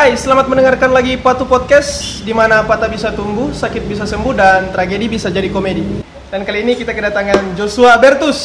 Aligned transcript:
Hai, 0.00 0.16
selamat 0.16 0.48
mendengarkan 0.48 0.96
lagi 0.96 1.20
Patu 1.20 1.44
Podcast 1.44 2.24
di 2.24 2.32
mana 2.32 2.64
patah 2.64 2.88
bisa 2.88 3.12
tumbuh, 3.12 3.52
sakit 3.52 3.84
bisa 3.84 4.08
sembuh 4.08 4.32
dan 4.32 4.72
tragedi 4.72 5.12
bisa 5.12 5.28
jadi 5.28 5.52
komedi. 5.52 6.00
Dan 6.32 6.40
kali 6.40 6.64
ini 6.64 6.72
kita 6.72 6.96
kedatangan 6.96 7.52
Joshua 7.52 8.00
Bertus, 8.00 8.40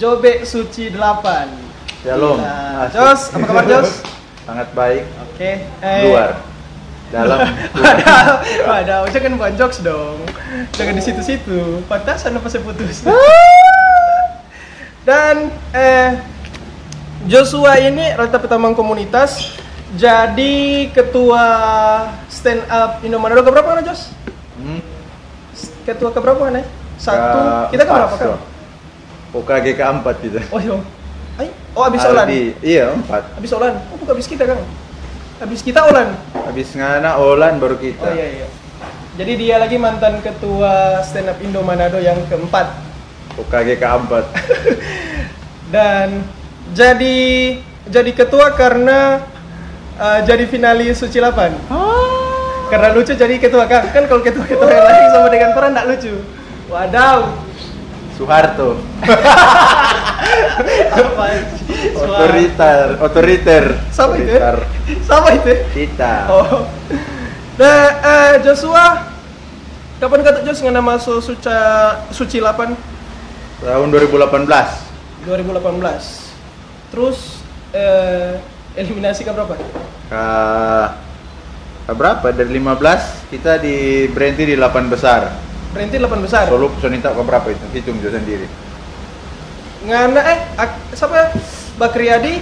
Jobe 0.00 0.48
Suci 0.48 0.88
8. 0.88 2.08
Shalom. 2.08 2.40
Nah, 2.40 2.88
Asik. 2.88 2.96
Jos, 2.96 3.20
apa 3.36 3.44
kabar 3.44 3.64
Jos? 3.68 4.00
Sangat 4.48 4.68
baik. 4.72 5.04
Oke. 5.28 5.50
eh, 5.84 6.02
Luar. 6.08 6.40
Dalam. 7.12 7.52
Waduh, 7.84 8.36
waduh, 8.64 9.02
jangan 9.12 9.32
buat 9.36 9.52
jokes 9.60 9.84
dong. 9.84 10.24
Jangan 10.72 10.96
di 10.96 11.04
situ-situ. 11.04 11.84
Pantasan 11.84 12.32
apa 12.32 12.48
saya 12.48 12.64
putus. 12.64 13.04
Dan 15.08 15.52
eh 15.76 16.16
Joshua 17.28 17.76
ini 17.76 18.08
rata 18.16 18.40
pertamang 18.40 18.72
komunitas 18.72 19.60
jadi 19.94 20.54
ketua 20.90 21.44
stand 22.26 22.66
up 22.66 23.02
Indo 23.06 23.18
Manado 23.22 23.46
keberapa 23.46 23.78
kan 23.78 23.84
Jos? 23.86 24.10
Hmm. 24.58 24.82
Ketua 25.86 26.10
keberapa 26.10 26.40
kan? 26.50 26.64
Satu. 26.98 27.38
Ke- 27.38 27.78
kita 27.78 27.82
keberapa 27.86 28.14
kan? 28.14 28.40
OKG 29.34 29.66
keempat 29.74 30.16
kita. 30.22 30.40
Oh 30.54 30.60
iya. 30.62 30.78
Ay, 31.34 31.50
oh 31.74 31.82
habis 31.82 32.06
Olan. 32.06 32.26
Iya, 32.62 32.94
empat. 32.94 33.22
Habis 33.34 33.50
Olan. 33.50 33.74
Oh 33.90 33.96
bukan 33.98 34.14
habis 34.14 34.30
kita 34.30 34.46
kan? 34.46 34.58
Habis 35.42 35.60
kita 35.66 35.80
Olan. 35.82 36.14
Habis 36.46 36.70
ngana 36.78 37.18
Olan 37.18 37.58
baru 37.58 37.74
kita. 37.78 38.06
Oh 38.06 38.14
iya 38.14 38.26
iya. 38.42 38.46
Jadi 39.14 39.32
dia 39.38 39.62
lagi 39.62 39.78
mantan 39.78 40.18
ketua 40.22 41.02
stand 41.06 41.30
up 41.30 41.38
Indo 41.42 41.62
Manado 41.62 42.02
yang 42.02 42.18
keempat 42.26 42.94
OKG 43.38 43.82
keempat. 43.82 44.24
dan 45.74 46.22
jadi 46.70 47.18
jadi 47.90 48.10
ketua 48.14 48.54
karena 48.54 49.22
uh, 49.98 50.20
jadi 50.26 50.44
finalis 50.46 50.98
Suci 51.00 51.18
8. 51.18 51.70
Karena 52.72 52.88
lucu 52.96 53.12
jadi 53.12 53.34
ketua 53.38 53.68
kan. 53.68 53.86
Kan 53.92 54.08
kalau 54.08 54.22
ketua-ketua 54.24 54.68
yang 54.70 54.86
lain 54.88 55.06
sama 55.12 55.28
dengan 55.30 55.50
koran 55.52 55.70
enggak 55.76 55.86
lucu. 55.94 56.14
Wadaw. 56.72 57.18
Soeharto. 58.14 58.78
Apa 60.94 61.24
Otoriter. 61.98 62.86
Otoriter. 63.02 63.64
Siapa 63.90 64.14
itu? 64.16 64.34
Otoriter. 64.34 64.56
Sama 65.04 65.28
itu. 65.34 65.52
Kita. 65.74 66.14
Oh. 66.30 66.66
Nah, 67.54 67.82
eh, 68.02 68.32
Joshua 68.42 69.06
kapan 70.02 70.20
kata 70.26 70.42
Jos 70.42 70.58
ngana 70.58 70.82
masuk 70.82 71.22
suca 71.22 71.58
Suci 72.10 72.42
8? 72.42 72.74
Tahun 73.62 73.88
2018. 73.90 75.26
2018. 75.26 76.90
Terus 76.90 77.18
eh, 77.70 78.42
eliminasi 78.74 79.22
ke 79.22 79.30
berapa? 79.30 79.54
Ke 80.06 80.24
ke 81.84 81.92
berapa? 81.92 82.26
Dari 82.30 82.50
15 82.50 83.30
kita 83.30 83.58
di 83.58 83.76
berhenti 84.08 84.44
di 84.44 84.54
8 84.54 84.86
besar. 84.86 85.30
Berhenti 85.70 85.96
8 85.96 86.20
besar. 86.20 86.44
Solo 86.46 86.70
Sonita 86.78 87.10
ke 87.10 87.20
berapa 87.20 87.46
itu? 87.46 87.64
Hitung 87.72 87.98
juga 87.98 88.16
sendiri. 88.16 88.46
Ngana 89.84 90.20
eh 90.24 90.38
ak- 90.54 90.92
siapa? 90.92 91.34
Bakriadi 91.74 92.38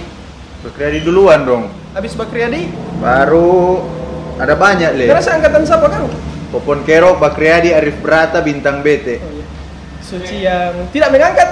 Bekerja 0.61 0.89
di 0.91 1.01
duluan 1.01 1.43
dong. 1.43 1.63
habis 1.91 2.13
Bakriadi 2.13 2.71
Baru 2.97 3.83
ada 4.35 4.55
banyak 4.55 4.95
le. 4.95 5.05
karena 5.05 5.19
seangkatan 5.19 5.61
siapa 5.61 5.89
Kang? 5.89 6.07
Popon 6.49 6.81
Kerok, 6.81 7.17
Bakriadi, 7.17 7.73
Arif 7.73 7.97
Brata, 7.97 8.39
Bintang 8.39 8.79
BT. 8.79 9.17
Oh, 9.17 9.31
iya. 9.33 9.45
Suci 9.99 10.35
yang 10.39 10.85
tidak 10.93 11.09
mengangkat. 11.09 11.49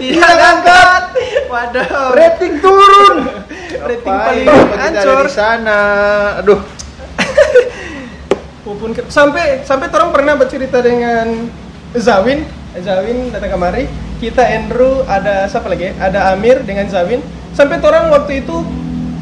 tidak 0.00 0.26
mengangkat. 0.26 1.02
Waduh. 1.48 2.12
Rating 2.12 2.54
turun. 2.60 3.16
Rating 3.88 4.16
paling 4.20 4.46
hancur. 4.76 5.24
di 5.24 5.32
sana. 5.32 5.80
Aduh. 6.44 6.60
Ke- 8.68 9.08
sampai 9.08 9.64
sampai 9.64 9.88
orang 9.88 10.12
pernah 10.12 10.36
bercerita 10.36 10.84
dengan 10.84 11.48
Zawin, 11.96 12.44
Zawin 12.78 13.32
datang 13.32 13.56
kemari. 13.56 13.88
Kita 14.20 14.44
Andrew 14.44 15.06
ada 15.08 15.48
siapa 15.48 15.72
lagi? 15.72 15.88
Ada 15.96 16.36
Amir 16.36 16.60
dengan 16.68 16.84
Zawin. 16.92 17.24
Sampai 17.56 17.80
orang 17.80 18.12
waktu 18.12 18.44
itu 18.44 18.60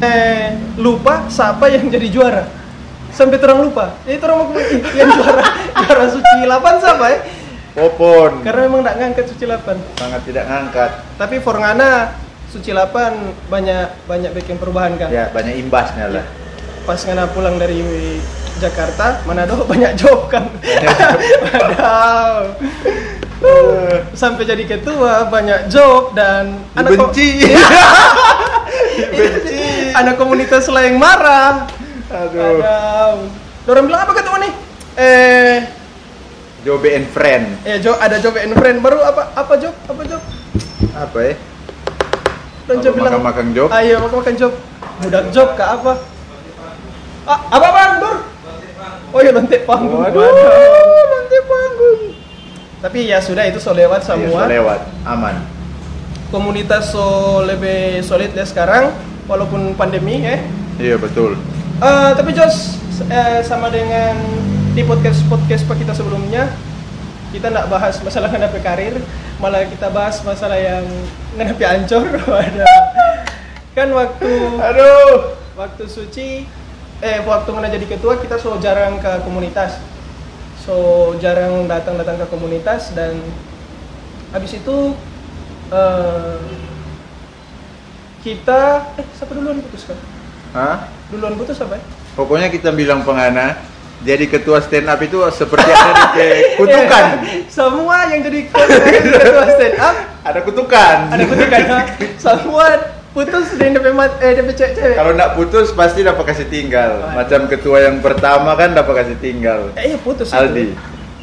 eh 0.03 0.51
lupa 0.75 1.25
siapa 1.31 1.71
yang 1.71 1.87
jadi 1.87 2.07
juara. 2.11 2.43
Sampai 3.15 3.39
orang 3.39 3.71
lupa. 3.71 3.95
Jadi 4.03 4.19
orang 4.19 4.37
mau 4.45 4.51
"Ih, 4.51 4.83
yang 4.93 5.09
juara 5.15 5.41
juara 5.79 6.05
suci 6.11 6.35
8 6.43 6.83
siapa 6.83 7.05
ya? 7.07 7.19
Popon. 7.77 8.41
Karena 8.41 8.65
memang 8.65 8.81
nggak 8.81 8.97
ngangkat 8.97 9.25
suci 9.29 9.45
8. 9.45 10.01
sangat 10.01 10.21
tidak 10.25 10.49
ngangkat. 10.49 10.91
Tapi 11.13 11.37
Forngana 11.37 12.17
suci 12.49 12.73
8 12.73 13.53
banyak 13.53 14.09
banyak 14.09 14.33
bikin 14.33 14.57
perubahan 14.57 14.97
kan. 14.97 15.13
Ya, 15.13 15.29
banyak 15.29 15.61
imbasnya 15.61 16.09
lah. 16.09 16.25
Pas 16.89 16.97
ngana 17.05 17.29
pulang 17.29 17.61
dari 17.61 17.85
Jakarta, 18.57 19.21
Manado 19.29 19.61
banyak 19.71 19.93
job 19.93 20.25
kan. 20.25 20.49
Uh, 23.45 24.01
Sampai 24.17 24.49
jadi 24.49 24.65
ketua 24.65 25.29
banyak 25.29 25.69
job 25.69 26.17
dan 26.17 26.57
anak 26.73 26.97
Dibenci. 26.97 27.45
Dibenci. 28.97 29.93
anak 29.93 30.17
komunitas 30.17 30.65
lain 30.65 30.97
marah. 30.97 31.69
Aduh. 32.09 32.41
Aduh. 32.41 33.29
Orang 33.69 33.85
bilang 33.85 34.01
apa 34.01 34.17
ketua 34.17 34.41
nih? 34.41 34.53
Eh, 34.97 35.76
Jobe 36.67 36.91
and 36.91 37.07
friend. 37.07 37.63
eh 37.63 37.79
job 37.79 37.95
ada 37.95 38.19
job 38.19 38.35
and 38.35 38.51
friend 38.51 38.83
baru 38.83 38.99
apa 38.99 39.31
apa 39.31 39.55
job? 39.55 39.71
Apa 39.87 40.03
job? 40.03 40.19
Apa 40.91 41.17
ya? 41.23 41.33
Dan 42.67 42.75
job 42.83 42.91
bilang 42.91 43.23
makan-makan 43.23 43.47
job? 43.55 43.67
Ayo 43.71 44.03
makan 44.03 44.17
makan 44.19 44.35
job. 44.35 44.51
Budak 44.99 45.31
job 45.31 45.55
kah 45.55 45.79
apa? 45.79 45.95
Ah, 47.23 47.39
apa 47.55 47.67
bang? 47.71 47.91
Dur. 48.03 48.17
Oh 49.15 49.19
iya 49.23 49.31
lontek 49.31 49.63
panggung. 49.63 50.03
Waduh, 50.03 50.19
Waduh. 50.19 51.07
nanti 51.07 51.37
panggung. 51.47 51.99
Tapi 52.83 52.99
ya 53.07 53.23
sudah 53.23 53.47
itu 53.47 53.63
so 53.63 53.71
lewat 53.71 54.03
Iya, 54.03 54.07
semua. 54.11 54.43
so 54.43 54.51
lewat, 54.51 54.79
aman. 55.07 55.35
Komunitas 56.27 56.91
so 56.91 57.07
lebih 57.47 58.03
solid 58.03 58.35
ya 58.35 58.43
sekarang 58.43 58.91
walaupun 59.23 59.71
pandemi 59.79 60.19
ya. 60.19 60.35
Iya 60.75 60.99
betul. 60.99 61.39
Eh, 61.79 62.11
tapi 62.11 62.35
Jos 62.35 62.75
eh, 63.07 63.39
sama 63.39 63.71
dengan 63.71 64.19
di 64.77 64.85
podcast 64.85 65.25
podcast 65.25 65.65
kita 65.65 65.89
sebelumnya 65.89 66.53
kita 67.33 67.49
nggak 67.49 67.65
bahas 67.65 67.97
masalah 67.97 68.29
ngedapi 68.29 68.61
karir, 68.61 68.93
malah 69.41 69.65
kita 69.65 69.89
bahas 69.89 70.21
masalah 70.21 70.53
yang 70.53 70.85
ngedapi 71.33 71.65
ancur. 71.65 72.05
Waduh. 72.29 72.69
kan 73.73 73.89
waktu 73.89 74.29
Aduh. 74.61 75.33
waktu 75.57 75.83
suci 75.89 76.45
eh 77.01 77.17
waktu 77.25 77.49
mana 77.57 77.73
jadi 77.73 77.89
ketua 77.89 78.21
kita 78.21 78.37
so 78.37 78.53
jarang 78.61 79.01
ke 79.01 79.09
komunitas 79.25 79.81
so 80.61 81.17
jarang 81.17 81.65
datang 81.65 81.97
datang 81.97 82.21
ke 82.21 82.25
komunitas 82.29 82.93
dan 82.93 83.17
habis 84.29 84.61
itu 84.61 84.93
eh, 85.73 86.41
kita 88.21 88.93
eh 89.01 89.05
siapa 89.17 89.33
duluan 89.33 89.57
putus 89.57 89.89
kan 89.89 89.97
Hah? 90.53 90.77
duluan 91.09 91.33
putus 91.33 91.57
apa 91.65 91.81
ya? 91.81 91.83
Pokoknya 92.17 92.49
kita 92.49 92.73
bilang 92.73 93.05
pengana, 93.05 93.57
jadi 93.99 94.25
ketua 94.25 94.57
stand 94.59 94.85
up 94.85 94.99
itu 94.99 95.17
seperti 95.31 95.67
ada 95.67 96.05
kutukan. 96.59 97.05
Eh, 97.23 97.41
semua 97.47 98.05
yang 98.07 98.21
jadi 98.21 98.39
ketua 99.15 99.45
stand 99.51 99.77
up 99.77 99.95
Ada 100.21 100.39
kutukan. 100.41 100.95
ada 101.09 101.23
kutukan 101.23 101.61
ha? 101.65 101.79
semua 102.17 102.67
putus 103.09 103.49
di 103.51 103.65
DP 103.67 103.87
mat 103.91 104.13
eh 104.19 104.35
DP 104.35 104.49
cewek 104.53 104.93
Kalau 104.93 105.11
nggak 105.11 105.31
putus 105.33 105.71
pasti 105.71 106.01
dapat 106.01 106.23
kasih 106.27 106.45
tinggal. 106.45 107.01
Waduh. 107.01 107.15
Macam 107.15 107.39
ketua 107.47 107.77
yang 107.81 107.97
pertama 107.97 108.53
kan 108.53 108.71
dapat 108.71 108.93
kasih 109.01 109.17
tinggal. 109.17 109.73
eh 109.73 109.89
iya 109.89 109.97
putus 109.97 110.29
itu. 110.29 110.37
Aldi. 110.37 110.65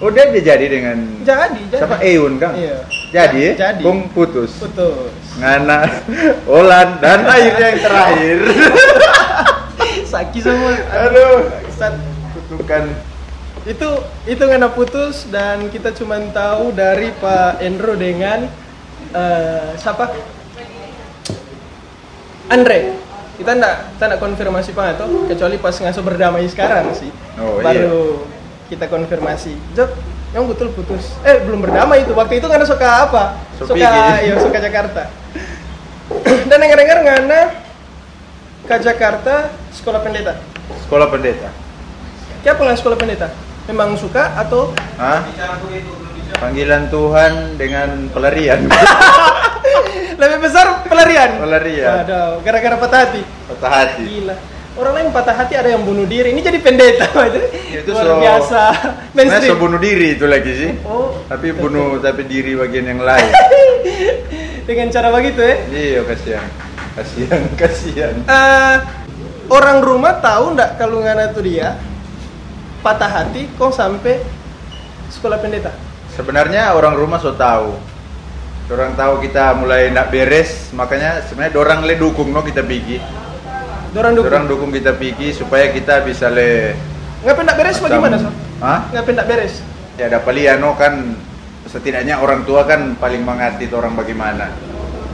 Oh 0.03 0.11
dia 0.11 0.27
dia 0.29 0.43
jadi 0.53 0.67
dengan 0.67 0.99
jadi 1.23 1.55
jadi 1.70 1.79
siapa 1.79 1.97
Eun 2.03 2.35
kan? 2.37 2.53
iya 2.59 2.82
Jadi 3.09 3.38
ya? 3.41 3.53
jadi 3.70 3.81
Kong 3.81 4.11
putus. 4.11 4.50
putus 4.59 5.15
Ngana, 5.35 5.87
Olan 6.50 6.99
dan 6.99 7.23
akhirnya 7.25 7.67
yang 7.69 7.81
terakhir. 7.81 8.38
Saki 10.05 10.38
semua. 10.41 10.75
Aduh. 10.91 11.47
Bangsat. 11.47 11.94
Kutukan. 12.50 12.85
Itu 13.64 13.88
itu 14.29 14.43
ngena 14.44 14.69
putus 14.73 15.25
dan 15.32 15.73
kita 15.73 15.96
cuma 15.96 16.20
tahu 16.35 16.75
dari 16.76 17.14
Pak 17.17 17.64
Endro 17.64 17.96
dengan 17.96 18.50
eh, 19.14 19.73
siapa? 19.81 20.12
Andre. 22.52 23.00
Kita 23.35 23.50
ndak 23.56 23.99
kita 23.99 24.05
ndak 24.14 24.20
konfirmasi 24.20 24.70
Pak 24.76 24.87
atau 25.00 25.06
kecuali 25.26 25.56
pas 25.58 25.75
ngasuh 25.75 26.05
berdamai 26.05 26.46
sekarang 26.46 26.93
sih. 26.93 27.11
Oh, 27.41 27.58
Baru 27.64 28.29
kita 28.69 28.87
konfirmasi. 28.87 29.56
Jok, 29.75 29.91
yang 30.37 30.44
betul 30.50 30.69
putus. 30.75 31.14
Eh 31.25 31.43
belum 31.43 31.64
berdamai 31.64 32.05
itu. 32.05 32.12
Waktu 32.12 32.38
itu 32.43 32.46
ngana 32.46 32.67
suka 32.69 33.08
apa? 33.08 33.38
Suka 33.58 33.75
iya 34.20 34.35
suka 34.38 34.58
Jakarta. 34.61 35.08
dan 36.52 36.56
dengar-dengar 36.61 36.99
ngana 37.00 37.41
ke 38.69 38.76
Jakarta 38.81 39.50
sekolah 39.73 40.00
pendeta. 40.05 40.37
Sekolah 40.85 41.08
pendeta. 41.08 41.63
Kenapa 42.44 42.61
nggak 42.62 42.79
sekolah 42.79 42.96
pendeta? 42.96 43.29
Memang 43.64 43.96
suka 43.96 44.37
atau 44.37 44.76
Hah? 45.00 45.25
Panggilan 46.37 46.87
Tuhan 46.87 47.56
dengan 47.56 48.12
pelarian. 48.12 48.69
lebih 50.20 50.38
besar 50.38 50.85
pelarian? 50.85 51.41
Pelarian. 51.41 52.05
Waduh, 52.05 52.44
gara-gara 52.44 52.76
patah 52.76 53.00
hati. 53.00 53.23
Patah 53.49 53.70
hati. 53.73 54.05
Gila. 54.05 54.37
orang 54.75 54.93
lain 54.99 55.08
patah 55.08 55.32
hati 55.32 55.55
ada 55.55 55.70
yang 55.70 55.87
bunuh 55.87 56.02
diri. 56.02 56.35
Ini 56.35 56.43
jadi 56.43 56.58
pendeta 56.58 57.06
itu. 57.25 57.41
itu 57.73 57.88
Luar 57.88 58.05
so 58.05 58.14
biasa. 58.19 58.62
Mainstream. 59.14 59.49
so 59.49 59.56
bunuh 59.56 59.79
diri 59.79 60.19
itu 60.19 60.26
lagi 60.26 60.52
sih 60.52 60.70
Oh, 60.82 61.14
tapi 61.25 61.55
bunuh 61.55 61.96
tapi 62.05 62.26
diri 62.26 62.58
bagian 62.58 62.82
yang 62.88 63.00
lain 63.00 63.31
dengan 64.67 64.91
cara 64.91 65.14
begitu 65.14 65.38
ya. 65.41 65.56
iya 65.70 66.00
kasihan 66.02 66.46
kasihan 66.93 67.43
kasihan 67.61 68.14
Eh, 68.20 68.76
orang 69.46 69.79
rumah 69.79 70.19
tahu 70.19 70.58
ndak 70.58 70.75
kalau 70.75 70.99
ngana 71.00 71.31
tuh 71.31 71.46
dia 71.46 71.79
patah 72.84 73.08
hati 73.08 73.48
kok 73.56 73.72
sampai 73.72 74.20
sekolah 75.08 75.40
pendeta? 75.40 75.72
sebenarnya 76.12 76.76
orang 76.76 77.00
rumah 77.00 77.16
so 77.16 77.32
tahu 77.32 77.72
orang 78.69 78.92
tahu 78.92 79.25
kita 79.25 79.56
mulai 79.56 79.88
nak 79.88 80.12
beres 80.12 80.69
makanya 80.76 81.25
sebenarnya 81.25 81.52
dorang 81.56 81.81
le 81.88 81.96
dukung 81.96 82.28
no 82.28 82.44
kita 82.44 82.60
pergi 82.60 83.00
Dorang 83.94 84.12
dukung. 84.19 84.26
dorang 84.26 84.44
dukung 84.50 84.70
kita 84.75 84.92
pergi 84.98 85.32
supaya 85.32 85.70
kita 85.70 86.02
bisa 86.04 86.26
le 86.28 86.75
Ngapain 87.25 87.46
ndak 87.48 87.56
beres 87.56 87.78
bagaimana, 87.81 88.20
so? 88.20 88.28
Hah? 88.60 88.90
Ngapain 88.92 89.16
ndak 89.16 89.28
beres? 89.32 89.54
ya 89.94 90.10
dapat 90.10 90.32
lihat 90.34 90.58
no 90.58 90.75
kan 90.75 91.14
setidaknya 91.70 92.19
orang 92.19 92.42
tua 92.42 92.66
kan 92.66 92.98
paling 92.98 93.22
mengerti 93.22 93.70
orang 93.70 93.94
bagaimana 93.94 94.50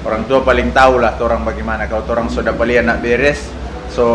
orang 0.09 0.25
tua 0.25 0.41
paling 0.41 0.73
tahu 0.73 0.97
lah 0.97 1.21
orang 1.21 1.45
bagaimana 1.45 1.85
kalau 1.85 2.09
orang 2.09 2.33
sudah 2.33 2.57
paling 2.57 2.89
nak 2.89 3.05
beres 3.05 3.53
so 3.91 4.07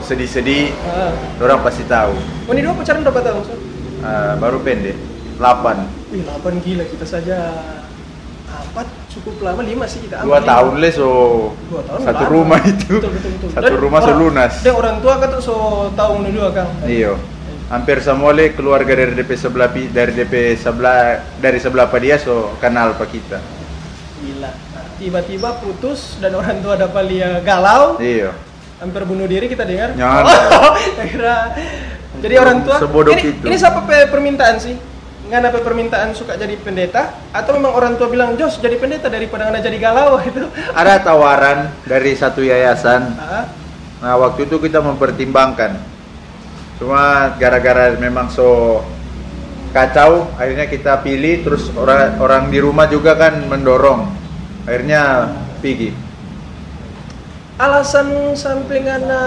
sedih-sedih 0.00 0.70
Ah. 0.84 1.12
orang 1.38 1.60
pasti 1.60 1.82
tahu 1.84 2.14
Oh, 2.46 2.52
ini 2.52 2.62
dua 2.62 2.72
pacaran 2.72 3.02
berapa 3.02 3.20
tahun, 3.20 3.42
so? 3.42 3.54
Ah, 4.00 4.34
baru 4.36 4.58
pendek 4.60 4.94
8 5.36 5.82
Wih, 6.08 6.22
8 6.24 6.56
gila 6.58 6.84
kita 6.84 7.04
saja. 7.04 7.38
Empat 8.46 8.86
cukup 9.10 9.40
lama, 9.42 9.60
lima 9.60 9.84
sih 9.84 10.00
kita. 10.00 10.20
dua 10.20 10.38
Lima. 10.38 10.48
tahun 10.48 10.72
le 10.78 10.90
so 10.90 11.08
Dua 11.66 11.80
tahun 11.82 12.00
satu 12.02 12.22
lama. 12.22 12.30
rumah 12.30 12.60
itu 12.62 12.94
Betul, 12.94 13.10
betul, 13.10 13.30
betul. 13.32 13.48
satu 13.50 13.64
Dan 13.66 13.76
rumah 13.78 13.98
so 13.98 14.06
orang- 14.06 14.20
lunas 14.22 14.52
Dan 14.58 14.74
orang 14.74 14.96
tua 14.98 15.14
kan 15.16 15.28
tuh 15.28 15.42
so 15.42 15.54
tahu 15.92 16.12
ini 16.20 16.30
dua 16.30 16.48
kang. 16.50 16.70
iyo 16.84 17.12
hampir 17.66 17.98
semua 17.98 18.30
le 18.30 18.52
keluarga 18.52 18.92
dari 18.94 19.12
DP 19.12 19.30
sebelah 19.34 19.66
dari 19.68 20.12
DP 20.14 20.34
sebelah 20.54 21.00
dari 21.36 21.58
sebelah 21.58 21.84
apa 21.84 21.98
dia 21.98 22.16
so 22.16 22.32
kenal 22.56 22.94
pak 22.94 23.08
kita 23.10 23.38
Gila. 24.18 24.48
Nah, 24.48 24.84
tiba-tiba 24.96 25.48
putus 25.58 26.16
dan 26.16 26.32
orang 26.32 26.56
tua 26.58 26.74
dapat 26.74 27.04
lihat 27.04 27.42
galau, 27.42 27.98
iyo 27.98 28.32
hampir 28.76 29.02
bunuh 29.02 29.24
diri 29.24 29.46
kita 29.46 29.62
dengar. 29.62 29.92
Oh, 29.98 30.72
akhirnya 30.96 31.36
jadi 32.18 32.34
orang 32.38 32.64
tua. 32.64 32.76
Sebodoh 32.78 33.12
ini, 33.12 33.28
itu. 33.30 33.44
ini 33.44 33.56
siapa 33.56 33.84
pe- 33.84 34.08
permintaan 34.08 34.56
sih? 34.56 34.76
Nggak 35.26 35.38
ada 35.42 35.50
permintaan 35.58 36.14
suka 36.14 36.38
jadi 36.38 36.54
pendeta 36.54 37.10
atau 37.34 37.58
memang 37.58 37.74
orang 37.74 37.98
tua 37.98 38.06
bilang 38.06 38.38
Jos 38.38 38.56
jadi 38.56 38.78
pendeta 38.78 39.10
daripada 39.10 39.50
nggak 39.50 39.58
jadi 39.60 39.78
galau 39.82 40.22
itu? 40.22 40.46
ada 40.70 41.02
tawaran 41.02 41.74
dari 41.82 42.14
satu 42.14 42.40
yayasan 42.40 43.10
Ah, 43.18 43.50
Nah 43.98 44.14
waktu 44.16 44.46
itu 44.46 44.60
kita 44.60 44.78
mempertimbangkan 44.78 45.82
Cuma 46.78 47.34
gara-gara 47.34 47.96
memang 47.96 48.30
so 48.30 48.84
kacau 49.72 50.30
Akhirnya 50.36 50.68
kita 50.68 51.00
pilih 51.00 51.42
Terus 51.42 51.74
orang 51.74 52.20
orang 52.20 52.42
di 52.46 52.62
rumah 52.62 52.86
juga 52.86 53.18
kan 53.18 53.40
mendorong 53.42 54.06
Akhirnya 54.62 55.32
pergi 55.58 55.90
alasan 57.56 58.36
sampai 58.36 58.84
ngana 58.84 59.22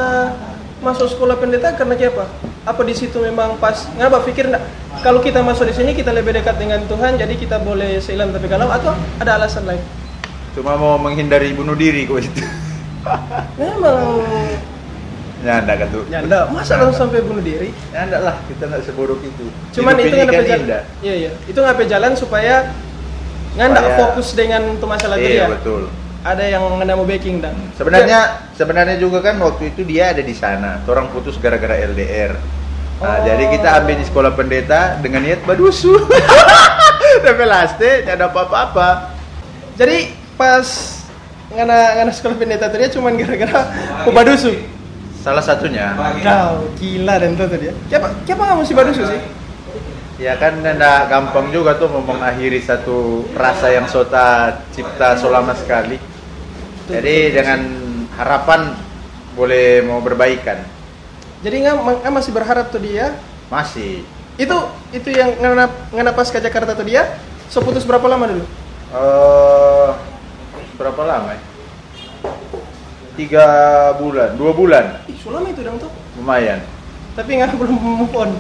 masuk 0.80 1.10
sekolah 1.12 1.36
pendeta 1.36 1.74
karena 1.74 1.98
apa? 1.98 2.26
Apa 2.64 2.82
di 2.86 2.94
situ 2.94 3.18
memang 3.20 3.58
pas? 3.58 3.90
Ngapa? 3.98 4.22
Pikir 4.24 4.48
enggak 4.48 4.64
kalau 5.02 5.20
kita 5.20 5.42
masuk 5.42 5.66
di 5.66 5.74
sini 5.74 5.92
kita 5.98 6.14
lebih 6.14 6.38
dekat 6.38 6.60
dengan 6.62 6.84
Tuhan 6.86 7.18
jadi 7.18 7.34
kita 7.34 7.58
boleh 7.60 7.98
seilam 7.98 8.30
tapi 8.30 8.46
galau 8.46 8.70
atau 8.70 8.94
ada 9.18 9.42
alasan 9.42 9.66
lain? 9.66 9.82
Cuma 10.54 10.78
mau 10.78 10.96
menghindari 10.96 11.52
bunuh 11.52 11.74
diri 11.74 12.06
kok 12.06 12.22
itu. 12.22 12.44
Memang. 13.58 14.22
Ya 15.40 15.64
enggak 15.64 15.76
kan 15.80 15.88
tuh 15.88 16.04
ya 16.12 16.20
enggak, 16.20 16.52
masa 16.52 16.76
langsung 16.78 17.08
sampai 17.08 17.24
bunuh 17.24 17.40
diri? 17.42 17.72
Ya 17.90 18.06
enggak 18.06 18.22
lah 18.28 18.36
kita 18.46 18.64
enggak 18.70 18.82
sebodoh 18.86 19.18
itu. 19.24 19.46
Cuman 19.74 19.96
Hidup 19.98 20.06
itu 20.06 20.16
nggak 20.20 20.36
kan 20.36 20.46
jalan. 20.46 20.84
Iya 21.00 21.14
iya, 21.16 21.32
itu 21.48 21.60
ngapain 21.60 21.88
jalan 21.90 22.12
supaya 22.14 22.56
nggak 23.56 23.72
Supaya- 23.72 23.98
fokus 23.98 24.28
dengan 24.38 24.62
tuh 24.78 24.86
masalah 24.88 25.16
itu 25.18 25.32
Iya 25.34 25.48
ya. 25.48 25.48
betul 25.50 25.90
Ada 26.20 26.44
yang 26.52 26.68
mau 26.68 27.06
backing 27.08 27.40
dan. 27.40 27.56
Sebenarnya 27.80 28.52
sebenarnya 28.60 29.00
juga 29.00 29.24
kan 29.24 29.40
waktu 29.40 29.72
itu 29.72 29.88
dia 29.88 30.12
ada 30.12 30.20
di 30.20 30.36
sana. 30.36 30.84
Orang 30.84 31.08
putus 31.16 31.40
gara-gara 31.40 31.80
LDR. 31.80 32.36
Oh. 33.00 33.08
Nah, 33.08 33.24
jadi 33.24 33.48
kita 33.56 33.80
ambil 33.80 33.96
di 33.96 34.06
sekolah 34.06 34.32
pendeta 34.36 35.00
dengan 35.00 35.24
niat 35.24 35.48
badusu. 35.48 35.96
Tapi 37.26 37.44
laste 37.48 38.04
tidak 38.04 38.20
ada 38.20 38.28
apa-apa. 38.28 39.16
Jadi 39.80 40.12
pas 40.36 40.68
ngana 41.56 42.04
ngana 42.04 42.12
sekolah 42.12 42.36
pendeta 42.36 42.68
tadi 42.68 42.92
cuman 42.92 43.16
gara-gara 43.16 43.60
kubadusu. 44.04 44.52
Salah 45.24 45.44
satunya. 45.44 45.96
Kau 46.20 46.68
gila 46.76 47.16
dan 47.16 47.40
tuh 47.40 47.48
dia. 47.56 47.72
Siapa 47.88 48.12
siapa 48.28 48.42
nggak 48.44 48.58
mesti 48.60 48.76
badusu 48.76 49.04
sih? 49.08 49.39
Ya 50.20 50.36
kan 50.36 50.60
tidak 50.60 51.08
gampang 51.08 51.48
juga 51.56 51.80
tuh 51.80 51.88
mau 51.88 52.04
mengakhiri 52.04 52.60
satu 52.60 53.24
rasa 53.32 53.72
yang 53.72 53.88
sota 53.88 54.60
cipta 54.76 55.16
selama 55.16 55.56
sekali. 55.56 55.96
Jadi 56.92 57.32
dengan 57.32 57.64
harapan 58.20 58.76
boleh 59.40 59.80
mau 59.88 60.04
berbaikan. 60.04 60.60
Jadi 61.40 61.56
nggak 61.64 62.12
masih 62.12 62.36
berharap 62.36 62.68
tuh 62.68 62.84
dia. 62.84 63.16
Masih. 63.48 64.04
Itu 64.36 64.60
itu 64.92 65.08
yang 65.16 65.40
ngana 65.40 65.72
ngana 65.96 66.12
pas 66.12 66.28
ke 66.28 66.44
Jakarta 66.44 66.76
tuh 66.76 66.84
dia. 66.84 67.16
So 67.48 67.64
putus 67.64 67.88
berapa 67.88 68.04
lama 68.04 68.28
dulu? 68.28 68.44
eh 68.90 69.90
berapa 70.76 71.02
lama 71.08 71.32
ya? 71.32 71.42
Tiga 73.16 73.46
bulan, 74.00 74.40
dua 74.40 74.52
bulan, 74.56 75.04
Ih, 75.12 75.20
lama 75.28 75.48
itu 75.52 75.60
dong 75.60 75.76
tuh. 75.76 75.92
lumayan. 76.16 76.64
Tapi 77.20 77.36
nggak 77.36 77.52
belum 77.52 77.76
move 77.76 78.16
on. 78.16 78.32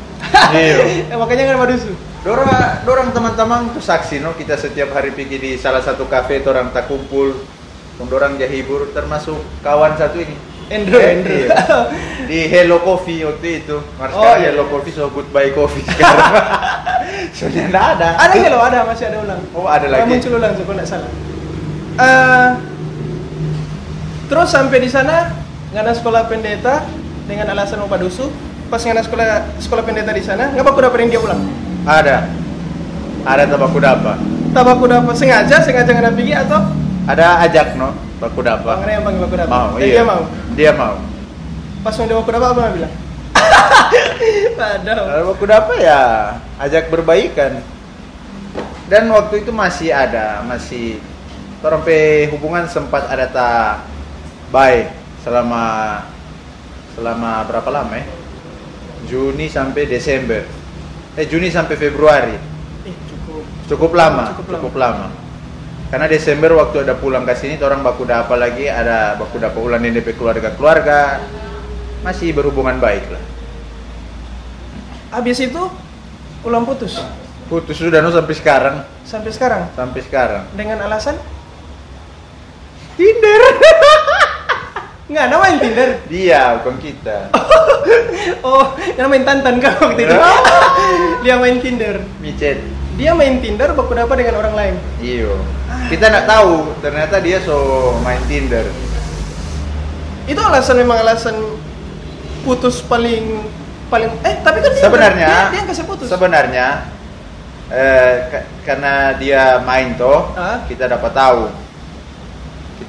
Iya. 0.56 1.12
Ya, 1.12 1.16
makanya 1.22 1.52
nggak 1.52 1.60
badusu. 1.60 1.92
Dora, 2.24 2.80
dorang 2.88 3.12
teman-teman 3.12 3.76
tuh 3.76 3.84
saksi 3.84 4.20
no 4.20 4.31
kita 4.36 4.56
setiap 4.56 4.92
hari 4.92 5.12
pergi 5.12 5.36
di 5.36 5.52
salah 5.60 5.84
satu 5.84 6.08
kafe 6.08 6.40
orang 6.44 6.72
tak 6.72 6.88
kumpul, 6.88 7.36
dorang 8.08 8.40
jahibur 8.40 8.88
termasuk 8.96 9.36
kawan 9.60 10.00
satu 10.00 10.24
ini. 10.24 10.36
Andrew, 10.70 11.01
Eh, 11.01 11.12
Andrew. 11.18 11.44
iya. 11.50 11.58
Di 12.24 12.39
Hello 12.46 12.77
Coffee 12.80 13.25
waktu 13.25 13.65
itu. 13.65 13.82
Mas 13.98 14.13
Oh, 14.13 14.38
iya. 14.38 14.53
Hello 14.53 14.70
Coffee 14.70 14.94
so 14.94 15.10
goodbye 15.10 15.50
coffee 15.51 15.82
sekarang. 15.82 16.30
Soalnya 17.36 17.63
enggak 17.68 17.86
ada. 17.98 18.10
Ada 18.22 18.36
hello, 18.38 18.60
ada 18.62 18.77
masih 18.86 19.06
ada 19.10 19.18
ulang. 19.20 19.42
Oh, 19.51 19.65
ada 19.68 19.88
lagi. 19.89 20.08
muncul 20.08 20.38
ulang 20.38 20.53
kalau 20.56 20.75
nggak 20.77 20.88
salah. 20.88 21.12
Eh, 22.00 22.50
terus 24.30 24.48
sampai 24.48 24.77
di 24.80 24.88
sana 24.88 25.34
ngana 25.74 25.92
sekolah 25.92 26.30
pendeta 26.30 26.86
dengan 27.25 27.50
alasan 27.51 27.82
mau 27.82 27.89
padusu. 27.89 28.30
Pas 28.70 28.86
ngana 28.86 29.02
sekolah 29.02 29.58
sekolah 29.58 29.82
pendeta 29.82 30.14
di 30.14 30.22
sana, 30.22 30.54
ngapa 30.54 30.70
aku 30.70 30.82
dapat 30.86 30.98
yang 31.02 31.10
dia 31.18 31.22
ulang? 31.26 31.42
Ada. 31.90 32.30
Ada 33.26 33.44
tabak 33.50 33.74
kudapa. 33.74 34.14
Tabak 34.54 34.78
aku 34.78 34.86
dapat 34.86 35.16
sengaja, 35.18 35.58
sengaja 35.66 35.90
ngana 35.90 36.14
pergi 36.14 36.34
atau 36.38 36.62
Ada 37.10 37.42
ajak 37.50 37.74
no, 37.74 37.98
bak 38.22 38.38
kudapa. 38.38 38.78
Bang 38.78 38.86
yang 38.86 39.02
panggil 39.02 39.26
aku 39.26 39.36
dapat? 39.42 39.50
Mau, 39.50 39.74
Dan 39.82 39.90
iya. 39.90 39.94
dia 39.98 40.04
mau. 40.06 40.22
Dia 40.54 40.72
mau. 40.78 40.96
Pas 41.82 41.94
mau 41.98 42.06
dia 42.06 42.16
aku 42.22 42.30
dapat 42.30 42.48
apa 42.54 42.62
bilang? 42.70 42.94
Padahal. 44.62 45.06
Kalau 45.10 45.34
aku 45.34 45.46
dapat 45.50 45.78
ya 45.82 46.02
ajak 46.62 46.94
berbaikan. 46.94 47.66
Dan 48.86 49.10
waktu 49.10 49.42
itu 49.42 49.50
masih 49.50 49.90
ada, 49.90 50.46
masih 50.46 51.02
orang 51.66 51.82
pe 51.82 52.30
hubungan 52.30 52.70
sempat 52.70 53.10
ada 53.10 53.26
tak 53.26 53.86
baik 54.54 54.94
selama 55.26 55.66
selama 56.94 57.46
berapa 57.50 57.70
lama 57.74 57.94
ya? 57.98 58.19
Juni 59.08 59.48
sampai 59.48 59.88
Desember. 59.88 60.44
Eh 61.15 61.25
Juni 61.29 61.48
sampai 61.48 61.75
Februari. 61.79 62.36
Eh, 62.88 62.96
cukup. 63.08 63.44
Cukup 63.70 63.91
lama, 63.96 64.36
Cukup 64.36 64.60
cukup, 64.60 64.74
lama. 64.75 65.08
lama. 65.08 65.27
Karena 65.89 66.06
Desember 66.06 66.53
waktu 66.53 66.86
ada 66.86 66.94
pulang 66.94 67.25
ke 67.25 67.34
sini, 67.34 67.58
orang 67.62 67.82
baku 67.82 68.06
apa 68.06 68.36
lagi, 68.38 68.70
ada 68.70 69.18
baku 69.18 69.41
dapat 69.41 69.58
ulang 69.58 69.82
di 69.82 69.89
DP 69.89 70.13
keluarga-keluarga, 70.22 71.18
masih 72.06 72.29
berhubungan 72.29 72.77
baik 72.77 73.10
lah. 73.10 73.24
Habis 75.10 75.41
itu 75.41 75.63
ulang 76.46 76.70
putus 76.70 77.01
Putus 77.50 77.82
sudah 77.82 78.06
no 78.06 78.13
sampai 78.13 78.38
sekarang, 78.38 78.75
sampai 79.01 79.34
sekarang 79.34 79.62
sampai 79.74 80.01
sekarang. 80.06 80.44
dengan 80.53 80.86
alasan 80.86 81.18
Tinder. 82.94 83.41
nggak 85.10 85.24
ada 85.25 85.36
main 85.38 85.58
Tinder. 85.58 85.89
Dia 86.06 86.42
bukan 86.60 86.75
kita. 86.78 87.18
Oh, 88.39 88.62
yang 88.94 89.10
main 89.10 89.24
Tantan 89.24 89.58
kan 89.58 89.74
waktu 89.75 90.06
itu. 90.06 90.13
Dia 91.24 91.36
main 91.36 91.58
Tinder. 91.58 92.04
Micet. 92.20 92.62
Dia 92.94 93.12
main 93.12 93.39
Tinder 93.39 93.72
baku 93.74 93.92
dapat 93.92 94.16
dengan 94.18 94.38
orang 94.38 94.54
lain. 94.54 94.75
Iyo. 95.00 95.34
Kita 95.88 96.08
nggak 96.08 96.28
tahu, 96.28 96.75
ternyata 96.80 97.18
dia 97.18 97.39
so 97.39 97.58
main 98.00 98.20
Tinder. 98.25 98.68
Itu 100.24 100.38
alasan 100.38 100.78
memang 100.78 101.00
alasan 101.00 101.36
putus 102.44 102.80
paling 102.82 103.44
paling 103.88 104.13
eh 104.22 104.36
tapi 104.39 104.62
kan 104.62 104.70
dia 104.70 104.84
Sebenarnya, 104.84 105.25
dia, 105.25 105.42
dia 105.50 105.58
yang 105.58 105.68
kasih 105.68 105.86
putus. 105.86 106.08
sebenarnya 106.08 106.68
eh, 107.68 108.13
ka- 108.30 108.48
karena 108.63 108.94
dia 109.16 109.42
main 109.60 109.96
toh, 109.96 110.30
Ah. 110.34 110.62
kita 110.63 110.86
dapat 110.88 111.12
tahu. 111.12 111.50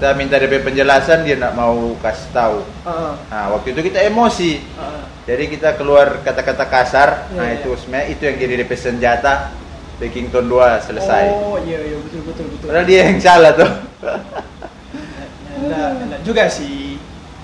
Kita 0.01 0.17
minta 0.17 0.41
DP 0.41 0.65
penjelasan 0.65 1.29
dia 1.29 1.37
nggak 1.37 1.53
mau 1.53 1.93
kasih 2.01 2.33
tahu. 2.33 2.65
Ah, 2.89 3.21
Nah 3.29 3.53
waktu 3.53 3.77
itu 3.77 3.85
kita 3.85 4.01
emosi. 4.09 4.65
ah. 4.81 5.05
Jadi 5.29 5.53
kita 5.53 5.77
keluar 5.77 6.25
kata-kata 6.25 6.65
kasar. 6.65 7.29
Iya, 7.29 7.37
nah 7.37 7.47
iya. 7.53 7.61
itu 7.61 7.69
sebenarnya 7.77 8.07
itu 8.09 8.23
yang 8.25 8.37
jadi 8.41 8.55
DP 8.65 8.73
senjata. 8.81 9.53
Backington 10.01 10.49
2 10.49 10.89
selesai. 10.89 11.25
Oh 11.37 11.61
iya 11.61 11.85
iya 11.85 12.01
betul 12.01 12.25
betul 12.25 12.49
betul. 12.49 12.73
Padahal 12.73 12.89
dia 12.89 13.13
yang 13.13 13.21
salah 13.21 13.53
tuh. 13.53 13.69
Nggak, 15.61 15.89
nggak 16.09 16.21
juga 16.25 16.49
sih 16.49 16.97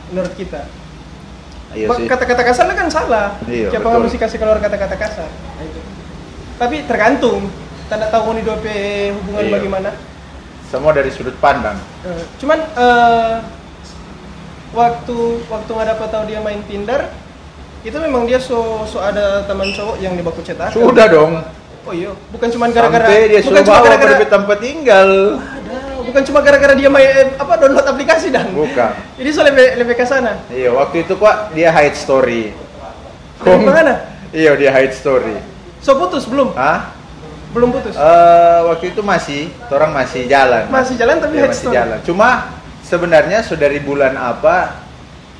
menurut 0.09 0.33
kita. 0.33 0.65
Iya. 1.77 1.93
Kata-kata 1.93 2.41
kasar 2.41 2.73
kan 2.73 2.89
salah. 2.89 3.37
Iya, 3.45 3.69
Siapa 3.69 3.85
betul. 3.85 3.93
nggak 3.93 4.03
mesti 4.09 4.17
kasih 4.25 4.39
keluar 4.41 4.59
kata-kata 4.65 4.97
kasar? 4.97 5.29
Nah, 5.29 5.61
itu. 5.61 5.81
Tapi 6.57 6.77
tergantung. 6.89 7.53
Tanda 7.93 8.09
tahu 8.09 8.33
nih 8.33 8.43
dua 8.49 8.57
hubungan 8.57 9.45
Iya. 9.45 9.53
bagaimana. 9.53 9.91
Semua 10.67 10.91
dari 10.91 11.15
sudut 11.15 11.39
pandang. 11.39 11.79
Eh, 12.03 12.23
cuman 12.43 12.59
eh, 12.59 13.35
waktu 14.75 15.17
waktu 15.47 15.71
nggak 15.71 15.89
dapat 15.95 16.09
tahu 16.11 16.23
dia 16.27 16.41
main 16.43 16.59
Tinder, 16.67 17.07
itu 17.87 17.97
memang 18.03 18.27
dia 18.27 18.43
so 18.43 18.83
so 18.83 18.99
ada 18.99 19.47
teman 19.47 19.71
cowok 19.71 20.03
yang 20.03 20.19
dibaku 20.19 20.43
cetak. 20.43 20.75
Sudah 20.75 21.07
dong. 21.07 21.39
Oh 21.87 21.95
iya, 21.95 22.11
bukan 22.35 22.51
cuman 22.51 22.75
gara-gara 22.75 23.07
Sampai 23.07 23.31
dia 23.31 23.41
bukan 23.47 23.63
cuma 23.63 23.79
gara-gara 23.79 24.15
tempat 24.27 24.59
tinggal. 24.59 25.11
ada, 25.39 25.79
bukan 26.03 26.23
cuma 26.27 26.39
gara-gara 26.43 26.75
dia 26.75 26.91
main 26.91 27.07
eh, 27.15 27.31
apa 27.39 27.53
download 27.63 27.87
aplikasi 27.87 28.35
dan. 28.35 28.51
Bukan. 28.51 28.91
Jadi 29.23 29.29
so 29.31 29.47
lebih 29.47 29.79
lebih 29.79 29.95
ke 29.95 30.03
sana. 30.03 30.43
Iya, 30.51 30.75
waktu 30.75 31.07
itu 31.07 31.15
kok 31.15 31.55
dia 31.55 31.71
hide 31.71 31.95
story. 31.95 32.51
Dari 33.39 33.63
mana? 33.63 34.03
Iya, 34.35 34.59
dia 34.59 34.75
hide 34.75 34.99
story. 34.99 35.39
So 35.79 35.95
putus 35.95 36.27
belum? 36.27 36.59
Hah? 36.59 36.96
Belum 37.55 37.69
putus. 37.71 37.95
Eh, 37.95 38.61
waktu 38.67 38.95
itu 38.95 39.01
masih, 39.05 39.51
orang 39.71 39.91
masih 39.95 40.27
jalan. 40.27 40.67
Masih 40.71 40.95
jalan 40.99 41.17
tapi 41.23 41.35
hide 41.39 41.51
masih 41.51 41.69
jalan. 41.71 41.99
Cuma 42.03 42.29
sebenarnya 42.83 43.43
sudah 43.43 43.67
dari 43.67 43.83
bulan 43.83 44.15
apa 44.15 44.87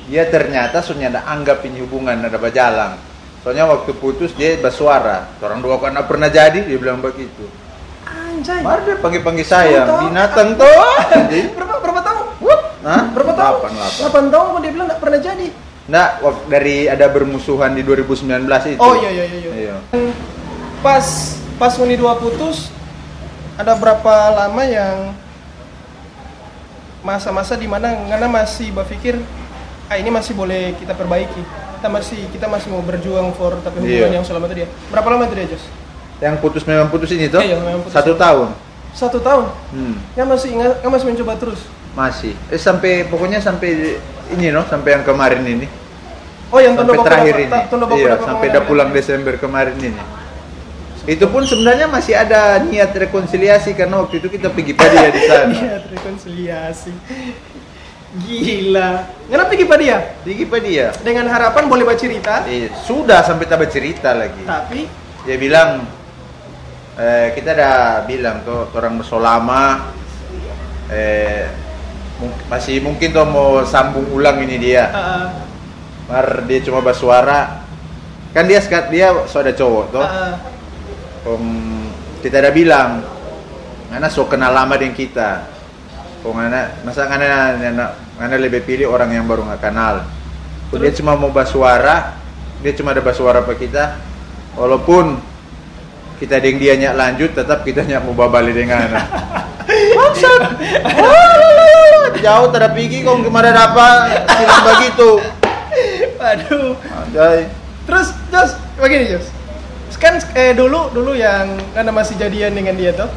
dia 0.07 0.23
ternyata 0.31 0.79
sudah 0.79 1.11
ada 1.11 1.21
anggap 1.27 1.63
ini 1.67 1.83
hubungan 1.83 2.15
ada 2.15 2.39
berjalan. 2.39 2.95
Soalnya 3.43 3.67
waktu 3.67 3.91
putus 3.95 4.35
dia 4.35 4.59
bersuara. 4.59 5.31
Orang 5.39 5.63
dua 5.63 5.79
kan 5.79 5.95
pernah 6.07 6.27
jadi 6.31 6.63
dia 6.63 6.77
bilang 6.79 6.99
begitu. 7.03 7.47
Anjay. 8.07 8.63
Mari 8.63 8.81
dia 8.87 8.95
panggil-panggil 8.99 9.47
saya, 9.47 9.83
binatang 10.07 10.55
tuh. 10.55 10.67
berapa 11.55 11.75
berapa 11.83 12.01
tahun? 12.03 12.25
Hah? 12.87 13.03
Berapa 13.11 13.33
tahun? 13.35 13.55
Delapan, 13.59 13.71
delapan. 13.75 14.23
8 14.29 14.33
tahun 14.33 14.45
kok 14.47 14.59
dia 14.63 14.71
bilang 14.71 14.87
nggak 14.87 15.01
pernah 15.03 15.19
jadi. 15.19 15.47
Nah, 15.87 16.05
dari 16.51 16.77
ada 16.91 17.07
bermusuhan 17.07 17.71
di 17.71 17.81
2019 17.83 18.75
itu. 18.75 18.79
Oh 18.83 18.95
iya 18.99 19.09
iya 19.11 19.25
iya. 19.27 19.39
iya. 19.39 19.51
Iya. 19.55 19.75
Pas 20.83 21.07
pas 21.57 21.73
Uni 21.81 21.97
dua 21.97 22.15
putus 22.21 22.69
ada 23.57 23.73
berapa 23.73 24.13
lama 24.29 24.61
yang 24.61 25.17
masa-masa 27.01 27.57
di 27.57 27.65
mana 27.65 27.93
karena 28.05 28.29
masih 28.29 28.69
berpikir 28.73 29.17
ah 29.89 29.97
ini 29.97 30.13
masih 30.13 30.37
boleh 30.37 30.77
kita 30.77 30.93
perbaiki. 30.93 31.41
Kita 31.77 31.87
masih 31.93 32.19
kita 32.33 32.45
masih 32.49 32.73
mau 32.73 32.81
berjuang 32.81 33.33
for 33.37 33.53
tapi 33.61 33.81
hubungan 33.81 34.09
Iya. 34.09 34.17
yang 34.21 34.25
selama 34.25 34.49
itu 34.49 34.65
dia. 34.65 34.67
Berapa 34.89 35.07
lama 35.13 35.23
itu 35.29 35.35
dia, 35.37 35.45
Jos? 35.49 35.63
Yang 36.17 36.35
putus 36.41 36.63
memang 36.65 36.89
putus 36.89 37.13
ini 37.13 37.29
tuh? 37.29 37.41
Iya, 37.41 37.61
putus. 37.85 37.93
Satu 37.93 38.17
tahun. 38.17 38.49
Satu 38.97 39.17
tahun. 39.21 39.45
Hmm. 39.69 39.95
Ya 40.17 40.25
masih 40.25 40.57
ingat, 40.57 40.81
ya 40.81 40.89
masih 40.89 41.05
mencoba 41.13 41.37
terus. 41.37 41.61
Masih. 41.93 42.33
Eh 42.49 42.57
sampai 42.57 43.05
pokoknya 43.05 43.37
sampai 43.37 44.01
ini 44.33 44.49
no, 44.49 44.65
sampai 44.65 44.97
yang 44.97 45.05
kemarin 45.05 45.45
ini. 45.45 45.69
Oh, 46.49 46.57
yang 46.57 46.73
sampai 46.73 46.97
terakhir 47.05 47.35
ini. 47.45 47.51
Iya, 47.53 47.65
sampai 47.69 48.49
pengadilan. 48.49 48.53
dah 48.53 48.63
pulang 48.65 48.89
Desember 48.89 49.33
kemarin 49.37 49.77
ini. 49.77 50.01
Itu 51.07 51.25
pun 51.25 51.41
sebenarnya 51.41 51.87
masih 51.87 52.13
ada 52.13 52.59
niat 52.59 52.91
rekonsiliasi 52.91 53.71
karena 53.73 54.03
waktu 54.03 54.19
itu 54.19 54.27
kita 54.27 54.51
pergi 54.51 54.75
pada 54.75 54.91
dia 54.91 55.07
di 55.09 55.21
sana. 55.23 55.53
Niat 55.55 55.83
rekonsiliasi. 55.87 56.91
Gila. 58.17 58.89
Kenapa 59.25 59.47
pergi 59.47 59.65
pada 59.65 59.79
dia? 59.79 59.97
Pergi 60.19 60.43
pada 60.43 60.63
dia. 60.63 60.87
Dengan 60.97 61.25
harapan 61.27 61.63
boleh 61.65 61.85
bercerita, 61.85 62.43
Eh, 62.43 62.67
sudah 62.77 63.21
sampai 63.21 63.45
tak 63.45 63.59
bercerita 63.61 64.11
lagi. 64.11 64.43
tapi 64.43 64.87
Dia 65.23 65.35
bilang 65.35 65.83
eh, 66.95 67.31
kita 67.31 67.51
dah 67.51 67.77
bilang 68.03 68.41
tuh 68.41 68.71
orang 68.71 68.95
bersolama 68.97 69.91
eh 70.87 71.51
mung- 72.17 72.39
masih 72.47 72.79
mungkin 72.79 73.11
tuh 73.11 73.23
mau 73.23 73.59
sambung 73.63 74.07
ulang 74.09 74.39
ini 74.39 74.55
dia. 74.57 74.87
uh, 74.87 75.27
Mar 76.07 76.43
dia 76.43 76.59
cuma 76.61 76.79
bersuara. 76.79 77.63
Kan 78.31 78.43
dia 78.43 78.59
sekat 78.59 78.87
dia 78.87 79.11
so 79.23 79.37
ada 79.37 79.51
cowok 79.51 79.85
tuh. 79.89 80.01
uh, 80.01 80.35
Om 81.27 81.43
kita 82.23 82.39
dah 82.39 82.53
bilang, 82.55 83.03
Ngana 83.91 84.07
so 84.07 84.23
kenal 84.31 84.55
lama 84.55 84.79
dengan 84.79 84.95
kita. 84.95 85.43
Oh 86.23 86.31
Ngana, 86.31 86.87
masa 86.87 87.03
Ngana, 87.07 87.59
Ngana, 87.59 87.85
Ngana 88.19 88.35
lebih 88.39 88.63
pilih 88.63 88.87
orang 88.87 89.11
yang 89.11 89.27
baru 89.27 89.43
nggak 89.43 89.59
kenal. 89.59 90.07
Oh, 90.71 90.79
dia 90.79 90.91
Terus? 90.91 91.03
cuma 91.03 91.19
mau 91.19 91.31
bersuara, 91.31 92.15
dia 92.63 92.71
cuma 92.75 92.95
ada 92.95 93.03
bersuara 93.03 93.43
apa 93.43 93.55
kita. 93.59 93.99
Walaupun 94.55 95.19
kita 96.17 96.39
dengan 96.39 96.59
dia 96.63 96.73
nyak 96.79 96.95
lanjut, 96.95 97.31
tetap 97.35 97.67
kita 97.67 97.83
nyak 97.83 98.07
mau 98.07 98.15
babali 98.15 98.55
dengan 98.55 98.87
Ngana. 98.87 99.01
Maksud, 99.99 100.41
jauh 102.23 102.47
tidak 102.55 102.71
pergi 102.71 103.03
kok 103.03 103.19
ke 103.19 103.29
mana 103.29 103.51
dapat 103.51 103.99
bilang 104.25 104.63
begitu. 104.63 105.09
aduh. 106.31 106.73
Anjay. 107.03 107.39
Terus, 107.87 108.07
Jos, 108.31 108.51
begini 108.79 109.15
Jos. 109.15 109.27
Kan 109.95 110.19
eh, 110.35 110.51
dulu 110.51 110.91
dulu 110.91 111.15
yang 111.15 111.55
karena 111.71 111.91
masih 111.95 112.19
jadian 112.19 112.51
dengan 112.51 112.75
dia 112.75 112.91
tuh. 112.91 113.07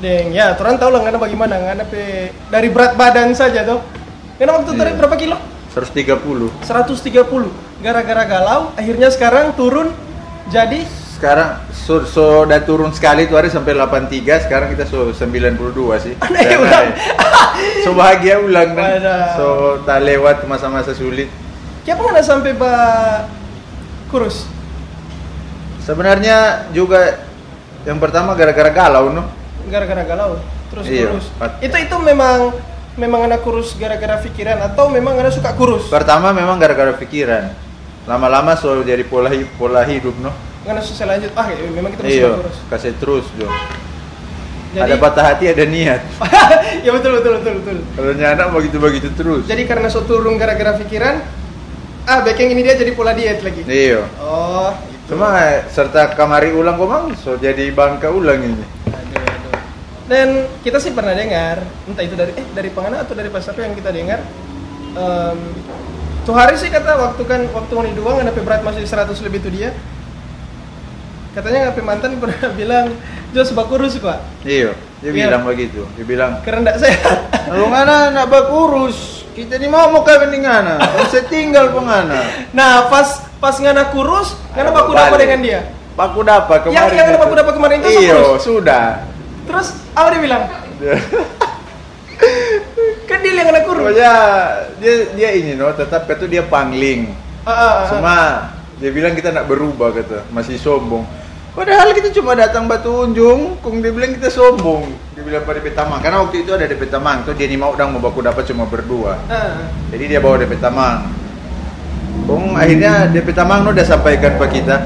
Deng, 0.00 0.32
ya, 0.32 0.56
orang 0.56 0.80
tahu 0.80 0.96
lah 0.96 1.04
karena 1.04 1.20
bagaimana, 1.20 1.54
karena 1.60 1.84
pe 1.84 2.32
dari 2.48 2.72
berat 2.72 2.96
badan 2.96 3.36
saja 3.36 3.62
tuh. 3.68 3.84
Karena 4.40 4.56
waktu 4.56 4.72
Iya. 4.72 4.78
tarik 4.80 4.94
berapa 4.96 5.16
kilo? 5.20 5.36
130. 5.76 6.48
130. 6.64 7.52
Gara-gara 7.84 8.24
galau, 8.24 8.72
akhirnya 8.80 9.12
sekarang 9.12 9.52
turun 9.54 9.92
jadi 10.48 10.82
Sekarang 11.20 11.60
so, 11.68 12.00
so 12.08 12.48
udah 12.48 12.64
turun 12.64 12.96
sekali 12.96 13.28
tuh 13.28 13.36
hari 13.36 13.52
sampai 13.52 13.76
83, 13.76 14.48
sekarang 14.48 14.72
kita 14.72 14.88
so 14.88 15.12
92 15.12 16.00
sih. 16.00 16.16
Aneh 16.24 16.56
ulang. 16.56 16.72
naik. 16.72 16.94
so 17.84 17.88
bahagia 17.92 18.40
ulang 18.40 18.72
kan. 18.72 19.04
So 19.36 19.46
tak 19.84 20.00
lewat 20.00 20.48
masa-masa 20.48 20.96
sulit. 20.96 21.28
Siapa 21.84 22.00
nggak 22.00 22.24
sampai 22.24 22.56
pak 22.56 23.28
kurus? 24.08 24.48
Sebenarnya 25.80 26.68
juga 26.70 27.24
yang 27.88 27.96
pertama 27.96 28.36
gara-gara 28.36 28.68
galau 28.68 29.08
no. 29.08 29.24
Gara-gara 29.68 30.02
galau, 30.04 30.36
terus 30.68 30.84
Iya, 30.88 31.08
kurus. 31.12 31.26
Itu 31.64 31.76
itu 31.76 31.96
memang 32.00 32.52
memang 33.00 33.20
anak 33.30 33.40
kurus 33.40 33.72
gara-gara 33.80 34.20
pikiran 34.20 34.60
atau 34.60 34.92
memang 34.92 35.16
anak 35.16 35.32
suka 35.32 35.56
kurus? 35.56 35.88
Pertama 35.88 36.32
memang 36.36 36.60
gara-gara 36.60 36.92
pikiran. 36.96 37.52
Lama-lama 38.04 38.56
so 38.56 38.80
jadi 38.84 39.04
pola 39.04 39.32
pola 39.56 39.84
hidup 39.84 40.16
no. 40.20 40.32
Karena 40.60 40.84
susah 40.84 41.08
lanjut, 41.08 41.32
ah 41.40 41.48
ya, 41.48 41.56
memang 41.72 41.90
kita 41.96 42.04
Iya, 42.04 42.28
kurus. 42.36 42.56
kasih 42.68 42.92
terus 43.00 43.26
jo. 43.36 43.48
Jadi, 44.70 44.86
Ada 44.86 44.96
patah 45.02 45.24
hati 45.34 45.50
ada 45.50 45.64
niat. 45.66 45.98
ya 46.86 46.90
betul 46.94 47.18
betul 47.18 47.32
betul 47.42 47.52
betul. 47.58 47.76
Kalau 47.98 48.10
anak 48.14 48.48
begitu-begitu 48.54 49.08
terus. 49.18 49.42
Jadi 49.50 49.66
karena 49.66 49.90
so 49.90 50.06
turun 50.06 50.38
gara-gara 50.38 50.78
pikiran, 50.78 51.26
ah 52.06 52.18
back 52.22 52.38
yang 52.38 52.54
ini 52.54 52.62
dia 52.62 52.78
jadi 52.78 52.92
pola 52.94 53.10
diet 53.10 53.42
lagi. 53.42 53.66
Iya. 53.66 54.06
Oh, 54.22 54.70
gitu. 54.86 54.99
Cuma 55.10 55.34
eh, 55.42 55.66
serta 55.66 56.14
kamari 56.14 56.54
ulang 56.54 56.78
kok 56.78 56.86
mang 56.86 57.06
so 57.18 57.34
jadi 57.34 57.74
bangka 57.74 58.14
ulang 58.14 58.38
ini. 58.38 58.62
Aduh, 58.86 59.18
aduh. 59.18 59.52
Dan 60.06 60.28
kita 60.62 60.78
sih 60.78 60.94
pernah 60.94 61.10
dengar, 61.10 61.66
entah 61.84 62.04
itu 62.06 62.14
dari 62.14 62.30
eh 62.38 62.46
dari 62.54 62.70
pengana 62.70 63.02
atau 63.02 63.18
dari 63.18 63.26
pasar 63.26 63.58
yang 63.58 63.74
kita 63.74 63.90
dengar. 63.90 64.22
em, 64.90 65.38
tuh 66.22 66.34
hari 66.34 66.54
sih 66.54 66.66
kata 66.66 66.98
waktu 66.98 67.22
kan 67.22 67.46
waktu 67.50 67.72
ini 67.86 67.94
doang 67.94 68.18
ada 68.18 68.34
berat 68.34 68.62
masih 68.62 68.82
100 68.86 69.18
lebih 69.22 69.38
tuh 69.38 69.50
dia. 69.50 69.70
Katanya 71.30 71.70
ngapain 71.70 71.86
mantan 71.86 72.18
pernah 72.18 72.50
bilang 72.58 72.86
Jos 73.30 73.54
bakurus 73.54 73.94
kok. 73.98 74.18
Iya, 74.42 74.74
dia 74.98 75.10
Iya. 75.14 75.30
bilang 75.30 75.42
begitu. 75.46 75.86
Dia 75.94 76.02
bilang, 76.02 76.42
Karena 76.42 76.66
enggak 76.66 76.78
sehat. 76.82 77.18
"Lu 77.54 77.70
ngana 77.70 78.10
nak 78.10 78.26
bakurus, 78.26 79.22
kita 79.38 79.54
ni 79.62 79.70
mau 79.70 79.86
mau 79.90 80.02
kawin 80.02 80.30
dengan 80.34 80.66
ngana. 80.66 80.74
Kan 80.82 81.06
saya 81.06 81.22
tinggal 81.30 81.70
pengana." 81.70 82.18
Nah, 82.50 82.90
pas 82.90 83.29
pas 83.40 83.56
ngana 83.56 83.88
kurus, 83.90 84.36
ngana 84.52 84.70
baku 84.70 84.92
dapat 84.92 85.18
dengan 85.18 85.40
dia. 85.40 85.60
Baku 85.96 86.20
dapat 86.22 86.58
kemarin. 86.68 86.76
Yang- 86.76 86.94
yang 86.94 87.08
itu. 87.08 87.18
baku 87.18 87.34
dapat 87.34 87.52
kemarin 87.56 87.76
itu 87.80 87.88
bagus. 87.88 88.40
sudah. 88.44 88.86
Terus 89.48 89.68
apa 89.96 90.06
dia 90.12 90.20
bilang? 90.20 90.42
Kan 93.08 93.18
dia 93.24 93.32
yang 93.32 93.46
ngana 93.48 93.60
kurus. 93.64 93.82
Pokoknya 93.90 94.12
dia 94.78 94.94
dia 95.16 95.28
ini 95.34 95.56
no, 95.56 95.72
tetap 95.72 96.04
kata 96.04 96.28
dia 96.28 96.44
pangling. 96.44 97.10
Ah, 97.42 97.50
ah, 97.50 97.56
ah. 97.56 97.88
Cuma 97.88 98.16
dia 98.76 98.90
bilang 98.92 99.16
kita 99.16 99.32
nak 99.32 99.48
berubah 99.48 99.90
kata, 99.96 100.28
masih 100.30 100.60
sombong. 100.60 101.04
Padahal 101.50 101.90
kita 101.90 102.14
cuma 102.14 102.38
datang 102.38 102.70
batu 102.70 103.02
unjung, 103.02 103.58
kung 103.58 103.82
dia 103.82 103.90
bilang 103.90 104.14
kita 104.14 104.30
sombong. 104.30 104.86
Dia 105.18 105.22
bilang 105.26 105.42
pada 105.42 105.58
Petamang, 105.58 105.98
karena 105.98 106.22
waktu 106.22 106.46
itu 106.46 106.54
ada 106.54 106.62
di 106.62 106.78
Petamang, 106.78 107.26
tuh 107.26 107.34
dia 107.34 107.50
ni 107.50 107.58
mau 107.58 107.74
dang 107.74 107.90
mau 107.90 107.98
baku 107.98 108.22
dapat 108.22 108.46
cuma 108.46 108.70
berdua. 108.70 109.18
Ah. 109.26 109.66
Jadi 109.90 110.04
dia 110.14 110.22
bawa 110.22 110.38
DP 110.38 110.62
Tamang. 110.62 111.10
Kung 112.24 112.54
akhirnya 112.54 113.10
DP 113.10 113.32
Tamang 113.32 113.62
no 113.62 113.70
udah 113.70 113.82
sampaikan 113.82 114.38
ke 114.38 114.60
kita. 114.60 114.82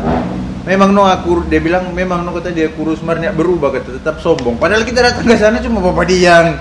Memang 0.65 0.97
no 0.97 1.05
aku 1.05 1.45
dia 1.45 1.61
bilang 1.61 1.93
memang 1.93 2.25
no 2.25 2.33
kata 2.33 2.49
dia 2.49 2.73
kurus 2.73 3.05
marnya 3.05 3.31
berubah 3.31 3.69
kata 3.69 4.01
tetap 4.01 4.17
sombong. 4.19 4.57
Padahal 4.57 4.81
kita 4.83 5.05
datang 5.05 5.25
ke 5.25 5.37
sana 5.37 5.61
cuma 5.61 5.85
bapak 5.85 6.09
diang. 6.09 6.57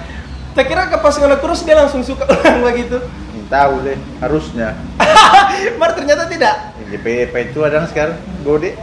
Tak 0.54 0.68
kira 0.68 0.86
ke 0.86 1.00
pas 1.00 1.16
ngana 1.16 1.40
kurus 1.40 1.64
dia 1.64 1.74
langsung 1.74 2.04
suka 2.04 2.28
orang 2.28 2.62
begitu. 2.62 3.00
tahu 3.44 3.86
deh 3.86 4.00
harusnya 4.18 4.74
Mar 5.80 5.94
ternyata 5.94 6.26
tidak. 6.26 6.74
GPP 6.90 7.54
itu 7.54 7.62
ada 7.62 7.86
sekarang 7.86 8.18
gode 8.42 8.74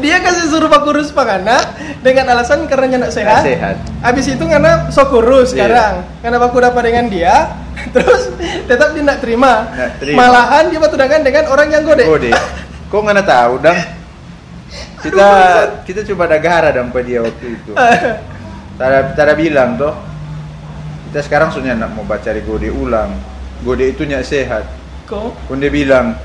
Dia 0.00 0.16
kasih 0.22 0.48
suruh 0.48 0.70
pak 0.70 0.80
kurus 0.80 1.12
pangana 1.12 1.60
dengan 2.00 2.32
alasan 2.32 2.64
karena 2.64 3.04
nyak 3.04 3.12
sehat. 3.12 3.44
Nggak 3.44 3.48
sehat. 3.52 3.76
Abis 4.00 4.32
itu 4.32 4.40
ngana 4.40 4.88
sok 4.88 5.12
kurus 5.12 5.52
Iya. 5.52 5.66
sekarang. 5.68 5.94
Karena 6.24 6.36
aku 6.40 6.56
dapat 6.56 6.82
dengan 6.88 7.04
dia, 7.12 7.34
terus 7.94 8.22
tetap 8.66 8.92
dia 8.92 9.02
nak 9.04 9.18
terima. 9.22 9.66
Nggak 9.70 9.90
terima. 10.00 10.18
Malahan 10.18 10.64
dia 10.68 10.78
bertunangan 10.80 11.20
dengan 11.24 11.44
orang 11.50 11.68
yang 11.72 11.82
gode. 11.84 12.04
gode. 12.06 12.30
Kok 12.90 13.00
nggak 13.06 13.26
tahu 13.26 13.54
dang? 13.62 13.80
Kita 15.00 15.28
kita 15.82 16.00
coba 16.12 16.22
ada 16.28 16.38
gara 16.38 16.68
dong 16.70 16.92
pada 16.92 17.04
dia 17.06 17.20
waktu 17.24 17.46
itu. 17.56 17.72
Tada, 18.80 19.12
tada 19.12 19.36
bilang 19.36 19.76
toh. 19.76 19.92
Kita 21.12 21.20
sekarang 21.20 21.52
sudah 21.52 21.76
nak 21.76 21.92
mau 21.92 22.00
baca 22.00 22.32
di 22.32 22.40
gode 22.40 22.72
ulang. 22.72 23.12
Gode 23.60 23.92
itu 23.92 24.08
nyak 24.08 24.24
sehat. 24.24 24.64
Kok? 25.04 25.50
pun 25.50 25.60
dia 25.60 25.68
bilang 25.68 26.16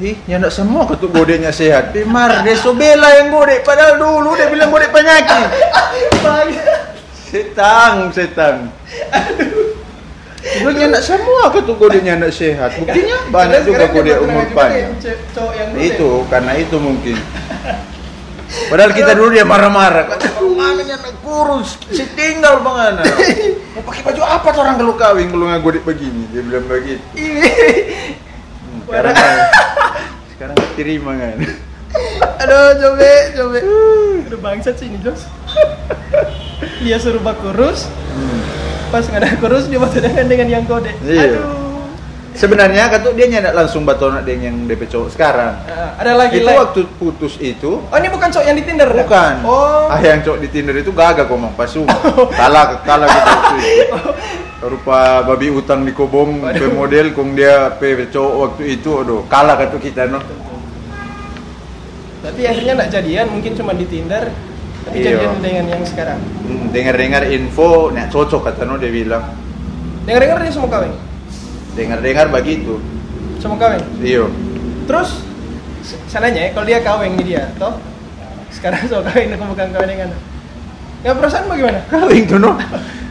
ih 0.00 0.16
nyak 0.24 0.48
semua 0.48 0.88
ketuk 0.88 1.12
godenya 1.12 1.52
sehat. 1.52 1.92
Pimar 1.92 2.40
dia 2.40 2.56
so 2.56 2.72
bela 2.72 3.12
yang 3.20 3.28
gode. 3.28 3.60
Padahal 3.60 4.00
dulu 4.00 4.32
dia 4.40 4.48
bilang 4.48 4.72
gode 4.72 4.88
penyakit. 4.88 5.52
Setang 7.28 8.08
setang 8.08 8.72
Lu 10.42 10.70
nyak 10.74 11.02
semua 11.06 11.54
ketuk 11.54 11.78
godenya 11.78 12.18
anak 12.18 12.34
sehat 12.34 12.74
buktinya 12.74 13.16
banyak 13.34 13.62
juga 13.62 13.86
dia 14.02 14.18
umur 14.18 14.46
panjang. 14.50 14.98
itu 15.78 16.10
karena 16.26 16.52
itu 16.58 16.76
mungkin. 16.82 17.16
Padahal 18.70 18.92
kita 18.92 19.16
dulu 19.16 19.32
dia 19.32 19.48
marah-marah. 19.48 20.12
Kata 20.12 20.44
mana 20.44 20.82
anak 20.84 21.14
kurus 21.24 21.80
si 21.88 22.04
tinggal 22.12 22.60
bang 22.60 23.00
mau 23.72 23.82
pakai 23.88 24.02
baju 24.04 24.22
apa 24.28 24.48
tuh 24.52 24.60
orang 24.60 24.76
kalau 24.76 24.94
kawin 24.98 25.28
kalau 25.32 25.46
nggak 25.48 25.62
godek 25.62 25.82
begini? 25.88 26.28
Dia 26.34 26.42
bilang 26.44 26.66
begitu. 26.68 27.00
Hmm, 27.16 28.78
sekarang 28.84 29.14
sekarang 30.36 30.54
nggak 30.58 30.72
terima 30.76 31.12
kan? 31.16 31.38
Aduh, 32.42 32.68
coba, 32.80 33.12
coba. 33.36 33.58
Udah 34.26 34.40
bangsat 34.40 34.74
sih 34.80 34.88
ini, 34.88 34.98
Jos. 35.04 35.28
Dia 36.82 36.96
suruh 36.98 37.20
bak 37.20 37.38
kurus, 37.44 37.86
pas 38.92 39.00
nggak 39.02 39.18
ada 39.18 39.30
kurus 39.38 39.64
dia 39.66 39.80
bertunangan 39.80 40.26
dengan 40.26 40.48
yang 40.50 40.64
kode. 40.64 40.92
Iya. 41.02 41.24
Aduh. 41.32 41.44
sebenarnya 42.32 42.88
kata 42.88 43.12
dia 43.12 43.28
nyandak 43.28 43.52
langsung 43.54 43.84
batonak 43.84 44.22
dengan 44.22 44.40
yang 44.42 44.56
DP 44.64 44.88
cowok 44.88 45.08
sekarang 45.10 45.52
Ah, 45.64 45.92
ada 45.96 46.12
lagi 46.14 46.38
itu 46.38 46.48
lain. 46.48 46.56
waktu 46.58 46.80
putus 46.96 47.36
itu 47.36 47.76
Oh, 47.82 47.92
ini 47.94 48.08
bukan 48.08 48.28
cowok 48.28 48.46
yang 48.46 48.56
di 48.56 48.64
Tinder. 48.64 48.88
dah? 48.88 49.04
bukan 49.04 49.34
Oh. 49.44 49.84
ah 49.86 50.00
yang 50.00 50.20
cowok 50.20 50.40
di 50.40 50.48
Tinder 50.48 50.72
itu 50.74 50.88
gagak 50.90 51.28
ngomong 51.28 51.52
pasung 51.52 51.84
kalah 52.32 52.80
kalah 52.80 53.04
gitu 53.04 53.28
itu 53.60 54.00
rupa 54.72 54.98
babi 55.22 55.48
utang 55.50 55.84
di 55.84 55.92
kobong 55.92 56.40
pe 56.48 56.66
model 56.68 57.12
kong 57.12 57.34
dia 57.34 57.68
pe 57.70 58.08
cowok 58.08 58.32
waktu 58.34 58.62
itu 58.72 58.90
aduh 58.94 59.20
kalah 59.26 59.56
kata 59.58 59.76
kita 59.76 60.06
no 60.06 60.20
Tapi 62.22 62.46
akhirnya 62.46 62.72
nggak 62.76 62.92
jadian, 62.92 63.26
mungkin 63.28 63.52
cuma 63.52 63.74
di 63.74 63.82
Tinder. 63.82 64.30
Tapi 64.82 64.96
Iya. 64.98 65.14
jadian 65.14 65.38
dengan 65.38 65.64
yang 65.70 65.82
sekarang. 65.82 66.18
Hmm, 66.18 66.66
dengar-dengar 66.68 67.22
info 67.26 67.68
nek 67.88 68.08
cocok 68.08 68.40
kata 68.44 68.62
no 68.64 68.76
dia 68.76 68.90
bilang 68.90 69.22
Dengar-dengar 70.02 70.38
dia 70.38 70.50
semua 70.50 70.66
kawin. 70.68 70.92
dengar-dengar 71.72 72.26
begitu 72.28 72.82
Semua 73.38 73.56
kawin. 73.56 73.80
iyo 73.98 74.26
Terus 74.84 75.22
s- 75.80 75.98
sananya 76.06 76.42
ya, 76.42 76.50
kalau 76.50 76.66
dia 76.66 76.78
kawin 76.80 77.14
di 77.14 77.24
dia, 77.26 77.48
toh 77.56 77.78
sekarang 78.50 78.82
so 78.90 79.00
kawin 79.02 79.30
aku 79.30 79.44
bukan 79.48 79.68
kawin 79.70 79.88
dengan 79.88 80.10
Ya 81.00 81.10
perasaan 81.12 81.46
bagaimana? 81.46 81.80
kawin 81.92 82.26
tuh 82.26 82.38
no 82.38 82.58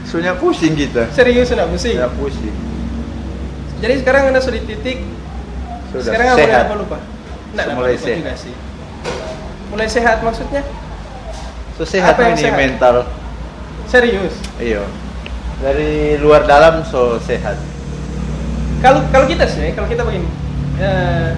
soalnya 0.03 0.35
pusing 0.35 0.75
kita 0.75 1.07
Serius 1.09 1.47
enggak 1.49 1.67
pusing? 1.69 1.95
ya 1.95 2.07
pusing 2.09 2.55
Jadi 3.79 3.93
sekarang 3.97 4.29
anda 4.29 4.37
sudah 4.37 4.59
di 4.59 4.67
titik 4.69 4.97
sudah 5.89 6.03
sekarang 6.05 6.27
sehat 6.35 6.63
apa 6.65 6.75
lupa? 6.75 6.97
Nggak, 7.51 7.63
nggak 7.65 7.75
Mulai 7.75 7.91
lupa 7.91 8.03
sehat. 8.05 8.19
juga 8.19 8.33
sih. 8.37 8.53
Mulai 9.67 9.87
sehat 9.87 10.17
maksudnya? 10.21 10.61
So 11.81 11.89
sehat 11.89 12.13
Apa 12.13 12.29
yang 12.29 12.37
ini 12.37 12.45
sehat? 12.45 12.61
mental 12.61 12.95
Serius? 13.89 14.37
iyo 14.61 14.85
dari 15.65 16.21
luar 16.21 16.45
dalam 16.45 16.85
so 16.85 17.17
sehat 17.25 17.57
Kalau 18.81 19.01
kalau 19.13 19.29
kita 19.29 19.45
sih, 19.45 19.77
kalau 19.77 19.85
kita 19.85 20.01
begini, 20.01 20.25
eh, 20.81 21.37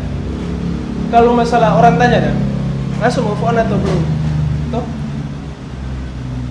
kalau 1.12 1.36
masalah 1.36 1.76
orang 1.76 2.00
tanya 2.00 2.32
dah, 2.32 2.36
langsung 3.04 3.28
move 3.28 3.44
on 3.44 3.60
atau 3.60 3.76
belum? 3.76 4.00
Toh? 4.72 4.86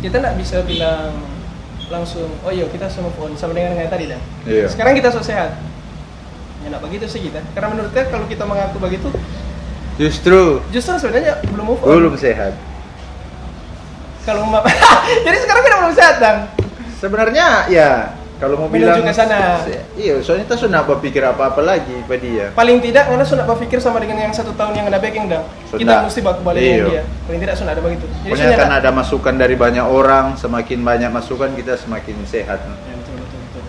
Kita 0.04 0.20
nggak 0.20 0.36
bisa 0.36 0.60
bilang 0.68 1.16
langsung, 1.88 2.28
oh 2.44 2.52
iya 2.52 2.68
kita 2.68 2.92
semua 2.92 3.08
move 3.08 3.24
on 3.24 3.32
sama 3.40 3.56
dengan 3.56 3.72
yang 3.72 3.88
tadi 3.88 4.04
dah. 4.12 4.20
Iya. 4.44 4.68
Sekarang 4.68 4.92
kita 4.92 5.08
so 5.16 5.24
sehat. 5.24 5.56
Ya 6.60 6.76
nggak 6.76 6.84
begitu 6.84 7.08
sih 7.08 7.24
kita. 7.24 7.40
Karena 7.56 7.72
menurut 7.72 7.88
saya 7.96 8.12
kalau 8.12 8.28
kita 8.28 8.44
mengaku 8.44 8.76
begitu, 8.76 9.08
justru 9.96 10.60
justru 10.76 10.92
sebenarnya 11.00 11.40
belum 11.48 11.72
move 11.72 11.80
on. 11.80 11.88
belum 11.88 12.20
sehat 12.20 12.52
Kalau 14.22 14.42
ma- 14.44 14.62
jadi 15.26 15.36
sekarang 15.36 15.62
kita 15.62 15.76
belum 15.76 15.94
sehat 15.94 16.16
dong. 16.16 16.38
sebenarnya 16.94 17.46
ya 17.66 17.90
kalau 18.38 18.54
mau 18.56 18.66
Menuju 18.66 18.82
bilang 18.84 19.02
ke 19.02 19.10
sana. 19.12 19.58
iya 19.94 20.18
soalnya 20.18 20.46
kita 20.46 20.56
sudah 20.56 20.82
berpikir 20.82 21.18
apa-apa 21.20 21.58
lagi 21.60 21.94
pada 22.02 22.18
dia 22.18 22.46
Paling 22.52 22.78
tidak 22.78 23.06
karena 23.06 23.22
sudah 23.22 23.42
berpikir 23.44 23.78
sama 23.78 23.98
dengan 23.98 24.18
yang 24.20 24.30
satu 24.30 24.50
tahun 24.52 24.74
yang 24.76 24.86
ada 24.86 24.98
backing 24.98 25.26
dah. 25.26 25.42
Kita 25.68 26.02
mesti 26.02 26.20
baku 26.20 26.42
balik 26.42 26.58
Iya. 26.58 26.84
dia. 26.84 27.02
Paling 27.24 27.40
tidak 27.40 27.54
sudah 27.54 27.70
ada 27.70 27.82
begitu. 27.82 28.06
Jadi 28.24 28.54
kan 28.56 28.70
ada 28.72 28.90
masukan 28.90 29.34
dari 29.34 29.54
banyak 29.54 29.82
orang, 29.82 30.34
semakin 30.36 30.78
banyak 30.80 31.10
masukan 31.10 31.54
kita 31.54 31.74
semakin 31.76 32.14
sehat. 32.24 32.62
Ya, 32.62 32.94
betul, 32.96 33.14
betul, 33.16 33.38
betul. 33.44 33.62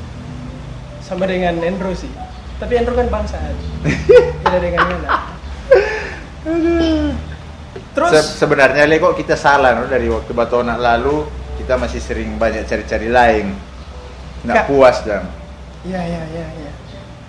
Sama 0.99 1.25
dengan 1.25 1.53
Andrew 1.59 1.93
sih. 1.93 2.09
Tapi 2.55 2.73
Andrew 2.75 2.93
kan 2.93 3.09
bangsaan. 3.09 3.53
Beda 4.41 4.57
dengan 4.59 4.85
Yana. 4.87 5.09
Terus 7.93 8.09
Se- 8.11 8.41
sebenarnya 8.41 8.83
le 8.83 8.97
kok 8.97 9.13
kita 9.13 9.33
salah 9.33 9.77
no? 9.77 9.85
dari 9.85 10.09
waktu 10.09 10.33
Batona 10.33 10.75
lalu 10.75 11.25
kita 11.57 11.77
masih 11.77 12.01
sering 12.01 12.35
banyak 12.35 12.65
cari-cari 12.65 13.07
lain. 13.07 13.53
Nggak 14.43 14.65
puas 14.65 14.99
dan 15.05 15.29
ya 15.85 15.99
ya 15.99 16.23
ya 16.27 16.45
ya. 16.59 16.71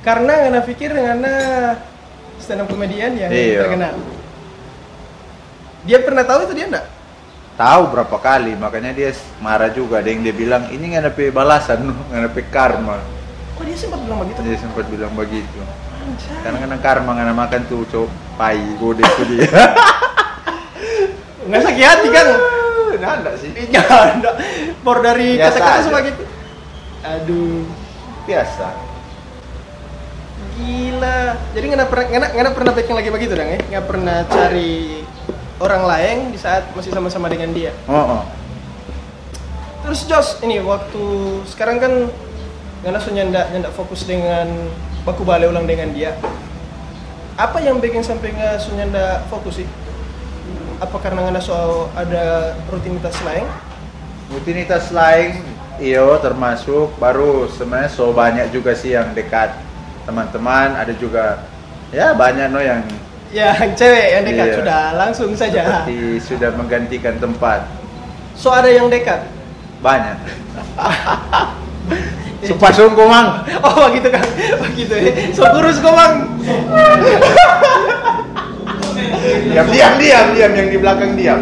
Karena 0.01 0.33
ngana 0.49 0.61
pikir 0.63 0.91
ngana 0.91 1.35
stand 2.39 2.65
up 2.65 2.69
komedian 2.69 3.15
yang 3.15 3.31
Iya. 3.31 3.69
terkenal. 3.69 3.95
Dia 5.85 5.99
pernah 6.01 6.25
tahu 6.25 6.49
itu 6.49 6.55
dia 6.57 6.67
enggak? 6.69 6.87
tahu 7.55 7.87
berapa 7.87 8.19
kali 8.19 8.59
makanya 8.59 8.91
dia 8.91 9.15
marah 9.39 9.71
juga 9.71 10.03
ada 10.03 10.11
yang 10.11 10.27
dia 10.27 10.35
bilang 10.35 10.67
ini 10.75 10.91
nggak 10.91 11.07
ada 11.07 11.13
balasan 11.31 11.87
nggak 11.87 12.35
ada 12.35 12.43
karma 12.51 12.99
Oh 13.55 13.63
dia 13.63 13.79
sempat 13.79 14.03
bilang 14.03 14.27
begitu. 14.27 14.39
dia 14.43 14.59
sempat 14.59 14.85
bilang 14.91 15.15
begitu 15.15 15.59
Anjay. 16.03 16.35
karena 16.43 16.59
karena 16.59 16.79
karma 16.83 17.11
nggak 17.15 17.39
makan 17.39 17.61
tuh 17.71 17.87
cowok 17.87 18.11
pai 18.35 18.59
gode 18.83 19.07
dia 19.07 19.47
Nggak 21.49 21.63
sakit 21.65 21.85
hati 21.85 22.09
kan? 22.11 22.27
nggak 22.95 23.13
ada 23.21 23.31
sih 23.35 23.51
Iya, 23.69 23.83
enggak. 24.17 24.35
Por 24.87 25.03
dari 25.03 25.37
kata-kata 25.37 25.83
semua 25.83 26.01
gitu. 26.07 26.23
Aduh. 27.05 27.67
biasa 28.25 28.73
Gila. 30.55 31.21
Jadi 31.53 31.65
nggak 31.75 31.91
pernah 31.91 32.07
nggak 32.09 32.31
nggak 32.33 32.55
pernah 32.55 32.73
backing 32.73 32.97
lagi 32.97 33.11
begitu 33.11 33.33
dong 33.35 33.51
ya? 33.51 33.59
Nggak 33.75 33.87
pernah 33.91 34.17
cari 34.31 35.03
orang 35.59 35.83
lain 35.85 36.17
di 36.31 36.39
saat 36.39 36.71
masih 36.73 36.95
sama-sama 36.95 37.27
dengan 37.27 37.51
dia. 37.51 37.75
oh, 37.91 38.19
oh. 38.19 38.23
Terus 39.85 40.09
Jos, 40.09 40.41
ini 40.41 40.65
waktu 40.65 41.05
sekarang 41.45 41.77
kan 41.77 41.93
Ngana 42.85 43.01
so 43.01 43.09
nyanda 43.09 43.49
nyanda 43.49 43.73
fokus 43.73 44.05
dengan 44.05 44.45
baku 45.09 45.25
balik 45.25 45.49
ulang 45.49 45.65
dengan 45.65 45.89
dia. 45.97 46.13
Apa 47.41 47.65
yang 47.65 47.81
bikin 47.81 48.05
sampai 48.05 48.37
nggak 48.37 48.61
so 48.61 48.77
nyanda 48.77 49.25
fokus 49.33 49.65
sih? 49.65 49.69
Apa 50.85 50.97
karena 51.01 51.25
Ngana 51.25 51.41
so 51.41 51.57
ada 51.93 52.53
rutinitas 52.69 53.17
lain? 53.23 53.47
rutinitas 54.27 54.89
lain 54.91 55.37
iyo 55.77 56.17
termasuk 56.19 56.97
baru 56.97 57.45
sebenarnya 57.47 57.89
so 57.89 58.09
banyak 58.11 58.49
juga 58.51 58.73
sih 58.73 58.91
yang 58.91 59.13
dekat 59.13 59.53
teman-teman 60.03 60.73
ada 60.73 60.91
juga 60.93 61.45
ya 61.89 62.13
banyak 62.13 62.49
no 62.49 62.59
yang 62.59 62.83
Ya, 63.29 63.51
yang 63.53 63.75
cewek 63.75 64.07
yang 64.11 64.23
dekat 64.25 64.47
Iya. 64.47 64.57
sudah 64.57 64.83
langsung 64.95 65.31
saja. 65.35 65.63
seperti 65.83 65.99
sudah 66.21 66.51
menggantikan 66.55 67.19
tempat 67.19 67.67
So 68.33 68.49
ada 68.49 68.67
yang 68.67 68.87
dekat. 68.89 69.27
banyak 69.81 70.17
Supasung 72.47 72.95
mang 72.95 73.43
Oh 73.59 73.89
begitu 73.89 74.09
kan, 74.09 74.25
begitu 74.63 74.95
ya. 74.95 75.13
So 75.33 75.43
kurus 75.49 75.81
kok 75.81 75.93
bang. 75.93 76.15
diam 79.51 79.67
diam 79.69 79.93
diam 79.99 80.27
diam 80.33 80.53
yang 80.55 80.69
di 80.71 80.79
belakang 80.79 81.13
diam 81.15 81.41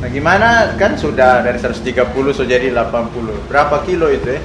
nah 0.00 0.08
gimana 0.08 0.48
kan 0.80 0.96
sudah 0.96 1.44
dari 1.44 1.60
130 1.60 1.92
so 2.32 2.42
jadi 2.42 2.72
80 2.72 3.50
berapa 3.50 3.76
kilo 3.84 4.08
itu 4.08 4.36
ya 4.36 4.40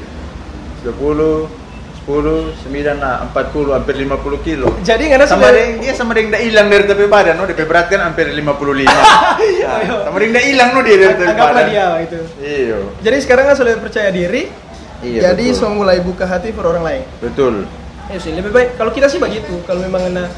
10 0.84 0.96
10 0.96 1.66
10, 2.06 2.54
9, 2.70 3.02
nah, 3.02 3.26
40, 3.34 3.74
hampir 3.74 3.98
50 3.98 4.38
kilo. 4.46 4.70
Jadi 4.86 5.10
ada 5.10 5.26
Sama 5.26 5.50
sudah- 5.50 5.82
dia 5.82 5.94
sama 5.98 6.14
deng 6.14 6.30
nggak 6.30 6.44
hilang 6.46 6.70
dari 6.70 6.86
tepi 6.86 7.10
badan, 7.10 7.34
no, 7.34 7.50
DP 7.50 7.66
berat 7.66 7.90
kan 7.90 7.98
hampir 8.06 8.30
55. 8.30 8.86
nah, 9.66 10.06
sama 10.06 10.18
deng 10.22 10.30
nggak 10.30 10.46
hilang 10.46 10.70
no 10.78 10.86
dia 10.86 10.98
dari 11.02 11.16
tepi 11.18 11.34
anggaplah 11.34 11.66
badan. 11.66 11.74
dia 11.74 11.88
itu. 12.06 12.20
Iya, 12.38 12.78
Jadi 13.02 13.18
sekarang 13.26 13.46
kan 13.50 13.56
sudah 13.58 13.74
percaya 13.82 14.14
diri. 14.14 14.54
Iya, 15.02 15.34
jadi 15.34 15.46
betul. 15.50 15.74
mulai 15.74 15.98
buka 16.06 16.30
hati 16.30 16.54
per 16.54 16.66
orang 16.70 16.86
lain. 16.86 17.04
betul. 17.18 17.66
Ya 18.06 18.18
sih, 18.22 18.38
lebih 18.38 18.54
baik 18.54 18.78
kalau 18.78 18.94
kita 18.94 19.10
sih 19.10 19.18
begitu. 19.18 19.66
Kalau 19.66 19.82
memang 19.82 20.06
ngena 20.06 20.30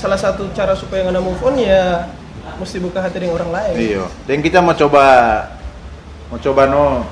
salah 0.00 0.16
satu 0.16 0.48
cara 0.56 0.72
supaya 0.72 1.04
ngena 1.04 1.20
move 1.20 1.36
on 1.44 1.60
ya 1.60 2.08
mesti 2.56 2.80
buka 2.80 3.04
hati 3.04 3.20
dengan 3.20 3.36
orang 3.36 3.52
lain. 3.52 3.74
Iya. 3.76 4.04
Dan 4.24 4.40
kita 4.40 4.64
mau 4.64 4.72
coba 4.72 5.04
mau 6.32 6.40
coba 6.40 6.62
no 6.64 7.04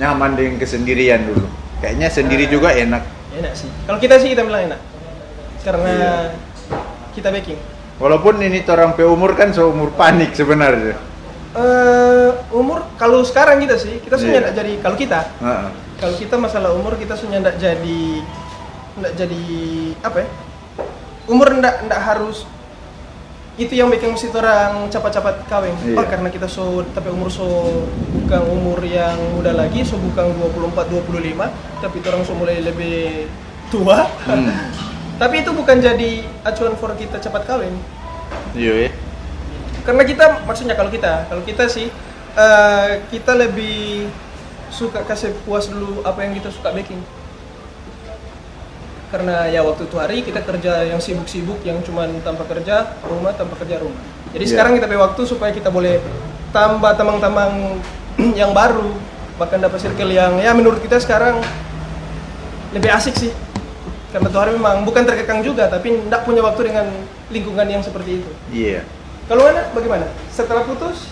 nyaman 0.00 0.32
dengan 0.32 0.56
kesendirian 0.56 1.28
dulu. 1.28 1.44
Kayaknya 1.84 2.08
sendiri 2.08 2.48
juga 2.48 2.72
enak. 2.72 3.04
Enak 3.36 3.52
sih. 3.52 3.68
Kalau 3.84 4.00
kita 4.00 4.16
sih 4.16 4.32
kita 4.32 4.48
bilang 4.48 4.72
enak. 4.72 4.80
Karena 5.60 5.90
Iya. 5.92 6.14
kita 7.12 7.28
baking. 7.28 7.60
Walaupun 8.00 8.40
ini 8.40 8.64
orang 8.64 8.96
pe 8.96 9.04
umur 9.04 9.36
kan 9.36 9.52
seumur 9.52 9.92
panik 9.92 10.32
sebenarnya. 10.32 10.96
eh 11.56 12.28
umur 12.52 12.84
kalau 13.00 13.24
sekarang 13.24 13.56
kita 13.64 13.80
sih 13.80 13.96
kita 14.04 14.20
sudah 14.20 14.44
nggak 14.44 14.56
jadi 14.60 14.72
kalau 14.84 14.92
kita 14.92 15.24
Heeh. 15.40 15.68
kalau 15.96 16.14
kita 16.20 16.36
masalah 16.36 16.76
umur 16.76 17.00
kita 17.00 17.16
sudah 17.16 17.40
nggak 17.40 17.56
jadi 17.56 18.00
nggak 19.00 19.12
jadi 19.16 19.44
apa 20.04 20.16
ya 20.20 20.28
umur 21.26 21.48
nggak 21.52 21.86
nggak 21.86 22.02
harus 22.02 22.46
itu 23.56 23.72
yang 23.72 23.88
bikin 23.88 24.12
mesti 24.12 24.28
orang 24.30 24.84
cepat-cepat 24.86 25.48
kawin 25.48 25.72
Iya. 25.80 25.96
oh 25.96 26.04
karena 26.04 26.28
kita 26.28 26.44
so 26.44 26.84
tapi 26.92 27.08
umur 27.08 27.32
so 27.32 27.48
bukan 28.12 28.42
umur 28.46 28.84
yang 28.84 29.16
muda 29.32 29.50
lagi 29.50 29.80
so 29.80 29.96
bukan 29.96 30.28
24 30.52 30.92
25 30.92 31.80
tapi 31.80 31.96
orang 32.04 32.22
so 32.22 32.36
mulai 32.36 32.60
lebih 32.60 33.26
tua 33.68 34.06
Hmm. 34.28 34.52
tapi 35.20 35.40
itu 35.40 35.50
bukan 35.50 35.80
jadi 35.80 36.10
acuan 36.44 36.76
for 36.76 36.92
kita 36.92 37.16
cepat 37.16 37.48
kawin 37.48 37.72
Iya 38.52 38.88
ya. 38.88 38.90
karena 39.82 40.04
kita 40.04 40.24
maksudnya 40.44 40.76
kalau 40.76 40.92
kita 40.92 41.24
kalau 41.24 41.40
kita 41.40 41.64
sih 41.66 41.88
eh, 42.36 42.88
kita 43.08 43.32
lebih 43.32 44.04
suka 44.68 45.00
kasih 45.00 45.32
puas 45.42 45.72
dulu 45.72 46.04
apa 46.04 46.20
yang 46.20 46.36
kita 46.36 46.52
suka 46.52 46.68
baking 46.70 47.00
karena 49.16 49.48
ya 49.48 49.64
waktu 49.64 49.88
itu 49.88 49.96
hari 49.96 50.20
kita 50.20 50.44
kerja 50.44 50.84
yang 50.84 51.00
sibuk-sibuk 51.00 51.64
yang 51.64 51.80
cuman 51.80 52.20
tanpa 52.20 52.44
kerja 52.44 53.00
rumah 53.00 53.32
tanpa 53.32 53.56
kerja 53.56 53.80
rumah 53.80 53.96
jadi 54.36 54.44
Iya. 54.44 54.52
sekarang 54.52 54.76
kita 54.76 54.84
punya 54.84 55.00
waktu 55.00 55.22
supaya 55.24 55.52
kita 55.56 55.72
boleh 55.72 56.04
tambah 56.52 56.92
tamang-tamang 56.92 57.80
yang 58.40 58.52
baru 58.52 58.92
bahkan 59.40 59.56
dapat 59.56 59.80
circle 59.80 60.12
yang 60.12 60.36
ya 60.36 60.52
menurut 60.52 60.84
kita 60.84 61.00
sekarang 61.00 61.40
lebih 62.76 62.92
asik 62.92 63.16
sih 63.16 63.32
karena 64.12 64.28
tuh 64.28 64.36
hari 64.36 64.52
memang 64.52 64.84
bukan 64.84 65.00
terkekang 65.02 65.40
juga 65.40 65.64
tapi 65.66 65.96
tidak 65.96 66.28
punya 66.28 66.44
waktu 66.44 66.68
dengan 66.68 66.86
lingkungan 67.32 67.64
yang 67.64 67.80
seperti 67.80 68.20
itu 68.20 68.30
Iya. 68.52 68.84
kalau 69.28 69.48
Anda 69.48 69.72
bagaimana? 69.72 70.12
Setelah 70.28 70.68
putus, 70.68 71.08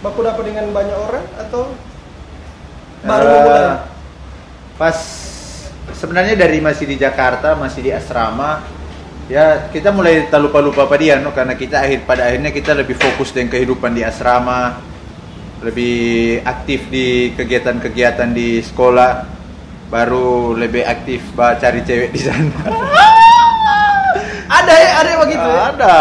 baku 0.00 0.24
dapat 0.24 0.48
dengan 0.48 0.72
banyak 0.72 0.96
orang 0.96 1.24
atau 1.38 1.76
baru 3.04 3.24
Eh, 3.28 3.40
mulai? 3.44 3.64
Pas 4.74 4.96
sebenarnya 5.94 6.34
dari 6.34 6.58
masih 6.58 6.84
di 6.90 6.96
Jakarta, 6.98 7.54
masih 7.54 7.80
di 7.86 7.90
asrama, 7.94 8.60
ya 9.30 9.70
kita 9.70 9.94
mulai 9.94 10.26
tak 10.28 10.42
lupa-lupa 10.42 10.84
pada 10.84 11.00
dia, 11.00 11.16
no? 11.22 11.32
karena 11.32 11.54
kita 11.54 11.80
akhir 11.80 12.04
pada 12.04 12.28
akhirnya 12.28 12.50
kita 12.50 12.74
lebih 12.74 12.98
fokus 12.98 13.30
dengan 13.30 13.54
kehidupan 13.54 13.94
di 13.94 14.02
asrama, 14.02 14.78
lebih 15.62 16.42
aktif 16.44 16.90
di 16.90 17.32
kegiatan-kegiatan 17.38 18.28
di 18.34 18.60
sekolah, 18.60 19.24
baru 19.88 20.58
lebih 20.58 20.82
aktif 20.84 21.22
bah, 21.32 21.56
cari 21.56 21.80
cewek 21.86 22.10
di 22.12 22.20
sana. 22.20 22.52
Ada 24.44 24.70
ya, 24.76 24.90
ada 25.00 25.08
yang 25.08 25.22
begitu 25.24 25.48
ya? 25.50 25.60
Ada, 25.72 25.96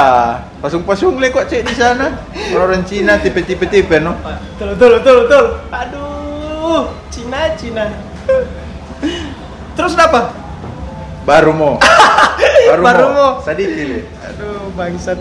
pasung-pasung 0.59 1.15
lekok 1.17 1.47
cewek 1.47 1.63
di 1.63 1.75
sana, 1.79 2.21
orang 2.53 2.83
Cina 2.85 3.17
tipe-tipe-tipe, 3.17 3.97
no? 4.03 4.13
Betul, 4.19 4.75
betul, 4.75 4.89
betul, 4.99 5.15
betul. 5.25 5.45
Aduh, 5.71 6.91
Cina, 7.09 7.55
Cina. 7.55 7.87
Terus 9.73 9.93
apa? 9.95 10.33
Baru 11.23 11.51
mau, 11.51 11.79
baru, 12.69 12.81
Baru 12.83 13.05
mau. 13.09 13.31
sedikit. 13.41 14.03
Aduh, 14.21 14.69
bangsat. 14.75 15.17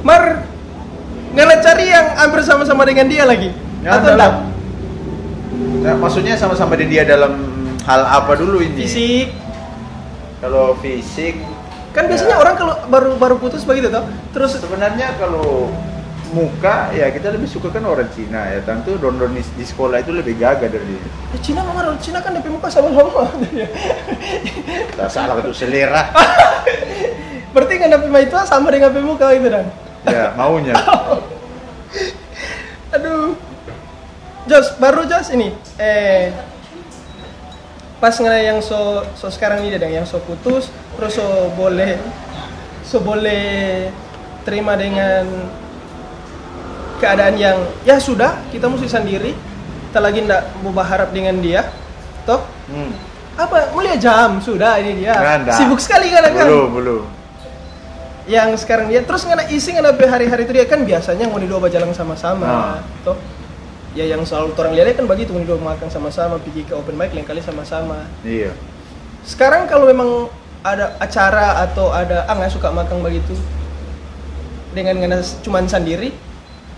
Mar, 0.00 0.46
nggak 1.34 1.60
cari 1.60 1.86
yang 1.86 2.06
hampir 2.16 2.40
sama-sama 2.40 2.86
dengan 2.86 3.10
dia 3.10 3.26
lagi? 3.26 3.50
Ya, 3.82 3.98
atau 3.98 4.14
enggak? 4.14 4.16
dalam- 4.16 4.48
Nah, 5.80 5.94
maksudnya 5.96 6.36
sama-sama 6.36 6.76
dengan 6.76 6.92
dia 6.92 7.04
dalam 7.04 7.32
hal 7.82 8.00
apa 8.04 8.32
dulu 8.36 8.60
ini? 8.60 8.84
Fisik. 8.84 9.28
Kalau 10.40 10.72
fisik, 10.78 11.36
Kan 11.90 12.06
biasanya 12.06 12.38
Ya. 12.38 12.40
orang 12.40 12.54
kalau 12.54 12.74
baru 12.86 13.10
baru 13.18 13.34
putus 13.36 13.66
begitu 13.66 13.90
toh. 13.90 14.06
Terus 14.30 14.54
sebenarnya 14.54 15.18
kalau 15.18 15.74
muka 16.30 16.94
ya 16.94 17.10
kita 17.10 17.34
lebih 17.34 17.50
suka 17.50 17.70
kan 17.70 17.84
orang 17.86 18.08
Cina 18.14 18.50
ya. 18.50 18.60
Tentu 18.62 18.96
dondon 18.96 19.34
di, 19.34 19.42
di 19.42 19.64
sekolah 19.66 20.00
itu 20.02 20.14
lebih 20.14 20.38
gagah 20.38 20.70
dari 20.70 20.86
dia. 20.86 21.02
Ya, 21.34 21.38
Cina 21.42 21.60
mah 21.66 21.74
orang 21.82 21.98
Cina 21.98 22.18
kan 22.22 22.34
DP 22.34 22.48
muka 22.50 22.68
sama-sama. 22.70 23.28
Tak 24.98 25.08
salah 25.10 25.36
itu 25.42 25.52
selera. 25.52 26.10
Berarti 27.54 27.74
kan 27.82 27.94
mah 28.10 28.20
itu 28.22 28.36
sama 28.46 28.70
dengan 28.70 28.94
DP 28.94 29.04
muka 29.04 29.34
gitu 29.34 29.48
dan. 29.50 29.66
ya 30.06 30.32
maunya. 30.38 30.74
Aduh. 32.96 33.36
Jos, 34.48 34.74
baru 34.80 35.04
Jos 35.06 35.30
ini. 35.36 35.52
Eh 35.78 36.32
pas 38.00 38.16
ngena 38.16 38.40
yang 38.40 38.58
so 38.64 39.04
so 39.12 39.28
sekarang 39.28 39.60
ini 39.68 39.76
dan 39.76 39.92
yang 39.92 40.08
so 40.08 40.16
putus 40.24 40.72
terus 40.96 41.20
so 41.20 41.52
boleh 41.52 42.00
so 42.80 42.96
boleh 42.96 43.92
terima 44.48 44.72
dengan 44.72 45.28
keadaan 47.00 47.34
yang 47.34 47.56
ya 47.82 47.96
sudah 47.96 48.36
kita 48.48 48.68
mesti 48.68 48.86
sendiri 48.86 49.32
kita 49.88 49.98
lagi 49.98 50.22
ndak 50.22 50.60
mau 50.60 50.70
berharap 50.70 51.10
dengan 51.10 51.40
dia 51.40 51.66
toh 52.22 52.44
Hmm. 52.68 52.94
apa 53.34 53.74
mulia 53.74 53.98
jam 53.98 54.38
sudah 54.38 54.78
ini 54.78 55.02
dia 55.02 55.16
Nggak, 55.16 55.56
sibuk 55.56 55.80
sekali 55.82 56.06
kan 56.06 56.22
kan 56.28 56.46
Belum, 56.46 56.70
belum. 56.70 57.02
yang 58.28 58.54
sekarang 58.54 58.86
dia 58.86 59.02
terus 59.02 59.26
ngena 59.26 59.42
isi 59.50 59.74
ngena 59.74 59.90
be 59.90 60.06
hari-hari 60.06 60.46
itu 60.46 60.54
dia 60.54 60.62
kan 60.62 60.86
biasanya 60.86 61.26
mau 61.26 61.40
dua 61.40 61.66
jalan 61.66 61.90
sama-sama 61.90 62.46
Nah. 62.46 62.78
toh 63.02 63.18
ya 63.90 64.06
yang 64.06 64.22
selalu 64.22 64.54
orang 64.54 64.72
lihat 64.78 64.94
kan 64.94 65.10
begitu 65.10 65.34
dua 65.34 65.58
makan 65.58 65.90
sama-sama 65.90 66.38
pergi 66.38 66.62
ke 66.62 66.78
open 66.78 66.94
mic 66.94 67.10
lain 67.10 67.26
kali 67.26 67.42
sama-sama 67.42 68.06
Iya. 68.22 68.54
sekarang 69.26 69.66
kalau 69.66 69.90
memang 69.90 70.30
ada 70.62 70.94
acara 71.00 71.64
atau 71.64 71.90
ada 71.90 72.28
ah 72.28 72.36
nggak 72.36 72.54
suka 72.54 72.70
makan 72.70 73.02
begitu 73.02 73.34
dengan 74.70 74.94
ngena 74.94 75.18
cuman 75.42 75.66
sendiri 75.66 76.14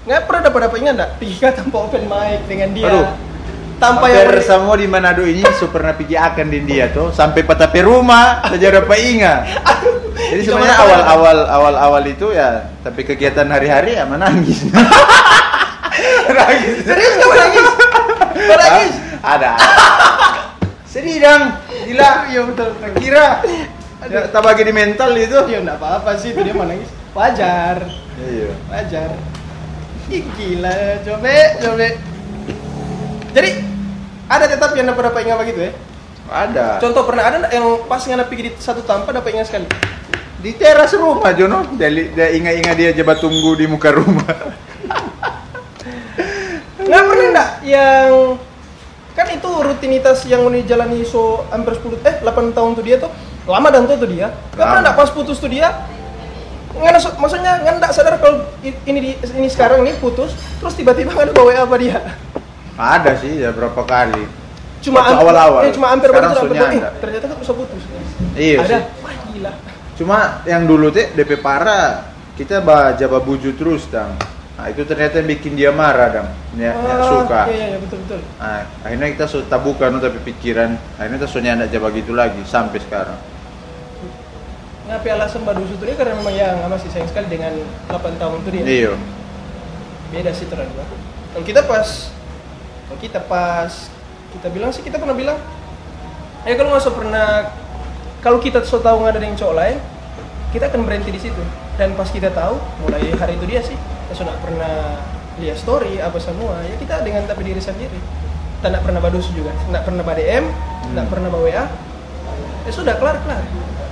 nggak 0.03 0.21
pernah 0.27 0.43
dapat 0.43 0.61
dapat 0.67 0.79
ingat 0.83 0.95
nggak 0.97 1.11
ke 1.39 1.49
tanpa 1.53 1.77
open 1.81 2.05
mic 2.05 2.41
dengan 2.45 2.69
dia 2.75 2.87
Aduh. 2.89 3.07
tanpa 3.79 4.07
Hampir 4.07 4.35
yang 4.35 4.43
semua 4.43 4.75
di 4.75 4.87
Manado 4.87 5.23
ini 5.23 5.43
pernah 5.69 5.93
pergi 5.93 6.17
akan 6.17 6.47
di 6.49 6.61
dia 6.63 6.91
tuh 6.91 7.11
sampai 7.11 7.43
petapi 7.43 7.79
rumah 7.81 8.43
saja 8.47 8.69
dapat 8.73 8.99
ingat. 8.99 9.41
Jadi 10.13 10.43
sebenarnya 10.45 10.75
Zaman 10.75 10.87
awal-awal 10.87 11.39
awal-awal 11.47 12.03
itu 12.05 12.31
ya 12.31 12.71
tapi 12.81 13.03
kegiatan 13.03 13.47
hari-hari 13.47 13.95
ya 13.95 14.05
menangis. 14.05 14.67
nangis. 16.33 16.77
serius 16.83 17.15
kamu 17.17 17.35
nangis 17.35 17.67
Kau 18.33 18.57
nangis 18.57 18.95
Ah, 19.23 19.39
Ada. 19.39 19.51
Sedih 20.83 21.23
dong, 21.23 21.43
gila. 21.87 22.11
iya 22.27 22.41
betul 22.43 22.69
Kira 22.99 23.39
ya, 24.03 24.21
tak 24.29 24.43
bagi 24.43 24.63
di 24.63 24.75
mental 24.75 25.15
itu. 25.15 25.39
ya 25.47 25.59
nggak 25.59 25.79
apa-apa 25.79 26.19
sih 26.19 26.35
itu 26.35 26.43
dia 26.43 26.53
mau 26.53 26.67
nangis 26.67 26.91
wajar 27.13 27.87
Iya. 28.19 28.51
wajar 28.69 29.11
Ih, 30.13 30.29
gila 30.37 31.01
coba 31.09 31.33
coba 31.57 31.89
jadi 33.33 33.51
ada 34.29 34.45
tetap 34.45 34.77
yang 34.77 34.93
dapat 34.93 35.09
dapat 35.09 35.21
ingat 35.25 35.39
begitu 35.41 35.61
ya? 35.65 35.73
Ada. 36.29 36.77
contoh 36.85 37.09
pernah 37.09 37.25
ada 37.33 37.37
nggak 37.41 37.53
yang 37.57 37.67
pas 37.89 38.05
ngana 38.05 38.29
pergi 38.29 38.43
di 38.49 38.51
satu 38.61 38.85
tanpa 38.85 39.17
dapat 39.17 39.33
ingat 39.33 39.49
sekali? 39.49 39.65
Di 40.43 40.53
teras 40.59 40.93
rumah 40.99 41.33
Jono, 41.33 41.65
dia, 41.81 41.89
dia 41.89 42.29
ingat-ingat 42.35 42.75
dia 42.77 42.91
jabat 42.93 43.25
tunggu 43.25 43.57
di 43.57 43.65
muka 43.65 43.89
rumah. 43.95 44.29
nggak 46.83 47.03
pernah 47.09 47.27
nggak 47.33 47.51
yang 47.65 48.37
kan 49.17 49.27
itu 49.33 49.51
rutinitas 49.65 50.29
yang 50.29 50.45
ini 50.53 50.67
jalani 50.69 51.09
so 51.09 51.47
hampir 51.49 51.73
10 51.79 52.05
eh 52.05 52.17
8 52.21 52.53
tahun 52.53 52.71
tuh 52.77 52.85
dia 52.85 53.01
tuh. 53.01 53.09
Lama 53.49 53.73
dan 53.73 53.89
tuh 53.89 53.97
tuh 53.97 54.11
dia. 54.13 54.29
Nggak 54.53 54.67
pernah 54.67 54.83
Lama. 54.83 54.85
nggak 54.93 54.97
pas 55.01 55.11
putus 55.15 55.41
tuh 55.41 55.49
dia 55.49 55.73
nggak 56.73 56.93
maksudnya 57.21 57.53
nggak 57.61 57.75
nggak 57.79 57.93
sadar 57.93 58.17
kalau 58.17 58.49
ini 58.63 58.99
di, 58.99 59.11
ini 59.15 59.49
sekarang 59.49 59.85
ini 59.85 59.93
putus 59.99 60.33
terus 60.59 60.73
tiba-tiba 60.73 61.13
nggak 61.13 61.27
ada 61.29 61.35
bawa 61.35 61.53
apa 61.63 61.77
dia 61.77 61.99
Ada 62.73 63.13
sih 63.21 63.45
ya 63.45 63.53
berapa 63.53 63.85
kali. 63.85 64.25
cuma 64.83 64.99
Waktu 65.05 65.15
awal-awal. 65.15 65.61
eh, 65.63 65.73
cuma 65.77 65.87
hampir 65.93 66.09
Sekarang 66.11 66.33
sunya 66.35 66.67
eh, 66.73 66.83
ternyata 66.99 67.25
kan 67.31 67.37
bisa 67.39 67.53
putus 67.55 67.83
Iya 68.35 68.57
ada 68.59 68.67
sih. 68.67 68.83
wah 68.99 69.15
gila 69.31 69.53
Cuma 69.93 70.19
yang 70.49 70.65
dulu 70.67 70.89
teh 70.89 71.13
DP 71.13 71.39
parah 71.39 72.11
kita 72.35 72.65
ba 72.65 72.97
jaba 72.97 73.21
buju 73.21 73.55
terus 73.55 73.87
dang. 73.93 74.17
Nah, 74.57 74.67
itu 74.73 74.83
ternyata 74.89 75.21
yang 75.21 75.29
bikin 75.29 75.53
dia 75.53 75.69
marah 75.69 76.09
dong. 76.11 76.29
Dia, 76.57 76.73
dia 76.73 76.95
Ah, 76.97 77.05
suka. 77.05 77.41
Iya, 77.47 77.67
iya, 77.73 77.79
betul 77.79 77.99
betul. 78.05 78.21
Nah, 78.41 78.63
akhirnya 78.83 79.09
kita 79.13 79.27
sudah 79.29 79.47
tapi 80.01 80.19
pikiran 80.25 80.71
akhirnya 80.97 81.19
kita 81.19 81.29
sudah 81.29 81.43
tidak 81.45 81.71
jawab 81.71 81.91
gitu 81.93 82.13
lagi 82.17 82.41
sampai 82.43 82.79
sekarang. 82.81 83.19
Ngapain 84.93 85.17
alasan 85.17 85.41
Mbak 85.41 85.55
Dusu 85.57 85.73
itu 85.81 85.85
dia 85.89 85.97
karena 85.97 86.13
memang 86.21 86.35
ya 86.37 86.53
nggak 86.53 86.69
masih 86.69 86.89
sayang 86.93 87.09
sekali 87.09 87.33
dengan 87.33 87.53
8 87.89 88.21
tahun 88.21 88.35
itu 88.45 88.51
dia. 88.53 88.65
Iya. 88.69 88.93
Beda 90.13 90.31
sih 90.37 90.45
terang 90.53 90.69
dua. 90.69 90.85
Dan 91.33 91.43
kita 91.49 91.65
pas, 91.65 92.13
kalau 92.85 92.99
kita 93.01 93.21
pas 93.25 93.73
kita 94.37 94.53
bilang 94.53 94.69
sih 94.69 94.85
kita 94.85 95.01
pernah 95.01 95.17
bilang, 95.17 95.41
ya 96.45 96.53
kalau 96.61 96.77
nggak 96.77 96.93
pernah, 96.93 97.29
kalau 98.21 98.37
kita 98.37 98.61
so 98.69 98.85
tahu 98.85 99.01
nggak 99.01 99.17
ada 99.17 99.25
yang 99.25 99.37
cowok 99.41 99.57
lain, 99.57 99.77
kita 100.53 100.69
akan 100.69 100.81
berhenti 100.85 101.09
di 101.09 101.21
situ. 101.25 101.41
Dan 101.81 101.97
pas 101.97 102.13
kita 102.13 102.29
tahu, 102.29 102.61
mulai 102.85 103.17
hari 103.17 103.41
itu 103.41 103.49
dia 103.49 103.65
sih, 103.65 103.73
kita 103.73 104.13
sudah 104.13 104.37
pernah 104.45 105.01
lihat 105.41 105.57
story 105.57 106.05
apa 106.05 106.21
semua, 106.21 106.61
ya 106.69 106.77
kita 106.77 107.01
dengan 107.01 107.25
tapi 107.25 107.49
diri 107.49 107.65
sendiri. 107.65 107.97
Kita 108.61 108.69
nggak 108.69 108.85
pernah 108.85 109.01
badus 109.01 109.33
juga, 109.33 109.57
nggak 109.73 109.89
pernah 109.89 110.05
badm, 110.05 110.45
nggak 110.93 111.07
Hmm. 111.09 111.13
pernah 111.17 111.29
bawa 111.33 111.49
WA. 111.49 111.65
Ya 112.69 112.71
sudah 112.77 112.95
kelar 113.01 113.17
kelar. 113.25 113.41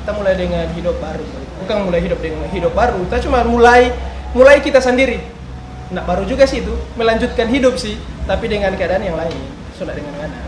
Kita 0.00 0.16
mulai 0.16 0.34
dengan 0.34 0.64
hidup 0.72 0.96
baru, 0.96 1.26
bukan 1.60 1.76
mulai 1.84 2.00
hidup 2.00 2.18
dengan 2.24 2.48
hidup 2.48 2.72
baru. 2.72 2.98
Kita 3.06 3.20
cuma 3.28 3.44
mulai 3.44 3.92
mulai 4.32 4.58
kita 4.64 4.80
sendiri. 4.80 5.20
Nah 5.92 6.06
baru 6.06 6.24
juga 6.24 6.48
sih 6.48 6.64
itu 6.64 6.72
melanjutkan 6.96 7.50
hidup 7.52 7.76
sih, 7.76 8.00
tapi 8.24 8.48
dengan 8.48 8.72
keadaan 8.80 9.04
yang 9.04 9.18
lain. 9.18 9.36
Sudah 9.76 9.92
dengan 9.92 10.16
Ngana. 10.16 10.40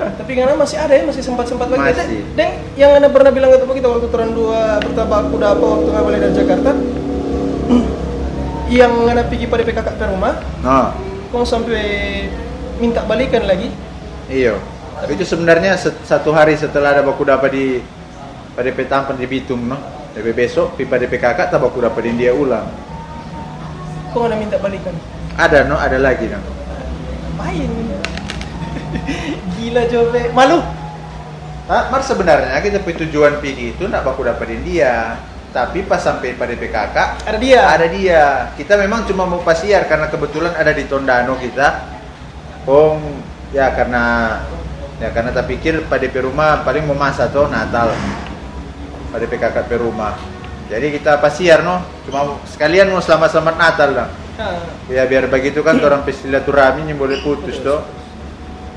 tapi 0.22 0.30
Ngana 0.38 0.54
masih 0.54 0.78
ada 0.78 0.94
ya, 0.94 1.02
masih 1.02 1.22
sempat 1.24 1.50
sempat 1.50 1.66
lagi. 1.66 1.98
Masih. 1.98 2.22
Dan 2.38 2.62
yang 2.78 2.94
Ngana 2.94 3.08
pernah 3.10 3.34
bilang 3.34 3.50
ketemu 3.52 3.72
kita 3.82 3.88
waktu 3.90 4.06
turun 4.06 4.30
dua 4.38 4.78
pertama 4.78 5.14
aku 5.26 5.36
dapat 5.40 5.66
waktu 5.66 5.88
nggak 5.90 6.04
balik 6.06 6.20
dari 6.22 6.34
Jakarta. 6.38 6.70
yang 8.78 8.92
Ngana 9.02 9.22
pergi 9.26 9.46
pada 9.50 9.62
PKK 9.66 9.88
ke 9.98 10.04
rumah, 10.14 10.34
Nah, 10.62 10.94
kau 11.34 11.42
sampai 11.42 11.82
minta 12.78 13.02
balikan 13.02 13.44
lagi. 13.50 13.66
iya. 14.30 14.54
Itu 15.08 15.24
sebenarnya 15.24 15.78
satu 15.80 16.34
hari 16.34 16.58
setelah 16.58 16.98
ada 16.98 17.02
baku 17.06 17.24
dapat 17.24 17.50
di 17.54 17.66
pada 18.52 18.68
petampan 18.74 19.16
di 19.16 19.24
Bitung, 19.24 19.64
no. 19.64 19.78
Tapi 20.10 20.34
besok 20.34 20.74
pi 20.74 20.84
pada 20.84 21.06
PKK 21.06 21.54
tak 21.54 21.60
baku 21.62 21.80
dapat 21.80 22.10
dia 22.18 22.34
ulang. 22.34 22.66
Kau 24.10 24.26
Ngana 24.26 24.36
minta 24.36 24.58
balikan. 24.58 24.92
Ada 25.38 25.70
no, 25.70 25.78
ada 25.78 25.96
lagi 26.02 26.26
no. 26.26 26.42
Ngapain? 27.40 27.70
Gila 29.56 29.82
Jope. 29.88 30.34
Malu. 30.34 30.58
Nah, 31.70 31.86
mar 31.86 32.02
sebenarnya 32.02 32.58
kita 32.58 32.82
punya 32.82 33.06
tujuan 33.06 33.38
pergi 33.38 33.78
itu 33.78 33.86
nak 33.86 34.02
baku 34.02 34.26
dapetin 34.26 34.66
dia. 34.66 35.14
Tapi 35.50 35.82
pas 35.82 35.98
sampai 35.98 36.38
pada 36.38 36.54
PKK 36.54 37.26
Ada 37.26 37.38
dia. 37.38 37.62
ada 37.66 37.86
dia. 37.90 38.22
Kita 38.54 38.78
memang 38.78 39.02
cuma 39.06 39.26
mau 39.26 39.42
pasiar 39.42 39.90
karena 39.90 40.06
kebetulan 40.06 40.54
ada 40.54 40.70
di 40.70 40.86
Tondano 40.86 41.34
kita. 41.38 41.98
Kong 42.66 42.98
ya 43.50 43.70
karena 43.74 44.38
ya 45.00 45.08
karena 45.10 45.32
tak 45.32 45.48
pikir 45.48 45.88
pada 45.88 46.04
rumah 46.20 46.60
paling 46.62 46.84
mau 46.84 46.94
masa 46.94 47.26
tuh 47.26 47.48
Natal. 47.48 47.90
Pada 49.10 49.24
PKK 49.26 49.74
rumah. 49.80 50.14
Jadi 50.70 50.94
kita 50.94 51.18
pasiar 51.18 51.66
no, 51.66 51.82
cuma 52.06 52.38
sekalian 52.46 52.94
mau 52.94 53.02
selamat-selamat 53.02 53.54
Natal 53.58 53.90
lah. 53.90 54.08
Nah, 54.38 54.62
Ya 54.86 55.02
biar 55.02 55.26
begitu 55.26 55.66
kan 55.66 55.82
orang 55.82 56.06
silaturahmi 56.06 56.86
yang 56.86 56.94
boleh 57.00 57.18
putus 57.26 57.58
tuh. 57.58 57.82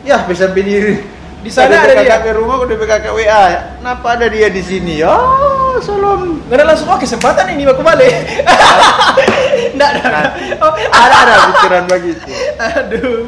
Ya 0.01 0.25
bisa 0.25 0.49
diri. 0.49 1.05
Di 1.43 1.51
sana 1.51 1.83
ada 1.83 1.91
dia. 1.91 2.17
PKK 2.17 2.39
rumah 2.39 2.63
udah 2.63 2.75
PKK 2.79 3.05
WA. 3.13 3.45
Kenapa 3.77 4.07
ada 4.15 4.25
dia 4.31 4.47
di 4.47 4.63
sini? 4.63 5.03
Oh, 5.03 5.75
salam. 5.83 6.39
Nggak 6.47 6.55
ada 6.55 6.65
langsung, 6.71 6.87
oh 6.87 6.95
kesempatan 6.97 7.51
ini 7.51 7.67
aku 7.67 7.83
balik. 7.83 8.09
Nggak 9.75 9.89
ada. 9.99 10.03
Nah, 10.07 10.25
Oh, 10.63 10.71
ada 10.71 11.15
ada 11.27 11.33
pikiran 11.51 11.83
begitu. 11.91 12.31
aduh. 12.57 13.27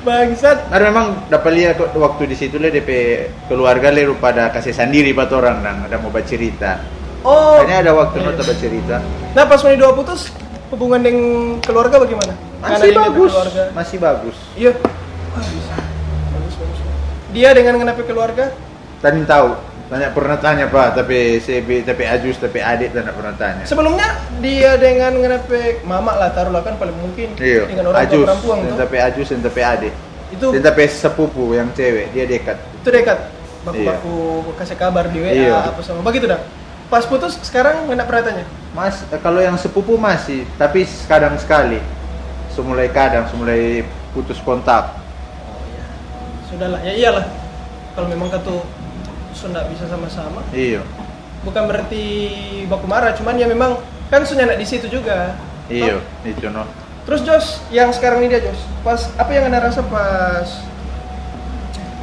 Bangsat. 0.00 0.72
Nah 0.72 0.80
memang 0.80 1.06
dapat 1.28 1.52
lihat 1.52 1.74
kok 1.76 1.92
waktu 1.92 2.30
di 2.30 2.36
situ 2.38 2.56
le 2.56 2.72
DP 2.72 2.90
keluarga 3.50 3.92
le 3.92 4.08
pada 4.16 4.48
kasih 4.48 4.72
sendiri 4.72 5.12
pat 5.12 5.28
orang 5.34 5.60
nang 5.60 5.78
ada 5.84 6.00
mau 6.00 6.08
bercerita. 6.08 6.80
Oh. 7.20 7.60
Kayaknya 7.60 7.76
ada 7.84 7.92
waktu 7.92 8.16
Iya. 8.16 8.26
nota 8.32 8.42
bercerita. 8.48 8.96
Nah, 9.36 9.44
pas 9.44 9.60
ini 9.68 9.76
dua 9.76 9.92
putus, 9.92 10.32
hubungan 10.72 11.00
dengan 11.04 11.24
keluarga 11.60 12.00
bagaimana? 12.00 12.32
Masih 12.64 12.96
yang 12.96 13.12
bagus, 13.12 13.32
masih 13.76 13.96
bagus. 14.00 14.36
Iya. 14.56 14.72
Bagus. 15.36 15.64
Bagus, 16.32 16.54
bagus. 16.56 16.78
Dia 17.36 17.52
dengan 17.52 17.76
kenapa 17.76 18.00
keluarga? 18.08 18.56
Tadi 19.04 19.20
tahu, 19.28 19.52
tanya 19.90 20.08
pernah 20.08 20.38
tanya 20.38 20.64
pak, 20.66 20.94
tapi 20.94 21.36
CB, 21.36 21.82
tapi 21.82 22.06
Ajus, 22.06 22.38
tapi 22.38 22.62
adik 22.62 22.94
tidak 22.94 23.10
pernah 23.10 23.34
tanya. 23.34 23.66
Sebelumnya 23.66 24.06
dia 24.38 24.78
dengan 24.78 25.10
kenapa 25.12 25.50
mama 25.82 26.14
lah 26.14 26.30
taruhlah 26.30 26.62
kan 26.62 26.78
paling 26.78 26.94
mungkin 26.94 27.34
Iya, 27.34 27.66
dengan 27.66 27.90
orang 27.90 27.98
tua 28.00 28.06
Ajus, 28.08 28.24
perempuan 28.24 28.56
dan 28.60 28.70
tuh. 28.70 28.78
tapi 28.78 28.96
Ajus 28.96 29.26
dan 29.28 29.40
tapi 29.42 29.60
adik. 29.60 29.94
Itu 30.30 30.46
Dan 30.54 30.62
tapi 30.62 30.82
sepupu 30.86 31.44
yang 31.52 31.74
cewek, 31.74 32.14
dia 32.14 32.22
dekat. 32.24 32.54
itu 32.76 32.88
dekat. 32.88 33.18
Baku-baku 33.60 34.14
kasih 34.56 34.78
kabar 34.78 35.04
di 35.04 35.18
WA 35.18 35.34
Iya. 35.34 35.58
apa 35.68 35.82
sama 35.82 36.00
begitu 36.00 36.24
dah. 36.24 36.38
Pas 36.86 37.02
putus 37.02 37.34
sekarang 37.42 37.84
nggak 37.84 38.06
pernah 38.06 38.22
tanya. 38.24 38.44
Mas, 38.70 39.02
kalau 39.18 39.38
yang 39.38 39.58
sepupu 39.58 39.98
masih, 39.98 40.46
tapi 40.54 40.86
kadang 41.04 41.34
sekali. 41.34 41.82
Semulai 42.48 42.86
kadang, 42.88 43.26
semulai 43.26 43.82
putus 44.10 44.38
kontak. 44.38 44.94
Sudahlah, 46.46 46.78
ya 46.80 46.92
iyalah. 46.92 47.26
Kalau 47.92 48.06
memang 48.06 48.30
katu 48.30 48.62
sudah 49.40 49.64
bisa 49.72 49.88
sama-sama, 49.88 50.44
Iya, 50.52 50.84
bukan 51.40 51.64
berarti 51.64 52.04
baku 52.68 52.84
marah, 52.84 53.16
cuman 53.16 53.40
ya 53.40 53.48
memang 53.48 53.80
kan 54.12 54.20
sudah 54.22 54.44
di 54.52 54.66
situ 54.68 54.86
juga. 54.92 55.32
iya, 55.72 55.96
itu 56.22 56.46
no. 56.52 56.68
Terus 57.08 57.20
Jos, 57.24 57.46
yang 57.72 57.88
sekarang 57.90 58.20
ini 58.20 58.36
dia 58.36 58.44
Jos, 58.44 58.60
pas 58.84 59.00
apa 59.16 59.30
yang 59.32 59.48
anda 59.48 59.64
rasa 59.64 59.80
pas 59.82 60.46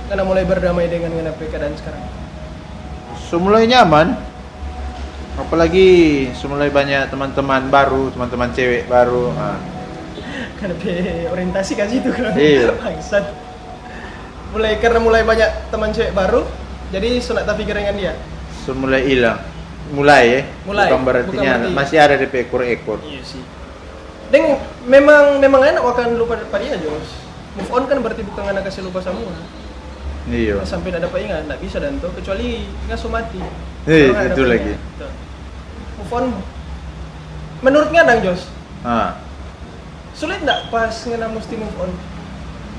anda 0.09 0.23
mulai 0.25 0.41
berdamai 0.47 0.89
dengan 0.89 1.13
dengan 1.13 1.35
keadaan 1.37 1.77
sekarang? 1.77 2.01
Semulai 3.27 3.67
nyaman, 3.67 4.15
apalagi 5.37 5.87
semulai 6.33 6.71
banyak 6.71 7.11
teman-teman 7.11 7.67
baru, 7.67 8.09
teman-teman 8.15 8.49
cewek 8.55 8.87
baru. 8.87 9.29
Ah, 9.35 9.59
Karena 10.57 10.73
be 10.81 10.93
orientasi 11.29 11.77
kan 11.77 11.85
situ 11.91 12.09
kan. 12.09 12.33
Iya. 12.33 12.73
Bangsat. 12.79 13.29
Mulai 14.55 14.79
karena 14.79 14.97
mulai 14.97 15.21
banyak 15.27 15.69
teman 15.69 15.91
cewek 15.91 16.15
baru, 16.15 16.47
jadi 16.89 17.07
sunat 17.17 17.43
tak 17.43 17.57
pikir 17.57 17.73
dengan 17.73 17.93
dia. 17.93 18.13
semulai 18.59 19.01
hilang, 19.01 19.39
mulai 19.89 20.23
ya. 20.27 20.41
Mulai, 20.63 20.87
Bukan 20.87 21.01
berarti 21.01 21.29
bukan 21.29 21.43
berarti- 21.45 21.71
masih 21.73 21.97
ada 21.97 22.15
di 22.15 22.27
ekor-ekor. 22.27 22.99
Iya 23.01 23.21
sih. 23.23 23.43
Deng, 24.27 24.59
memang 24.83 25.39
memang 25.39 25.63
enak 25.63 25.79
akan 25.79 26.15
lupa 26.15 26.35
pada 26.43 26.59
dia 26.59 26.75
Jos. 26.75 27.23
Move 27.55 27.71
on 27.71 27.83
kan 27.87 27.97
berarti 27.97 28.21
bukan 28.21 28.43
anak 28.45 28.67
kasih 28.67 28.83
lupa 28.83 28.99
semua. 28.99 29.31
Iya. 30.27 30.59
Nah, 30.59 30.67
sampai 30.67 30.91
tidak 30.91 31.07
dapat 31.07 31.19
ingat, 31.23 31.47
tidak 31.47 31.59
bisa 31.63 31.77
dan 31.79 31.95
tuh 31.97 32.11
kecuali 32.11 32.67
nggak 32.85 32.99
so 32.99 33.07
mati. 33.07 33.39
Eh, 33.87 34.11
itu 34.11 34.43
lagi. 34.43 34.75
tuh. 34.99 35.07
Move 35.97 36.11
on. 36.13 36.25
Menurut 37.57 37.89
Ngadang 37.89 38.19
Jos, 38.21 38.51
Ah, 38.83 39.17
sulit 40.11 40.37
nggak 40.39 40.67
pas 40.67 40.91
ngena 40.91 41.25
mesti 41.25 41.55
move 41.55 41.77
on 41.77 41.89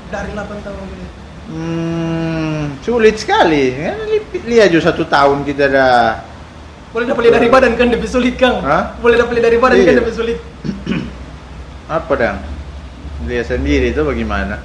dari 0.07 0.31
8 0.31 0.61
tahun 0.61 0.85
ini? 0.87 1.07
Hmm, 1.49 2.81
sulit 2.81 3.17
sekali. 3.17 3.73
Kan 3.75 3.97
li- 4.05 4.43
lihat 4.47 4.69
juga 4.69 4.89
satu 4.89 5.03
tahun 5.03 5.43
kita 5.43 5.65
dah. 5.67 6.23
Boleh 6.89 7.05
dapat 7.05 7.21
lihat 7.25 7.35
dari 7.37 7.49
badan 7.49 7.73
kan 7.75 7.87
lebih 7.89 8.09
sulit 8.09 8.33
Kang. 8.33 8.61
Hah? 8.61 8.97
Boleh 8.97 9.17
dapat 9.17 9.37
lihat 9.37 9.45
dari 9.45 9.57
badan 9.57 9.77
kan 9.77 9.93
Iya. 9.93 9.99
lebih 10.01 10.13
sulit. 10.13 10.37
Apa 12.01 12.13
dang? 12.15 12.37
Lihat 13.25 13.45
sendiri 13.47 13.91
itu 13.91 14.01
bagaimana? 14.01 14.57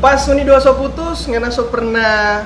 Pas 0.00 0.20
ini 0.28 0.44
dua 0.44 0.60
so 0.60 0.76
putus, 0.76 1.24
ngena 1.24 1.48
so 1.48 1.64
pernah 1.64 2.44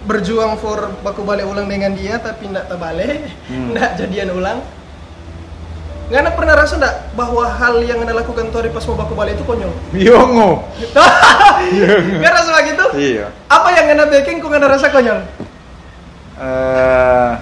berjuang 0.00 0.54
for 0.56 0.94
baku 1.02 1.26
balik 1.26 1.44
ulang 1.44 1.66
dengan 1.66 1.92
dia 1.92 2.16
tapi 2.16 2.46
ndak 2.46 2.70
terbalik, 2.70 3.26
Hmm. 3.50 3.74
ndak 3.74 3.98
jadian 3.98 4.30
ulang. 4.32 4.58
Ngana 6.10 6.34
pernah 6.34 6.58
rasa 6.58 6.74
ndak 6.74 7.14
bahwa 7.14 7.46
hal 7.46 7.86
yang 7.86 8.02
ngana 8.02 8.18
lakukan 8.18 8.50
tuh 8.50 8.58
hari 8.58 8.74
pas 8.74 8.82
mau 8.90 8.98
baku 8.98 9.14
balik 9.14 9.38
itu 9.38 9.46
konyol? 9.46 9.70
Yongo. 10.10 10.66
Nggak 12.18 12.32
rasa 12.34 12.50
begitu? 12.58 12.84
Iya. 12.98 13.30
Apa 13.46 13.70
yang 13.78 13.94
ngana 13.94 14.10
bikin 14.10 14.42
kok 14.42 14.50
ngana 14.50 14.74
rasa 14.74 14.90
konyol? 14.90 15.22
Eh, 16.34 17.32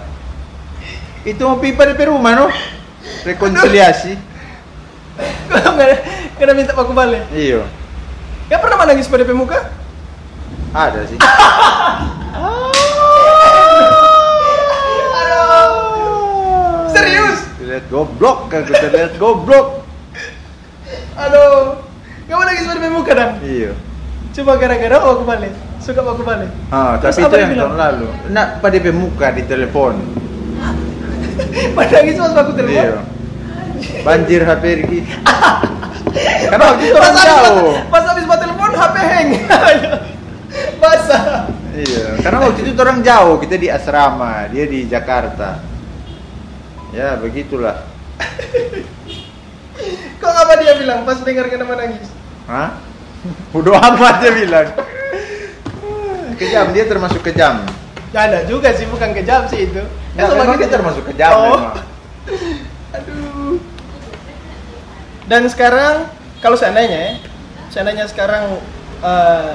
itu 1.33 1.41
mau 1.49 1.57
pipa 1.57 1.89
di 1.89 1.97
rumah 2.05 2.37
no? 2.37 2.53
Rekonsiliasi. 3.25 4.21
Ngana 6.39 6.53
minta 6.53 6.77
baku 6.77 6.93
balik. 6.93 7.25
Iya. 7.33 7.65
Nggak 8.53 8.61
pernah 8.61 8.77
menangis 8.85 9.09
pada 9.09 9.25
pemuka? 9.25 9.73
Ada 10.77 11.09
sih. 11.09 11.17
Aduh. 15.17 16.93
Serius? 16.93 17.41
Lihat 17.65 17.78
goblok 17.89 18.53
kan 18.53 18.63
kita 18.65 18.87
lihat 18.93 19.13
goblok. 19.17 19.85
Aduh. 21.17 21.83
Nggak 22.29 22.39
menangis 22.45 22.65
pada 22.69 22.81
pemuka 22.85 23.13
dan? 23.17 23.31
Iya. 23.41 23.73
Coba 24.37 24.53
gara-gara 24.61 24.97
oh 25.01 25.17
baku 25.17 25.25
balik. 25.25 25.55
Suka 25.81 26.01
baku 26.05 26.23
balik. 26.23 26.53
Ah, 26.69 27.01
Terus 27.01 27.17
tapi 27.17 27.25
itu 27.25 27.37
yang 27.41 27.53
tahun 27.57 27.77
lalu. 27.81 28.09
Nak 28.31 28.49
pada 28.61 28.79
pemuka 28.79 29.27
di 29.33 29.43
telepon. 29.49 29.95
Menangis 31.73 32.17
pas 32.21 32.33
baku 32.37 32.53
telepon. 32.53 32.77
Iya. 32.77 33.01
banjir 34.03 34.43
HP 34.43 34.65
Ricky. 34.85 35.01
Karena 36.51 36.65
waktu 36.75 36.83
itu 36.91 36.97
orang 36.99 37.15
Pas 37.15 37.25
jauh. 37.25 37.73
Pas 37.89 38.05
habis 38.11 38.25
buat 38.27 38.41
telepon 38.43 38.71
HP 38.75 38.97
hang. 39.01 39.29
Basah. 40.83 41.25
Iya, 41.79 42.19
karena 42.27 42.43
waktu 42.43 42.67
itu 42.67 42.75
orang 42.75 43.07
jauh, 43.07 43.39
kita 43.39 43.55
di 43.55 43.71
asrama, 43.71 44.51
dia 44.51 44.67
di 44.67 44.91
Jakarta. 44.91 45.63
Ya, 46.93 47.21
begitulah. 47.21 47.85
Kok 50.21 50.33
apa 50.35 50.53
dia 50.59 50.75
bilang 50.81 51.05
pas 51.05 51.21
dengar 51.23 51.47
nama 51.47 51.75
nangis? 51.79 52.09
Hah? 52.49 52.81
Bodoh 53.53 53.77
amat 53.77 54.25
dia 54.25 54.33
bilang. 54.33 54.69
Kejam, 56.39 56.71
dia 56.71 56.87
termasuk 56.87 57.21
kejam. 57.23 57.67
Ya 58.15 58.31
ada 58.31 58.47
juga 58.49 58.73
sih, 58.73 58.89
bukan 58.89 59.11
kejam 59.13 59.45
sih 59.51 59.69
itu. 59.69 59.83
Ya, 60.17 60.31
sama 60.31 60.43
memang 60.43 60.57
gitu. 60.57 60.63
dia 60.65 60.71
termasuk 60.71 61.03
kejam 61.13 61.31
Oh. 61.35 61.43
memang. 61.45 61.63
Aduh. 62.97 63.57
Dan 65.29 65.43
sekarang 65.53 66.09
kalau 66.41 66.57
seandainya 66.57 66.99
ya, 66.99 67.13
seandainya 67.69 68.09
sekarang 68.09 68.65
eh, 69.05 69.51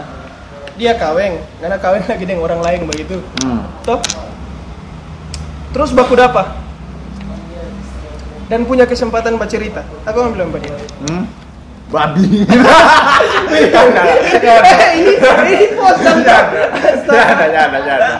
dia 0.78 0.94
kawin, 0.98 1.42
karena 1.58 1.78
kawin 1.82 2.04
lagi 2.06 2.24
dengan 2.30 2.46
orang 2.46 2.62
lain 2.62 2.82
begitu. 2.86 3.18
Hmm. 3.42 3.66
Toh? 3.82 3.98
Terus 5.74 5.90
baku 5.90 6.14
dapa? 6.14 6.62
Dan 8.52 8.68
punya 8.68 8.84
kesempatan 8.84 9.40
bercerita. 9.40 9.84
Apa 10.04 10.18
yang 10.28 10.34
bilang 10.36 10.50
dia? 10.60 10.76
Hmm? 11.08 11.26
Babi. 11.94 12.26
Eh, 13.54 14.90
ini 14.98 15.14
ini 15.14 15.68
pos 15.78 15.98
dan 16.02 16.26
Jangan, 17.06 17.48
jangan, 17.54 17.82
jangan. 17.86 18.12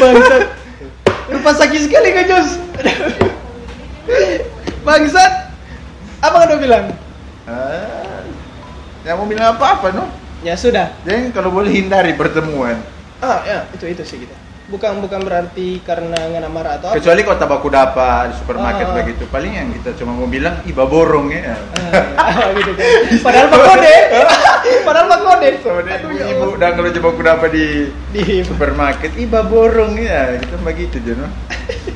Bangsat. 0.00 0.42
Rupa 1.26 1.50
sakit 1.52 1.80
sekali 1.84 2.08
kau 2.16 2.24
Jos. 2.24 2.48
Bangsat. 4.82 5.32
Apa 6.24 6.48
kau 6.48 6.58
bilang? 6.58 6.96
Ah, 7.44 8.24
Yang 9.04 9.16
mau 9.20 9.28
bilang 9.28 9.54
apa-apa, 9.54 9.92
no? 9.94 10.08
Ya 10.42 10.56
sudah. 10.56 10.96
Jadi 11.04 11.30
kalau 11.30 11.52
boleh 11.52 11.70
hindari 11.70 12.16
pertemuan. 12.16 12.80
Ah 13.18 13.40
ya 13.42 13.58
itu 13.72 13.84
itu 13.86 14.02
sih 14.02 14.18
kita. 14.20 14.36
Bukan 14.66 14.98
bukan 14.98 15.22
berarti 15.22 15.78
karena 15.86 16.18
ngana 16.26 16.50
marah 16.50 16.74
atau 16.74 16.90
apa. 16.90 16.98
Kecuali 16.98 17.22
kau 17.22 17.38
tabaku 17.38 17.70
dapa 17.70 18.26
di 18.26 18.34
supermarket 18.34 18.90
Ah. 18.90 18.94
begitu. 18.98 19.22
Paling 19.30 19.52
yang 19.54 19.70
kita 19.70 19.94
cuma 19.94 20.10
mau 20.10 20.26
bilang, 20.26 20.58
iba 20.66 20.82
borong 20.82 21.30
ya. 21.30 21.54
Ah, 22.18 22.50
gitu 22.50 22.74
kan. 22.74 22.86
Padahal 23.22 23.46
pak 23.46 23.60
kode. 23.62 23.94
Padahal 24.90 25.06
pak 25.06 25.20
kode. 25.22 25.48
Ibu-ibu 25.54 26.44
Allah. 26.50 26.58
dan 26.58 26.70
kalau 26.74 26.88
coba 26.90 27.08
aku 27.14 27.22
dapat 27.22 27.48
di 27.54 27.66
Di 28.10 28.42
supermarket, 28.42 29.14
iba 29.14 29.46
borong 29.46 29.94
ya. 30.02 30.34
Kita 30.34 30.58
begitu 30.58 30.98
aja, 30.98 31.12
no? 31.14 31.28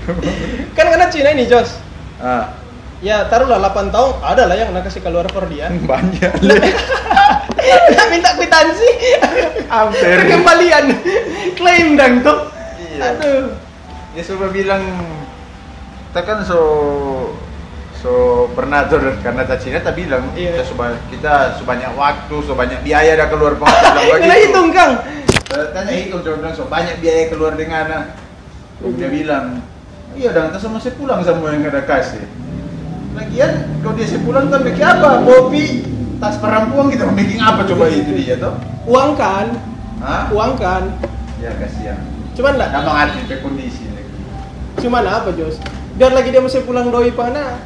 kan 0.78 0.86
karena 0.86 1.10
Cina 1.10 1.34
ini 1.34 1.50
Jos. 1.50 1.74
Ah, 2.22 2.54
Ya 3.00 3.24
taruhlah 3.32 3.56
8 3.72 3.88
tahun 3.88 4.10
ada 4.20 4.44
lah 4.44 4.56
yang 4.60 4.76
nak 4.76 4.84
kasih 4.84 5.00
keluar 5.00 5.24
per 5.24 5.48
dia. 5.48 5.72
banyak. 5.90 6.32
Nak 7.70 8.06
minta 8.12 8.30
kwitansi. 8.36 8.90
Hampir. 9.68 10.20
Perkembalian. 10.24 10.84
Klaim 11.56 11.96
dong 11.96 12.20
tuh. 12.24 12.38
Iya. 12.76 13.16
Aduh. 13.16 13.56
Ya 14.16 14.22
coba 14.26 14.50
bilang, 14.50 14.82
kita 16.10 16.20
kan 16.26 16.38
so 16.42 16.58
so 17.94 18.10
pernah 18.58 18.88
tuh 18.90 18.98
karena 19.22 19.46
tak 19.46 19.62
Cina 19.62 19.78
tak 19.78 19.94
bilang 19.94 20.34
Iya. 20.34 20.56
kita 20.56 20.62
suba, 20.66 20.98
kita 21.12 21.34
sebanyak 21.60 21.92
waktu, 21.94 22.36
sebanyak 22.42 22.80
biaya 22.82 23.12
dah 23.14 23.28
keluar 23.30 23.54
bilang 23.54 24.18
Kena 24.24 24.36
hitung 24.40 24.68
Kang. 24.74 24.92
Saya 25.46 25.70
Tanya 25.70 25.94
hitung 25.94 26.20
coba 26.26 26.36
bilang 26.42 26.54
so 26.56 26.64
banyak 26.66 26.96
biaya 26.98 27.22
keluar 27.30 27.54
dengan 27.54 27.86
ah. 27.92 28.04
Dia 28.80 29.08
bilang, 29.12 29.60
iya 30.16 30.32
dan 30.32 30.50
kita 30.50 30.58
sama 30.58 30.80
saya 30.80 30.96
pulang 30.96 31.20
semua 31.20 31.52
yang 31.52 31.68
ada 31.68 31.84
kasih. 31.84 32.24
Lagian 33.10 33.52
kalau 33.82 33.94
dia 33.98 34.06
saya 34.06 34.20
pulang 34.22 34.46
kan 34.48 34.60
bikin 34.62 34.84
apa? 34.86 35.26
Kopi, 35.26 35.64
tas 36.22 36.36
perempuan 36.38 36.86
kita 36.92 37.02
mau 37.10 37.16
bikin 37.18 37.38
apa 37.42 37.60
coba 37.66 37.84
itu 37.90 38.10
dia 38.14 38.38
toh? 38.38 38.54
Uang 38.86 39.18
kan, 39.18 39.46
Hah? 39.98 40.30
uang 40.30 40.54
kan. 40.56 40.94
Ya 41.42 41.50
kasihan. 41.58 41.98
Cuman 42.38 42.54
enggak, 42.56 42.70
Nah 42.72 42.82
mengerti 42.86 43.20
pe 43.26 43.36
kondisi 43.42 43.90
cuman 44.80 45.04
apa 45.04 45.28
Jos? 45.36 45.60
Biar 46.00 46.16
lagi 46.16 46.32
dia 46.32 46.40
masih 46.40 46.64
pulang 46.64 46.88
doi 46.88 47.12
pana. 47.12 47.60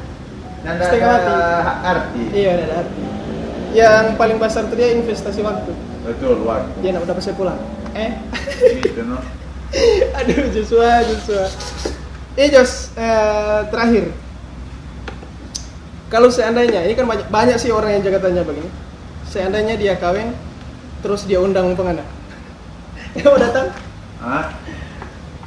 Nanda 0.66 0.82
Setengah 0.82 1.62
hak 1.62 1.78
arti. 1.84 2.22
Iya, 2.34 2.50
ada 2.58 2.74
arti. 2.82 3.02
Yang 3.74 4.04
paling 4.18 4.38
besar 4.42 4.66
itu 4.66 4.74
dia 4.74 4.88
investasi 4.96 5.40
waktu. 5.44 5.72
Betul 6.02 6.42
waktu. 6.42 6.74
Dia 6.82 6.90
nak 6.96 7.06
udah 7.06 7.14
pasti 7.14 7.36
pulang. 7.38 7.60
Eh, 7.94 8.10
gitu 8.82 9.06
no. 9.06 9.22
aduh 10.18 10.50
Joshua, 10.50 11.06
Joshua. 11.06 11.46
Eh 12.34 12.50
Jos, 12.50 12.90
eh, 12.98 13.60
terakhir. 13.70 14.10
Kalau 16.14 16.30
seandainya, 16.30 16.86
ini 16.86 16.94
kan 16.94 17.10
banyak, 17.10 17.26
banyak 17.26 17.58
sih 17.58 17.74
orang 17.74 17.98
yang 17.98 18.06
jaga 18.06 18.30
tanya 18.30 18.46
begini. 18.46 18.70
Seandainya 19.26 19.74
dia 19.74 19.98
kawin, 19.98 20.30
terus 21.02 21.26
dia 21.26 21.42
undang 21.42 21.74
penganak. 21.74 22.06
Dia 23.18 23.26
mau 23.34 23.38
datang? 23.42 23.74
Hah? 24.22 24.54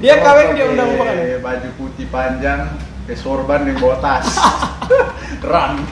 Dia 0.03 0.19
Oh, 0.19 0.27
kawin, 0.27 0.59
dia 0.59 0.67
undang 0.67 0.91
penganak. 0.99 1.39
Baju 1.39 1.69
putih 1.79 2.11
panjang, 2.11 2.67
ke 3.07 3.15
sorban 3.15 3.63
yang 3.63 3.79
bawa 3.79 3.95
tas. 4.03 4.27
Run. 5.47 5.87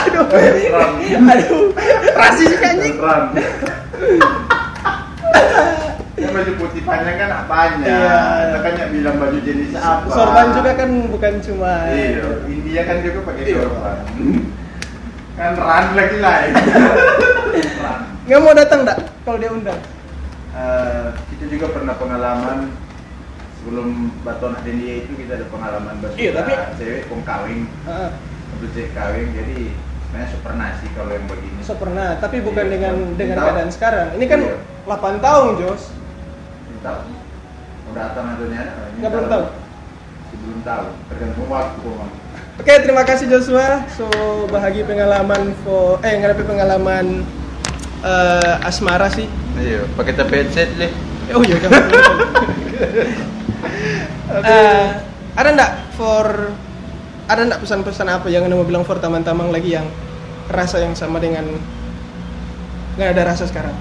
Aduh, 0.00 0.24
Run. 0.72 0.92
aduh, 1.28 1.64
rasis 2.16 2.56
kan. 2.56 2.80
Run. 2.80 3.24
Baju 6.34 6.52
putih 6.58 6.82
panjang 6.82 7.16
kan 7.16 7.30
apanya? 7.36 7.86
Iya. 7.86 8.18
Kita 8.44 8.58
kan 8.60 8.72
yang 8.76 8.90
bilang 8.92 9.16
baju 9.16 9.38
jenis 9.38 9.70
apa? 9.72 10.08
Sorban 10.10 10.46
juga 10.50 10.70
kan 10.74 10.90
bukan 11.08 11.32
cuma 11.40 11.72
Iya, 11.88 12.26
India 12.44 12.82
kan 12.82 12.96
juga 13.00 13.18
pakai 13.22 13.42
Iya. 13.44 13.56
sorban. 13.60 13.96
kan 15.34 15.50
run 15.52 15.86
lagi 15.92 16.18
lain. 16.20 16.52
nggak 18.24 18.40
mau 18.40 18.52
datang 18.52 18.80
enggak 18.82 18.98
kalau 19.22 19.36
dia 19.36 19.50
undang? 19.50 19.80
Eh, 20.52 21.06
kita 21.28 21.44
juga 21.50 21.66
pernah 21.70 21.94
pengalaman 21.94 22.70
sebelum 23.56 23.88
Baton 24.22 24.54
dan 24.56 24.74
dia 24.76 24.94
itu 25.00 25.12
kita 25.12 25.34
ada 25.34 25.46
pengalaman 25.48 25.94
bersuka 25.98 26.20
Iya, 26.20 26.30
tapi- 26.32 26.54
cewek 26.76 27.02
pun 27.06 27.20
kawin 27.22 27.66
Heeh. 27.82 28.10
untuk 28.52 28.68
cewek 28.70 28.92
kawin 28.92 29.26
jadi 29.32 29.58
sebenarnya 30.04 30.28
so 30.28 30.38
pernah 30.40 30.68
sih 30.78 30.88
kalau 30.92 31.10
yang 31.10 31.26
begini 31.26 31.58
So 31.60 31.74
pernah, 31.74 32.08
tapi 32.16 32.38
bukan 32.38 32.64
Iya, 32.64 32.72
dengan 32.72 32.94
belum 32.94 33.16
dengan 33.16 33.36
keadaan 33.40 33.70
sekarang. 33.70 34.06
Ini 34.14 34.24
kan 34.24 34.40
Iya. 34.40 34.56
8 34.84 35.14
tahun, 35.18 35.50
Jos. 35.58 35.82
Tahu 36.84 37.00
udah 37.96 38.06
Nggak 39.00 39.10
belum 39.10 39.26
tahu. 39.32 39.44
Belum 40.44 40.60
tahu 40.60 40.86
tergantung 41.08 41.48
waktu. 41.48 41.90
Oke, 42.60 42.72
terima 42.84 43.02
kasih 43.08 43.26
Joshua. 43.32 43.88
So 43.96 44.04
bahagia 44.52 44.84
pengalaman 44.84 45.56
for 45.64 45.96
eh 46.04 46.12
ngadapi 46.20 46.44
pengalaman 46.44 47.24
eh, 48.04 48.68
asmara 48.68 49.08
sih. 49.08 49.24
iya 49.54 49.86
pakai 49.94 50.18
tapi 50.18 50.42
headset 50.42 50.66
leh 50.76 50.92
Oh 51.32 51.40
iya. 51.40 51.56
Eh, 54.34 54.86
ada 55.38 55.48
enggak 55.54 55.72
for 55.94 56.50
ada 57.30 57.40
enggak 57.44 57.60
pesan-pesan 57.62 58.08
apa 58.08 58.26
yang 58.26 58.44
anda 58.48 58.58
mau 58.58 58.66
bilang 58.66 58.82
for 58.82 58.98
taman-tamang 58.98 59.54
lagi 59.54 59.78
yang 59.78 59.86
rasa 60.50 60.82
yang 60.82 60.96
sama 60.96 61.22
dengan 61.22 61.44
nggak 62.98 63.14
ada 63.14 63.22
rasa 63.30 63.46
sekarang? 63.46 63.76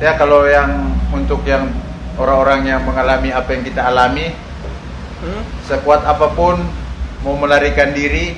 ya 0.00 0.16
kalau 0.16 0.48
yang 0.48 0.96
untuk 1.12 1.44
yang 1.44 1.68
orang-orang 2.20 2.68
yang 2.68 2.84
mengalami 2.84 3.32
apa 3.32 3.48
yang 3.50 3.64
kita 3.64 3.82
alami 3.82 4.28
Hmm? 5.20 5.44
sekuat 5.68 6.00
apa 6.08 6.32
pun 6.32 6.56
mau 7.20 7.36
melarikan 7.36 7.92
diri 7.92 8.32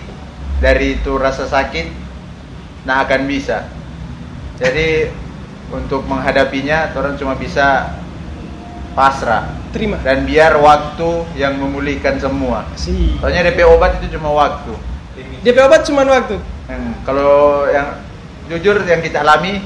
dari 0.59 0.99
itu 0.99 1.15
rasa 1.15 1.47
sakit 1.47 1.87
nah 2.83 3.07
akan 3.07 3.31
bisa 3.31 3.71
jadi 4.59 5.07
untuk 5.71 6.03
menghadapinya 6.11 6.91
orang 6.99 7.15
cuma 7.15 7.39
bisa 7.39 7.95
pasrah 8.99 9.47
Terima. 9.71 10.03
dan 10.03 10.27
biar 10.27 10.59
waktu 10.59 11.23
yang 11.39 11.55
memulihkan 11.55 12.19
semua 12.19 12.67
Sih. 12.75 13.15
soalnya 13.23 13.47
DP 13.47 13.63
obat 13.63 14.03
itu 14.03 14.19
cuma 14.19 14.35
waktu 14.35 14.75
DP 15.47 15.59
obat 15.63 15.87
cuma 15.87 16.03
waktu. 16.03 16.35
Hmm, 16.67 16.99
kalau 17.07 17.71
yang 17.71 17.95
jujur 18.51 18.83
yang 18.83 18.99
kita 18.99 19.23
alami 19.23 19.63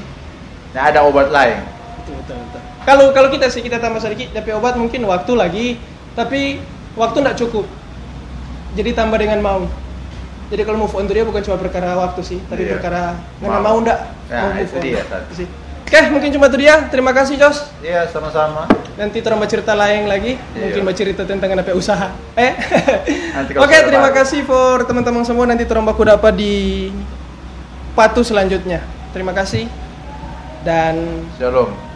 nah 0.69 0.93
ada 0.93 1.01
obat 1.01 1.33
lain 1.33 1.65
betul, 2.05 2.13
betul. 2.21 2.36
Kalau 2.87 3.11
kalau 3.11 3.27
kita 3.27 3.51
sih 3.51 3.59
kita 3.59 3.83
tambah 3.83 3.99
sedikit 3.99 4.31
DP 4.31 4.55
obat 4.55 4.79
mungkin 4.79 5.03
waktu 5.03 5.35
lagi, 5.35 5.67
tapi 6.15 6.63
waktu 6.95 7.19
tidak 7.19 7.35
cukup. 7.35 7.67
Jadi 8.79 8.95
tambah 8.95 9.19
dengan 9.19 9.43
mau. 9.43 9.67
Jadi 10.47 10.63
kalau 10.63 10.79
move 10.79 10.95
on 10.95 11.03
itu 11.03 11.19
dia 11.19 11.27
bukan 11.27 11.43
cuma 11.43 11.59
perkara 11.59 11.99
waktu 11.99 12.23
sih, 12.23 12.39
tapi 12.47 12.63
Iya. 12.63 12.79
perkara 12.79 13.19
nggak 13.43 13.51
Mau. 13.59 13.75
mau 13.75 13.77
ndak. 13.83 13.99
Nah, 14.31 14.39
mau 14.39 14.49
move 14.55 14.63
itu 14.63 14.75
on. 14.79 14.83
dia, 14.87 15.01
Tat. 15.03 15.23
Sih. 15.35 15.47
Oke, 15.83 15.99
mungkin 16.07 16.29
cuma 16.31 16.47
itu 16.47 16.57
dia. 16.57 16.75
Terima 16.87 17.11
kasih 17.11 17.35
Jos. 17.35 17.71
iya 17.79 18.07
sama-sama 18.07 18.67
Nanti 18.95 19.19
terang 19.19 19.39
cerita 19.45 19.75
lain 19.75 20.07
lagi, 20.07 20.35
Iya. 20.35 20.59
mungkin 20.63 20.81
bercerita 20.83 21.21
tentang 21.27 21.51
apa 21.53 21.75
usaha. 21.75 22.15
Eh. 22.39 22.55
Oke, 23.59 23.75
sudah 23.75 23.83
terima 23.83 24.07
baru. 24.07 24.17
kasih 24.23 24.47
for 24.47 24.87
teman-teman 24.87 25.27
semua. 25.27 25.43
Nanti 25.43 25.67
terang 25.67 25.83
baku 25.83 26.07
dapat 26.07 26.33
di 26.33 26.87
patu 27.93 28.23
selanjutnya. 28.23 28.79
Terima 29.11 29.35
kasih 29.35 29.67
dan 30.63 31.23
shalom 31.35 31.86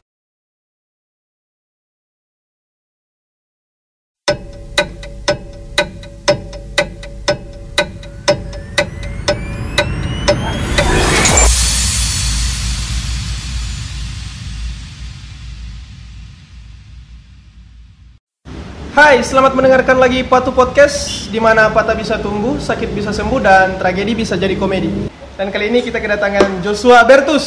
Hai, 19.01 19.17
selamat 19.25 19.57
mendengarkan 19.57 19.97
lagi 19.97 20.21
Patu 20.21 20.53
Podcast 20.53 21.25
di 21.33 21.41
mana 21.41 21.73
patah 21.73 21.97
bisa 21.97 22.21
tumbuh, 22.21 22.61
sakit 22.61 22.93
bisa 22.93 23.09
sembuh 23.09 23.41
dan 23.41 23.73
tragedi 23.81 24.13
bisa 24.13 24.37
jadi 24.37 24.53
komedi. 24.53 25.09
Dan 25.33 25.49
kali 25.49 25.73
ini 25.73 25.81
kita 25.81 25.97
kedatangan 25.97 26.61
Joshua 26.61 27.01
Bertus, 27.01 27.41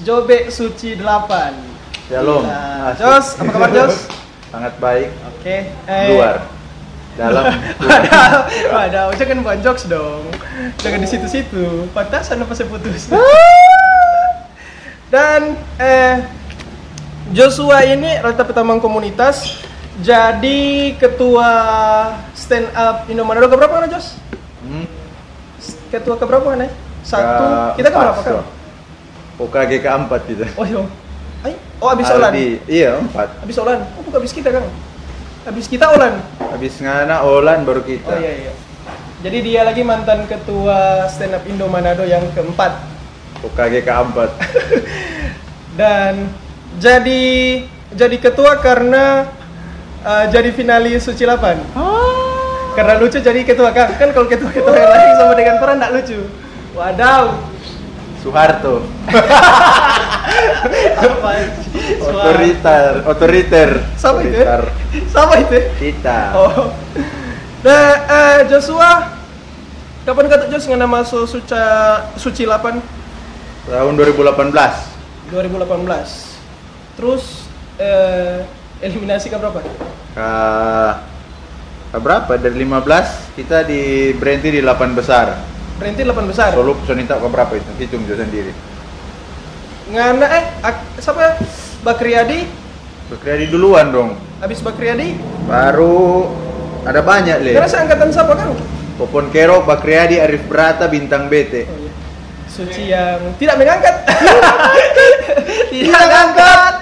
Jobe 0.00 0.48
Suci 0.48 0.96
8. 0.96 2.08
Shalom. 2.08 2.48
Nah. 2.48 2.96
Jos, 2.96 3.36
apa 3.36 3.50
kabar 3.52 3.70
Jos? 3.76 4.08
Sangat 4.56 4.80
baik. 4.80 5.12
Oke. 5.28 5.76
eh, 5.76 6.08
Luar. 6.16 6.48
Dalam. 7.20 7.52
Waduh, 7.84 8.32
waduh, 8.72 9.08
jangan 9.20 9.44
buat 9.44 9.60
jokes 9.60 9.84
dong. 9.84 10.24
Jangan 10.80 11.04
di 11.04 11.08
situ-situ. 11.12 11.84
Pantasan 11.92 12.40
apa 12.40 12.56
saya 12.56 12.64
putus. 12.72 13.12
Dan 15.12 15.52
eh 15.76 16.24
Joshua 17.36 17.84
ini 17.84 18.08
rata 18.24 18.40
pertama 18.40 18.80
komunitas 18.80 19.60
jadi 20.02 20.60
ketua 20.98 21.50
stand 22.34 22.66
up 22.74 23.06
Indo 23.06 23.22
Manado 23.22 23.46
keberapa 23.46 23.84
kan 23.84 23.90
Jos? 23.92 24.18
Hmm. 24.64 24.86
Ketua 25.92 26.18
keberapa 26.18 26.46
kan? 26.54 26.66
eh? 26.66 26.72
Satu. 27.06 27.44
Ke- 27.46 27.84
kita 27.84 27.88
keberapa 27.94 28.18
empat, 28.18 28.26
kan? 28.26 28.34
so. 28.34 29.44
OKG 29.44 29.72
keempat 29.82 30.20
kita. 30.30 30.46
Oh 30.58 30.66
iya. 30.66 30.82
Ay, 31.44 31.54
oh 31.82 31.88
abis 31.90 32.08
Olan. 32.08 32.32
Aldi. 32.32 32.48
Iya, 32.66 32.90
empat. 33.02 33.28
Abis 33.44 33.56
Olan. 33.60 33.80
Oh 33.98 34.02
bukan 34.02 34.18
abis 34.22 34.32
kita 34.32 34.48
kan? 34.50 34.64
Abis 35.44 35.66
kita 35.68 35.86
Olan. 35.90 36.22
Habis 36.40 36.74
ngana 36.80 37.22
Olan 37.26 37.62
baru 37.66 37.82
kita. 37.84 38.08
Oh 38.08 38.18
iya 38.18 38.32
iya. 38.46 38.52
Jadi 39.24 39.38
dia 39.40 39.60
lagi 39.64 39.80
mantan 39.82 40.26
ketua 40.26 41.08
stand 41.08 41.36
up 41.36 41.44
Indo 41.48 41.64
Manado 41.68 42.04
yang 42.04 42.22
keempat 42.36 42.94
OKG 43.44 43.84
keempat. 43.84 44.30
dan 45.80 46.32
jadi 46.80 47.24
jadi 47.92 48.16
ketua 48.18 48.58
karena 48.58 49.28
uh, 50.04 50.24
jadi 50.28 50.52
finalis 50.52 51.02
Suci 51.08 51.24
8. 51.24 51.74
Karena 52.74 52.94
lucu 53.00 53.18
jadi 53.18 53.40
ketua 53.42 53.70
kan. 53.72 53.96
Kan 53.96 54.12
kalau 54.12 54.26
ketua-ketua 54.28 54.74
yang 54.74 54.92
lain 54.92 55.12
sama 55.16 55.32
dengan 55.34 55.56
peran 55.58 55.76
enggak 55.80 55.92
lucu. 55.94 56.20
Wadaw. 56.74 57.24
Soeharto. 58.24 58.74
Apa? 60.96 61.30
Otoriter, 62.00 62.92
otoriter. 63.04 63.70
Siapa 63.94 64.20
itu? 64.24 64.40
Sama 65.12 65.34
itu. 65.38 65.58
Kita. 65.76 66.20
Oh. 66.32 66.72
Nah, 67.64 67.88
eh, 68.08 68.38
Joshua 68.48 69.12
kapan 70.04 70.28
kata 70.28 70.52
Jos 70.52 70.68
ngena 70.68 70.84
masuk 70.84 71.24
Suca 71.28 71.64
Suci 72.16 72.44
8? 72.48 72.80
Tahun 73.68 73.92
2018. 73.96 75.32
2018. 75.32 76.96
Terus 76.96 77.48
eh, 77.76 78.44
eliminasi 78.80 79.28
ke 79.28 79.36
berapa? 79.36 79.60
Ke 81.86 81.98
berapa? 81.98 82.32
Dari 82.34 82.56
15 82.56 83.34
kita 83.34 83.62
di 83.62 83.80
berhenti 84.12 84.50
di 84.50 84.60
8 84.60 84.94
besar. 84.94 85.38
Berhenti 85.74 86.02
8 86.02 86.24
besar. 86.24 86.50
Solup 86.52 86.82
sonita 86.82 87.18
ke 87.18 87.26
berapa 87.26 87.52
itu? 87.52 87.70
Hitung 87.76 88.02
juga 88.02 88.22
sendiri. 88.22 88.52
Ngana 89.86 90.26
eh 90.26 90.44
ak- 90.60 90.98
siapa? 90.98 91.36
Bakriadi 91.84 92.48
Berkreasi 93.04 93.52
duluan 93.52 93.92
dong. 93.92 94.16
habis 94.40 94.64
Bakriadi 94.64 95.20
Baru 95.44 96.32
ada 96.82 97.04
banyak 97.04 97.36
le. 97.40 97.52
karena 97.52 97.68
seangkatan 97.68 98.08
siapa 98.08 98.32
kan? 98.32 98.56
Popon 98.94 99.28
Kero, 99.28 99.60
Bakriadi, 99.60 100.16
Arif 100.16 100.46
Brata, 100.46 100.86
Bintang 100.86 101.28
BT. 101.28 101.66
Oh, 101.66 101.76
iya. 101.76 101.90
Suci 102.46 102.82
yang 102.86 103.34
tidak 103.36 103.58
mengangkat. 103.58 103.96
tidak 105.74 105.98
mengangkat. 105.98 106.74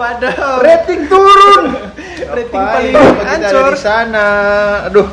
Waduh. 0.00 0.64
Rating 0.64 1.02
turun. 1.12 1.64
Rating 2.40 2.62
paling 2.64 2.94
hancur. 3.20 3.76
di 3.76 3.80
sana. 3.80 4.26
Aduh. 4.88 5.08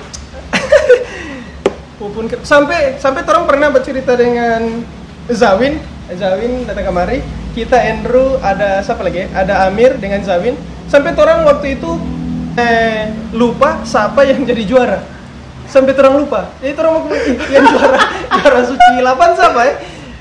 Pupun 1.99 2.31
ke- 2.31 2.39
sampai 2.47 2.95
sampai 2.95 3.25
orang 3.27 3.43
pernah 3.43 3.67
bercerita 3.67 4.15
dengan 4.15 4.85
Zawin, 5.27 5.81
Zawin 6.15 6.63
datang 6.63 6.88
kemari. 6.88 7.19
Kita 7.51 7.75
Andrew 7.75 8.38
ada 8.39 8.79
siapa 8.85 9.01
lagi? 9.03 9.27
Ada 9.33 9.67
Amir 9.67 9.97
dengan 9.99 10.23
Zawin. 10.23 10.55
Sampai 10.88 11.11
orang 11.19 11.43
waktu 11.43 11.75
itu 11.75 11.91
eh 12.55 13.11
lupa 13.35 13.83
siapa 13.83 14.23
yang 14.23 14.45
jadi 14.47 14.63
juara. 14.63 14.99
Sampai 15.67 15.91
orang 15.99 16.23
lupa. 16.23 16.47
Jadi 16.63 16.79
orang 16.79 16.91
mau 16.95 17.01
ngomong, 17.03 17.19
"Ih, 17.27 17.38
yang 17.51 17.65
juara 17.75 17.99
juara 18.39 18.61
suci 18.63 18.91
8 19.03 19.35
siapa 19.35 19.61
ya? 19.67 19.73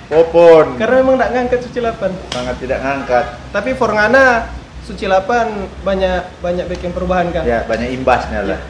Popon. 0.07 0.79
Karena 0.79 1.03
memang 1.03 1.19
nggak 1.19 1.31
ngangkat 1.35 1.61
suci 1.67 1.79
8. 1.83 2.31
Sangat 2.31 2.57
tidak 2.63 2.79
ngangkat. 2.79 3.25
Tapi 3.51 3.75
Forngana 3.75 4.47
suci 4.87 5.11
8 5.11 5.83
banyak 5.83 6.23
banyak 6.39 6.67
bikin 6.71 6.95
perubahan 6.95 7.35
kan. 7.35 7.43
Ya, 7.43 7.67
banyak 7.67 7.91
imbasnya 7.91 8.47
lah. 8.47 8.61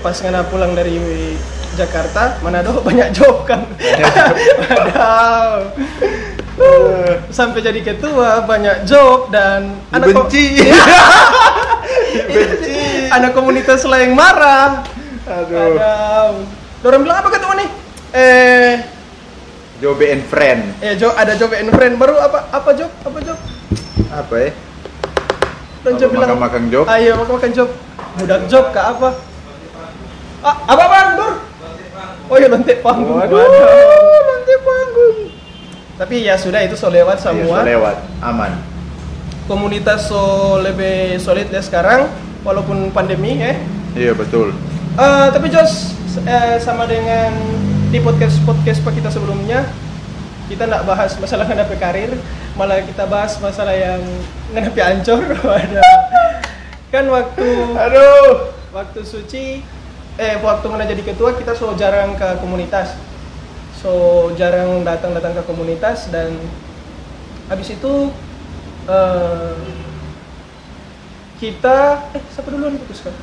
Pas 0.00 0.16
ngana 0.16 0.48
pulang 0.48 0.72
dari 0.72 0.96
Jakarta, 1.76 2.40
Manado 2.40 2.80
banyak 2.88 3.12
job 3.12 3.44
kan. 3.44 3.68
Waduh. 6.58 7.28
Sampai 7.30 7.62
jadi 7.62 7.84
ketua 7.84 8.42
banyak 8.48 8.88
job 8.88 9.28
dan 9.30 9.76
anak 9.92 10.10
Benci. 10.10 10.58
Benci. 12.34 13.12
anak 13.12 13.36
komunitas 13.36 13.84
lain 13.84 14.16
marah. 14.16 14.82
Aduh. 15.28 15.76
Aduh. 15.78 16.48
Dorang 16.82 17.02
bilang 17.04 17.20
apa 17.20 17.28
ketua 17.30 17.54
nih? 17.58 17.68
Eh, 18.16 18.72
Jobe 19.78 20.10
and 20.10 20.26
friend. 20.26 20.74
eh 20.82 20.98
job 20.98 21.14
ada 21.14 21.38
job 21.38 21.54
and 21.54 21.70
friend 21.70 21.94
baru 21.94 22.18
apa 22.18 22.50
apa 22.50 22.70
job? 22.74 22.90
Apa 23.06 23.18
job? 23.22 23.38
Apa 24.10 24.34
ya? 24.34 24.50
Dan 25.86 25.92
job 25.94 26.10
bilang 26.10 26.34
makan-makan 26.34 26.62
job? 26.66 26.84
Ayo 26.90 27.14
makan-makan 27.14 27.50
job. 27.54 27.68
Budak 28.18 28.42
job 28.50 28.74
kah 28.74 28.90
apa? 28.90 29.14
Ah, 30.42 30.54
apa 30.66 30.84
bang, 30.84 31.08
Dur? 31.14 31.34
Oh 32.26 32.36
iya 32.36 32.50
lantai 32.50 32.82
panggung. 32.82 33.22
Waduh, 33.22 33.38
lantai 34.26 34.58
panggung. 34.60 35.16
Tapi 35.94 36.26
ya 36.26 36.34
sudah 36.34 36.60
itu 36.62 36.74
so 36.74 36.90
lewat 36.90 37.18
Iya, 37.18 37.24
semua. 37.30 37.62
so 37.62 37.66
lewat, 37.66 37.96
aman. 38.18 38.52
Komunitas 39.46 40.10
so 40.10 40.22
lebih 40.58 41.22
solid 41.22 41.48
ya 41.48 41.62
sekarang 41.62 42.10
walaupun 42.42 42.90
pandemi 42.90 43.38
ya. 43.38 43.54
Iya 43.94 44.12
betul. 44.12 44.54
Eh, 44.98 45.26
tapi 45.30 45.46
Jos 45.48 45.94
eh, 46.20 46.58
sama 46.58 46.82
dengan 46.84 47.30
di 47.88 48.04
podcast 48.04 48.36
podcast 48.44 48.84
kita 48.84 49.08
sebelumnya 49.08 49.64
kita 50.48 50.68
nggak 50.68 50.84
bahas 50.84 51.12
masalah 51.16 51.44
ngedapi 51.48 51.76
karir, 51.76 52.12
malah 52.56 52.80
kita 52.84 53.04
bahas 53.08 53.36
masalah 53.40 53.72
yang 53.72 54.00
ngedapi 54.52 54.80
ancur. 54.80 55.20
Waduh. 55.48 55.84
kan 56.88 57.04
waktu 57.04 57.48
Aduh. 57.76 58.52
waktu 58.72 59.00
suci 59.04 59.60
eh 60.16 60.34
waktu 60.40 60.66
mana 60.72 60.88
jadi 60.88 61.04
ketua 61.04 61.36
kita 61.36 61.52
so 61.52 61.76
jarang 61.76 62.16
ke 62.16 62.28
komunitas 62.40 62.96
so 63.76 63.92
jarang 64.40 64.84
datang 64.88 65.12
datang 65.12 65.36
ke 65.36 65.44
komunitas 65.44 66.08
dan 66.08 66.32
habis 67.52 67.76
itu 67.76 68.08
eh, 68.88 69.56
kita 71.36 72.08
eh 72.16 72.24
siapa 72.32 72.48
duluan 72.48 72.80
putus 72.80 73.04
kan 73.04 73.14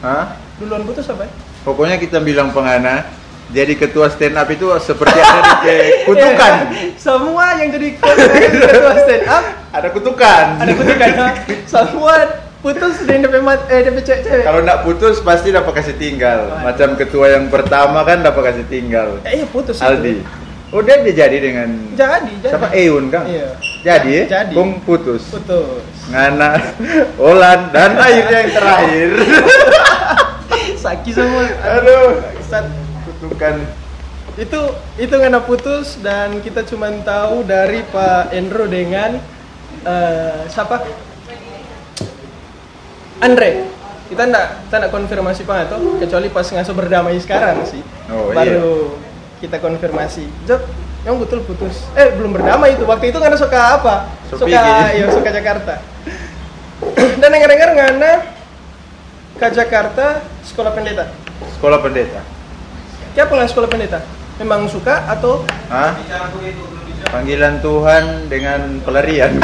Hah? 0.00 0.26
duluan 0.56 0.84
putus 0.88 1.04
apa 1.12 1.28
ya? 1.28 1.32
Pokoknya 1.60 2.00
kita 2.00 2.24
bilang 2.24 2.56
pengana, 2.56 3.04
jadi 3.50 3.72
ketua 3.74 4.06
stand 4.08 4.34
up 4.34 4.46
itu 4.46 4.66
seperti 4.78 5.18
ada 5.18 5.42
di 5.60 5.76
kutukan. 6.08 6.52
Semua 7.06 7.58
yang 7.58 7.68
jadi 7.70 7.88
ketua 7.98 8.92
stand 8.94 9.26
up 9.26 9.44
ada 9.70 9.88
kutukan. 9.90 10.44
ada 10.58 10.72
kutukan 10.72 11.10
ha? 11.14 11.28
semua 11.64 12.14
putus 12.58 13.00
di 13.00 13.14
DP 13.16 13.34
mat 13.40 13.62
eh 13.70 13.86
DP 13.86 14.02
cewek-cewek 14.02 14.42
Kalau 14.42 14.60
nak 14.60 14.82
putus 14.82 15.18
pasti 15.18 15.48
dapat 15.48 15.72
kasih 15.78 15.94
tinggal. 15.94 16.58
Macam 16.60 16.94
ketua 16.94 17.32
yang 17.32 17.46
pertama 17.48 18.02
kan 18.02 18.20
dapat 18.20 18.52
kasih 18.52 18.66
tinggal. 18.66 19.18
eh 19.22 19.38
iya 19.38 19.46
putus 19.46 19.78
itu. 19.78 19.86
Aldi. 19.86 20.14
Udah 20.70 21.02
dia 21.02 21.14
jadi 21.26 21.38
dengan 21.38 21.68
jadi 21.94 22.30
jadi 22.38 22.50
siapa 22.54 22.70
Eun 22.70 23.10
kan? 23.10 23.26
iya 23.26 23.58
Jadi 23.82 24.10
ya? 24.12 24.24
Jadi. 24.42 24.54
Kung 24.54 24.78
putus. 24.82 25.26
putus 25.26 25.82
Ngana, 26.10 26.58
Olan 27.18 27.70
dan 27.70 27.94
akhirnya 27.94 28.38
yang 28.42 28.52
terakhir. 28.54 29.08
Saki 30.82 31.10
semua. 31.10 31.46
Aduh. 31.62 32.18
Bangsat. 32.18 32.66
Kutukan. 33.20 33.54
Itu 34.40 34.60
itu 34.96 35.14
ngena 35.14 35.44
putus 35.44 36.00
dan 36.00 36.40
kita 36.40 36.64
cuma 36.64 36.88
tahu 37.04 37.44
dari 37.44 37.84
Pak 37.92 38.32
Endro 38.32 38.64
dengan 38.64 39.20
eh, 39.84 40.40
siapa? 40.48 40.80
Andre. 43.20 43.68
Kita 44.08 44.26
ndak 44.26 44.66
kita 44.66 44.74
ndak 44.80 44.92
konfirmasi 44.96 45.46
Pak 45.46 45.58
Ato 45.68 45.76
kecuali 46.02 46.32
pas 46.32 46.48
ngaso 46.48 46.72
berdamai 46.72 47.20
sekarang 47.20 47.62
sih. 47.68 47.84
Oh, 48.08 48.32
Baru 48.32 48.96
kita 49.38 49.60
konfirmasi. 49.60 50.26
Jok, 50.48 50.60
yang 51.04 51.16
betul 51.20 51.44
putus. 51.44 51.86
Eh 51.94 52.16
belum 52.16 52.34
berdamai 52.34 52.74
itu. 52.74 52.88
Waktu 52.88 53.12
itu 53.12 53.18
ngana 53.20 53.36
suka 53.36 53.60
apa? 53.78 53.94
Suka 54.32 54.90
iya 54.96 55.06
suka 55.12 55.30
Jakarta. 55.30 55.84
dan 57.20 57.28
dengar-dengar 57.28 57.70
ngana 57.76 58.12
ke 59.36 59.46
Jakarta 59.52 60.24
sekolah 60.48 60.72
pendeta. 60.72 61.12
Sekolah 61.56 61.78
pendeta. 61.80 62.39
Siapa 63.20 63.36
nggak 63.36 63.52
sekolah 63.52 63.68
pendeta? 63.68 64.00
Memang 64.40 64.64
suka 64.64 65.04
atau 65.04 65.44
Hah? 65.68 65.92
Panggilan 67.12 67.60
Tuhan 67.60 68.32
dengan 68.32 68.80
pelarian. 68.80 69.36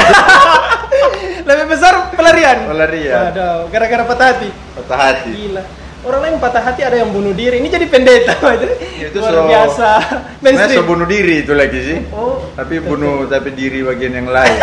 lebih 1.48 1.68
besar 1.68 2.08
pelarian? 2.16 2.72
pelarian. 2.72 3.36
Waduh, 3.36 3.68
gara-gara 3.68 4.08
patah 4.08 4.26
hati. 4.32 4.48
Patah 4.80 4.96
hati. 4.96 5.28
Gila. 5.28 5.60
orang 6.08 6.20
lain 6.24 6.34
patah 6.40 6.64
hati 6.64 6.88
ada 6.88 6.96
yang 6.96 7.12
bunuh 7.12 7.36
diri. 7.36 7.60
Ini 7.60 7.68
jadi 7.68 7.84
pendeta 7.84 8.32
itu. 8.56 8.64
Itu 9.12 9.20
luar 9.20 9.44
so- 9.44 9.44
biasa. 9.44 9.90
Mainstream. 10.40 10.78
so 10.80 10.88
bunuh 10.88 11.04
diri 11.04 11.44
itu 11.44 11.52
lagi 11.52 11.80
sih. 11.84 11.98
Oh, 12.16 12.48
Tapi 12.56 12.80
bunuh 12.80 13.28
tapi 13.28 13.52
diri 13.52 13.84
bagian 13.84 14.24
yang 14.24 14.32
lain. 14.32 14.56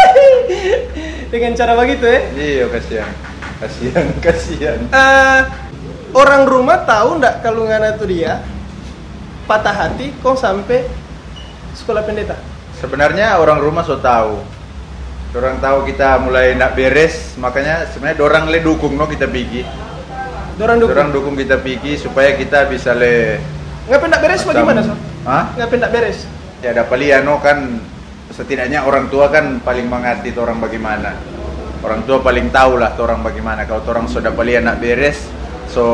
dengan 1.37 1.53
cara 1.53 1.77
begitu 1.77 2.09
ya. 2.09 2.21
iya, 2.33 2.65
kasihan. 2.65 3.13
Kasihan, 3.61 4.05
kasihan. 4.25 4.79
Eh, 4.89 5.41
orang 6.17 6.49
rumah 6.49 6.81
tahu 6.81 7.21
ndak 7.21 7.45
kalau 7.45 7.69
ngana 7.69 7.93
tuh 7.93 8.09
dia 8.09 8.41
patah 9.43 9.75
hati 9.75 10.15
kok 10.23 10.39
sampai 10.39 10.87
sekolah 11.75 12.03
pendeta. 12.05 12.37
Sebenarnya 12.79 13.39
orang 13.39 13.59
rumah 13.59 13.83
so 13.83 13.99
tahu. 13.99 14.39
Orang 15.33 15.57
tahu 15.57 15.89
kita 15.89 16.21
mulai 16.21 16.53
nak 16.53 16.77
beres, 16.77 17.33
makanya 17.41 17.89
sebenarnya 17.89 18.21
dorang 18.21 18.45
le 18.53 18.61
dukung 18.61 18.93
no 18.93 19.09
kita 19.09 19.25
pergi. 19.25 19.65
Dorang 20.61 20.77
dukung. 20.77 20.93
Dorang 20.93 21.09
dukung 21.09 21.33
kita 21.33 21.57
pergi 21.57 21.97
supaya 21.97 22.37
kita 22.37 22.69
bisa 22.69 22.93
le 22.93 23.41
Ngapain 23.83 24.07
ndak 24.07 24.21
beres 24.23 24.41
bagaimana 24.47 24.79
so? 24.79 24.95
Hah? 25.27 25.51
Ngapain 25.59 25.79
ndak 25.81 25.91
beres? 25.91 26.23
Ya 26.63 26.71
dapat 26.71 26.97
lihat 27.03 27.27
no 27.27 27.41
kan 27.43 27.81
setidaknya 28.31 28.87
orang 28.87 29.11
tua 29.11 29.27
kan 29.27 29.59
paling 29.59 29.89
mengerti 29.89 30.31
orang 30.37 30.61
bagaimana. 30.61 31.17
Orang 31.83 32.07
tua 32.07 32.23
paling 32.23 32.47
tahu 32.47 32.79
lah 32.79 32.95
orang 32.95 33.19
bagaimana. 33.25 33.67
Kalau 33.67 33.83
orang 33.91 34.07
sudah 34.07 34.31
paling 34.31 34.63
nak 34.63 34.79
beres, 34.79 35.27
so 35.65 35.85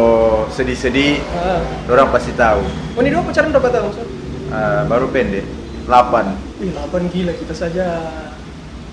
sedih-sedih, 0.50 1.20
Ah. 1.32 1.62
orang 1.88 2.10
pasti 2.10 2.32
tahu. 2.32 2.62
Oh, 2.94 3.02
ini 3.02 3.10
dua 3.10 3.22
pacaran 3.22 3.50
berapa 3.50 3.70
tahun? 3.70 3.90
So? 3.92 4.02
Ah, 4.50 4.82
baru 4.84 5.08
pendek, 5.08 5.46
8 5.86 6.26
Wih, 6.58 6.72
8 6.72 7.06
gila 7.08 7.34
kita 7.34 7.54
saja. 7.54 7.86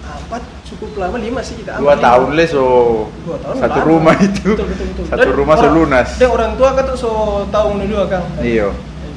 Empat 0.06 0.42
cukup 0.64 0.90
lama, 0.96 1.16
lima 1.16 1.38
sih 1.38 1.54
kita. 1.56 1.78
dua 1.78 1.94
tahun 1.94 2.30
lima. 2.30 2.36
le 2.36 2.44
so 2.46 2.62
Dua 3.22 3.38
tahun 3.38 3.54
satu 3.56 3.74
lama. 3.76 3.86
rumah 3.86 4.14
itu 4.16 4.48
Betul, 4.48 4.66
betul, 4.66 4.86
betul. 4.88 5.04
satu 5.06 5.18
Dan 5.20 5.30
rumah 5.32 5.54
so 5.54 5.60
orang- 5.60 5.76
lunas 5.76 6.08
Dan 6.16 6.28
orang 6.28 6.52
tua 6.52 6.68
kan 6.72 6.84
tuh 6.84 6.96
so 6.96 7.10
tahu 7.46 7.68
nu 7.74 7.84
juga 7.84 8.04
kang. 8.08 8.24
iyo 8.40 8.68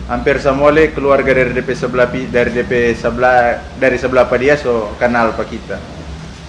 hampir 0.06 0.36
semua 0.38 0.70
le 0.70 0.90
keluarga 0.90 1.32
dari 1.32 1.50
DP 1.52 1.70
sebelah 1.72 2.06
dari 2.10 2.50
DP 2.52 2.72
sebelah 2.96 3.38
dari 3.76 3.98
sebelah 3.98 4.24
apa 4.24 4.36
dia 4.36 4.54
so 4.54 4.72
kenal 4.96 5.34
pak 5.34 5.48
kita 5.48 5.78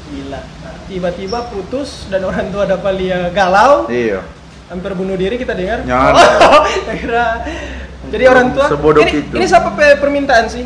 Gila. 0.08 0.40
Tiba-tiba 0.86 1.38
putus 1.46 2.04
dan 2.06 2.20
orang 2.22 2.48
tua 2.48 2.64
dapat 2.66 2.92
lihat 2.96 3.30
galau, 3.30 3.86
iyo 3.86 4.20
hampir 4.70 4.94
bunuh 4.94 5.18
diri 5.18 5.34
kita 5.34 5.52
dengar. 5.52 5.82
Jangan. 5.82 6.14
Oh, 6.50 6.64
kira. 6.94 7.42
Jadi 8.08 8.24
orang 8.24 8.54
tua. 8.54 8.66
Sebodoh 8.66 9.02
ini, 9.02 9.20
itu. 9.20 9.34
ini 9.36 9.44
siapa 9.44 9.74
pe- 9.74 9.98
permintaan 9.98 10.46
sih? 10.46 10.64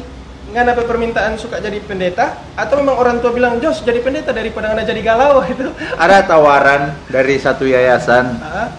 Nggak 0.48 0.70
apa 0.70 0.82
permintaan 0.84 1.34
suka 1.34 1.58
jadi 1.58 1.82
pendeta? 1.82 2.38
Atau 2.54 2.78
memang 2.78 2.94
orang 2.94 3.18
tua 3.18 3.32
bilang 3.32 3.58
Jos 3.58 3.82
jadi 3.82 3.98
pendeta 3.98 4.30
daripada 4.30 4.70
nggak 4.70 4.86
jadi 4.86 5.02
galau 5.02 5.42
itu? 5.50 5.66
ada 5.96 6.22
tawaran 6.22 6.94
dari 7.08 7.34
satu 7.36 7.66
yayasan 7.66 8.38
Ah, 8.38 8.70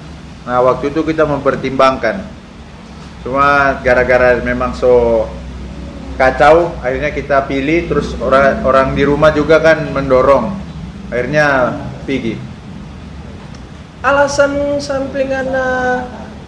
nah 0.46 0.64
waktu 0.64 0.88
itu 0.88 1.04
kita 1.04 1.26
mempertimbangkan 1.26 2.22
cuma 3.26 3.76
gara-gara 3.82 4.38
memang 4.40 4.72
so 4.72 5.26
kacau 6.16 6.72
akhirnya 6.80 7.10
kita 7.10 7.44
pilih 7.44 7.90
terus 7.90 8.14
orang 8.16 8.62
orang 8.62 8.88
di 8.94 9.02
rumah 9.02 9.34
juga 9.34 9.58
kan 9.58 9.82
mendorong 9.90 10.54
akhirnya 11.10 11.74
pergi 12.06 12.38
alasan 14.06 14.78
sampai 14.78 15.26
ngana 15.26 15.66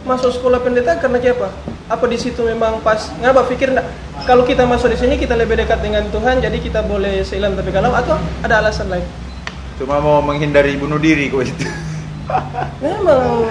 masuk 0.05 0.30
sekolah 0.30 0.62
pendeta 0.62 0.93
karena 1.01 1.18
apa? 1.18 1.49
Apa 1.89 2.05
di 2.05 2.20
situ 2.22 2.45
memang 2.45 2.80
pas? 2.86 3.10
Ngapa? 3.18 3.49
Pikir 3.49 3.74
enggak 3.74 3.89
kalau 4.30 4.45
kita 4.45 4.64
masuk 4.70 4.93
di 4.93 4.97
sini 4.97 5.18
kita 5.18 5.34
lebih 5.34 5.58
dekat 5.58 5.82
dengan 5.82 6.05
Tuhan 6.14 6.38
jadi 6.38 6.58
kita 6.62 6.86
boleh 6.86 7.26
seilam 7.26 7.58
tapi 7.58 7.74
galau 7.74 7.93
atau 7.93 8.18
ada 8.45 8.62
alasan 8.62 8.93
lain? 8.93 9.05
cuma 9.78 10.01
mau 10.01 10.26
menghindari 10.26 10.74
bunuh 10.74 10.97
diri 10.97 11.30
kok 11.30 11.45
itu. 11.45 11.70
Memang. 12.82 13.45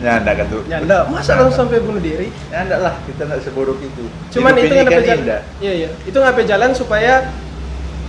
Ya 0.00 0.18
enggak 0.18 0.34
kan 0.40 0.46
tuh 0.48 0.64
ya 0.66 0.80
enggak, 0.80 1.04
masa 1.12 1.36
langsung 1.36 1.68
sampai 1.68 1.84
bunuh 1.84 2.00
diri? 2.00 2.32
ya 2.48 2.64
enggak 2.64 2.80
lah 2.80 2.94
kita 3.04 3.28
enggak 3.28 3.40
sebodoh 3.44 3.76
itu. 3.76 4.08
Cuman 4.32 4.56
Hidup 4.56 4.66
itu 4.66 4.72
nggak 4.72 4.88
kan 4.88 5.04
jalan. 5.04 5.42
Iya 5.60 5.72
iya, 5.84 5.88
itu 6.08 6.16
ngapain 6.16 6.48
jalan 6.48 6.70
supaya 6.72 7.28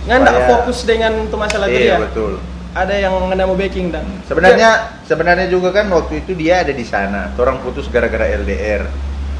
nggak 0.08 0.38
fokus 0.48 0.88
dengan 0.88 1.12
tuh 1.28 1.38
masalah 1.40 1.68
iya 1.68 1.96
ya. 1.96 1.96
betul 2.00 2.40
Ada 2.74 2.94
yang 2.98 3.14
nggak 3.30 3.46
mau 3.46 3.54
backing 3.54 3.94
dan. 3.94 4.02
sebenarnya 4.26 4.98
sebenarnya 5.06 5.46
juga 5.46 5.70
kan 5.70 5.86
waktu 5.94 6.26
itu 6.26 6.34
dia 6.34 6.66
ada 6.66 6.74
di 6.74 6.82
sana 6.82 7.30
orang 7.38 7.62
putus 7.62 7.86
gara-gara 7.86 8.26
LDR 8.34 8.82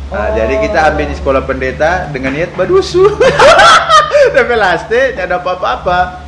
nah, 0.09 0.30
Oh. 0.30 0.30
jadi 0.39 0.55
kita 0.62 0.78
ambil 0.95 1.07
di 1.11 1.16
sekolah 1.18 1.43
pendeta 1.43 2.07
dengan 2.14 2.30
niat 2.30 2.55
badusu 2.55 3.03
tapi 4.37 4.55
laste 4.55 5.16
tidak 5.16 5.26
ada 5.26 5.37
apa-apa 5.43 6.22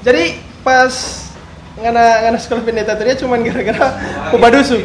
Jadi 0.00 0.40
pas 0.64 0.90
ngana 1.78 2.26
ngana 2.26 2.38
sekolah 2.40 2.62
pendeta 2.64 2.96
tadi 2.96 3.14
cuman 3.20 3.44
gara-gara 3.44 3.86
kubadusu. 4.32 4.80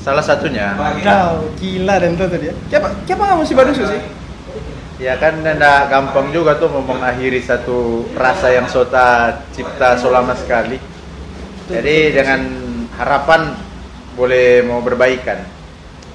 salah 0.00 0.22
satunya 0.22 0.72
Kau 1.02 1.50
gila 1.58 1.96
dan 1.98 2.14
tuh 2.14 2.30
dia. 2.38 2.54
Siapa 2.70 2.92
siapa 3.04 3.22
nggak 3.24 3.38
mesti 3.44 3.54
badusu 3.58 3.82
sih? 3.84 4.00
ya 4.94 5.18
kan 5.18 5.42
tidak 5.42 5.90
gampang 5.90 6.30
juga 6.30 6.54
tuh 6.54 6.70
mau 6.70 6.80
mengakhiri 6.86 7.42
satu 7.42 8.06
rasa 8.14 8.54
yang 8.54 8.70
sota 8.70 9.42
cipta 9.50 9.98
selama 9.98 10.38
sekali 10.38 10.78
jadi 11.64 11.96
dengan 12.12 12.40
harapan 12.94 13.56
boleh 14.14 14.62
mau 14.62 14.78
berbaikan 14.84 15.42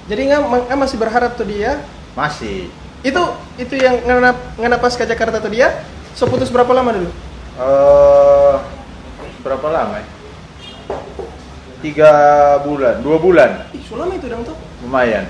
Jadi 0.09 0.25
nggak 0.25 0.41
nggak 0.69 0.79
masih 0.79 0.97
berharap 0.97 1.37
tuh 1.37 1.45
dia. 1.45 1.77
masih 2.17 2.69
Itu 3.05 3.21
itu 3.55 3.77
yang 3.77 4.01
ngana 4.03 4.33
ngana 4.57 4.77
pas 4.81 4.91
ke 4.97 5.05
Jakarta 5.05 5.37
tuh 5.39 5.53
dia. 5.53 5.85
So 6.17 6.25
putus 6.25 6.49
berapa 6.49 6.69
lama 6.73 6.91
dulu? 6.91 7.09
eh 7.59 8.55
berapa 9.39 9.67
lama 9.67 9.99
ya? 9.99 10.07
tiga 11.79 12.11
bulan 12.67 12.99
dua 12.99 13.17
bulan 13.23 13.51
Ih, 13.71 13.79
so 13.87 13.95
lama 13.95 14.11
itu 14.15 14.27
dong 14.27 14.43
tuh. 14.43 14.55
lumayan 14.83 15.23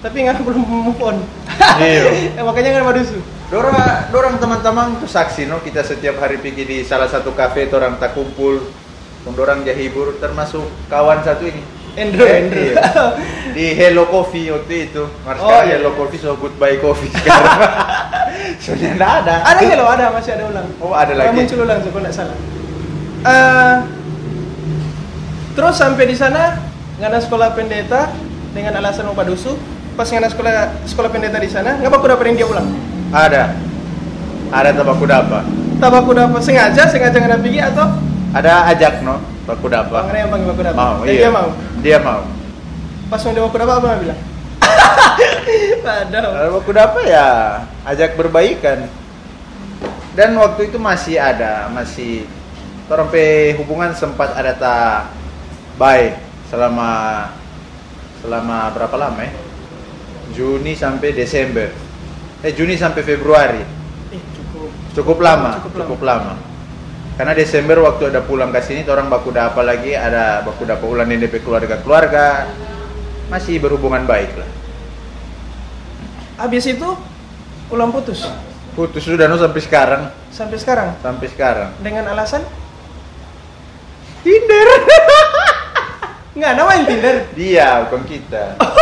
Tapi 0.00 0.16
nggak 0.24 0.40
belum 0.48 0.64
move 0.64 1.00
on. 1.04 1.20
Iya. 1.76 2.40
Ya, 2.40 2.42
makanya 2.48 2.80
nggak 2.80 2.86
badusu. 2.88 3.20
Dorang, 3.50 3.74
dorang 4.14 4.38
teman-teman 4.38 4.96
tuh 5.02 5.10
saksi 5.10 5.50
no 5.50 5.58
kita 5.60 5.82
setiap 5.82 6.22
hari 6.22 6.38
pergi 6.38 6.64
di 6.64 6.78
salah 6.86 7.10
satu 7.10 7.34
kafe 7.34 7.66
orang 7.74 7.98
tak 7.98 8.14
kumpul 8.16 8.62
dorang 9.26 9.60
jahibur 9.62 10.16
termasuk 10.16 10.64
kawan 10.86 11.20
satu 11.20 11.44
ini 11.44 11.60
Andrew, 11.90 12.22
Eh, 12.22 12.38
Andrew. 12.40 12.70
iya. 12.70 12.82
di 13.50 13.66
Hello 13.74 14.06
Coffee 14.06 14.46
waktu 14.48 14.88
itu 14.88 15.04
Mas 15.22 15.36
Oh, 15.36 15.60
iya. 15.60 15.76
Hello 15.76 15.92
Coffee 15.92 16.16
so 16.16 16.34
goodbye 16.34 16.78
coffee 16.78 17.10
sekarang 17.10 17.58
soalnya 18.62 18.88
nggak 18.94 19.12
ada 19.20 19.34
ada 19.44 19.60
ya 19.60 19.74
lo 19.74 19.84
ada 19.84 20.04
masih 20.10 20.32
ada 20.32 20.44
ulang. 20.46 20.66
oh 20.78 20.94
ada 20.94 21.12
Nggak 21.12 21.26
lagi 21.26 21.36
muncul 21.36 21.58
ulang 21.60 21.78
kalau 21.82 22.00
nggak 22.00 22.14
salah. 22.14 22.36
Eh, 23.20 23.76
terus 25.52 25.74
sampai 25.76 26.04
di 26.06 26.16
sana 26.16 26.56
ngana 26.96 27.18
sekolah 27.18 27.52
pendeta 27.52 28.08
dengan 28.50 28.78
alasan 28.78 29.04
mau 29.04 29.14
padusu. 29.14 29.58
Pas 29.92 30.08
ngana 30.08 30.30
sekolah 30.30 30.52
sekolah 30.88 31.10
pendeta 31.10 31.36
di 31.36 31.50
sana, 31.50 31.76
nggak 31.76 31.90
aku 31.90 32.06
dapetin 32.06 32.38
dia 32.38 32.48
ulang. 32.48 32.64
ada 33.10 33.52
ada 34.48 34.70
tabak 34.72 34.96
kuda 34.96 35.16
Tapi 35.76 35.96
aku 35.96 36.10
dapat 36.14 36.40
sengaja 36.40 36.82
sengaja 36.86 37.18
ngana 37.18 37.36
pergi 37.36 37.60
atau 37.60 37.86
ada 38.30 38.70
ajak 38.70 39.02
no 39.02 39.18
tabak 39.50 39.58
kuda 39.58 39.78
Bang 39.90 40.06
yang 40.14 40.30
panggil 40.30 40.54
aku 40.54 40.62
dapat. 40.62 40.78
mau 40.78 40.96
Dan 41.02 41.10
iya 41.10 41.18
dia 41.18 41.30
mau. 41.34 41.48
dia 41.82 41.98
mau 41.98 42.22
Pas 43.10 43.20
mau 43.26 43.32
dia 43.34 43.42
aku 43.42 43.58
dapat 43.58 43.76
apa 43.82 43.88
bilang? 43.98 44.20
Padahal. 45.82 46.30
Kalau 46.30 46.60
aku 46.62 46.70
dapat 46.70 47.02
ya 47.10 47.26
ajak 47.82 48.14
berbaikan. 48.14 48.86
Dan 50.14 50.38
waktu 50.38 50.70
itu 50.70 50.78
masih 50.78 51.18
ada, 51.18 51.66
masih 51.74 52.26
orang 52.86 53.10
pe 53.10 53.54
hubungan 53.58 53.94
sempat 53.94 54.34
ada 54.34 54.54
ta 54.54 54.76
baik 55.78 56.18
selama 56.50 56.90
selama 58.22 58.70
berapa 58.74 58.94
lama 58.94 59.20
ya? 59.26 59.32
Juni 60.34 60.78
sampai 60.78 61.10
Desember. 61.10 61.70
Eh 62.46 62.54
Juni 62.54 62.78
sampai 62.78 63.02
Februari. 63.02 63.62
Eh 64.14 64.22
cukup. 64.38 64.70
Cukup 64.94 65.18
lama, 65.18 65.58
Cukup 65.62 65.82
cukup, 65.82 66.00
lama. 66.06 66.34
Karena 67.18 67.32
Desember 67.36 67.78
waktu 67.84 68.10
ada 68.14 68.20
pulang 68.24 68.50
ke 68.50 68.60
sini, 68.64 68.86
orang 68.88 69.10
baku 69.10 69.30
apa 69.36 69.60
lagi 69.60 69.92
ada 69.92 70.40
baku 70.46 70.64
dapat 70.64 70.86
ulang 70.86 71.08
di 71.10 71.20
DP 71.20 71.44
keluarga-keluarga 71.44 72.48
masih 73.28 73.62
berhubungan 73.62 74.04
baik 74.08 74.34
lah. 74.34 74.50
Habis 76.40 76.72
itu 76.72 76.88
ulang 77.70 77.92
putus 77.94 78.26
Putus 78.74 79.02
sudah 79.02 79.26
no 79.26 79.36
sampai 79.36 79.60
sekarang, 79.60 80.02
sampai 80.30 80.56
sekarang 80.56 80.88
sampai 81.02 81.26
sekarang. 81.28 81.68
dengan 81.82 82.06
alasan 82.10 82.46
Tinder. 84.24 84.68
nggak 86.38 86.52
namain 86.54 86.84
Tinder. 86.86 87.16
Dia 87.34 87.84
bukan 87.88 88.02
kita. 88.06 88.44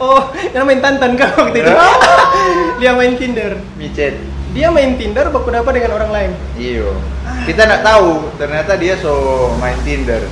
Oh, 0.00 0.28
yang 0.52 0.68
main 0.68 0.80
tantan 0.80 1.16
kan 1.16 1.32
waktu 1.32 1.64
itu. 1.64 1.72
Dia 2.80 2.92
main 2.92 3.16
Tinder. 3.16 3.56
Micet. 3.80 4.16
Dia 4.50 4.66
main 4.68 4.94
Tinder 4.94 5.30
baku 5.30 5.48
dapat 5.48 5.72
dengan 5.72 5.94
orang 5.94 6.10
lain. 6.10 6.30
Iyo. 6.54 6.98
Kita 7.46 7.62
nggak 7.62 7.82
tahu, 7.82 8.10
ternyata 8.34 8.74
dia 8.74 8.98
so 8.98 9.14
main 9.56 9.78
Tinder. 9.80 10.26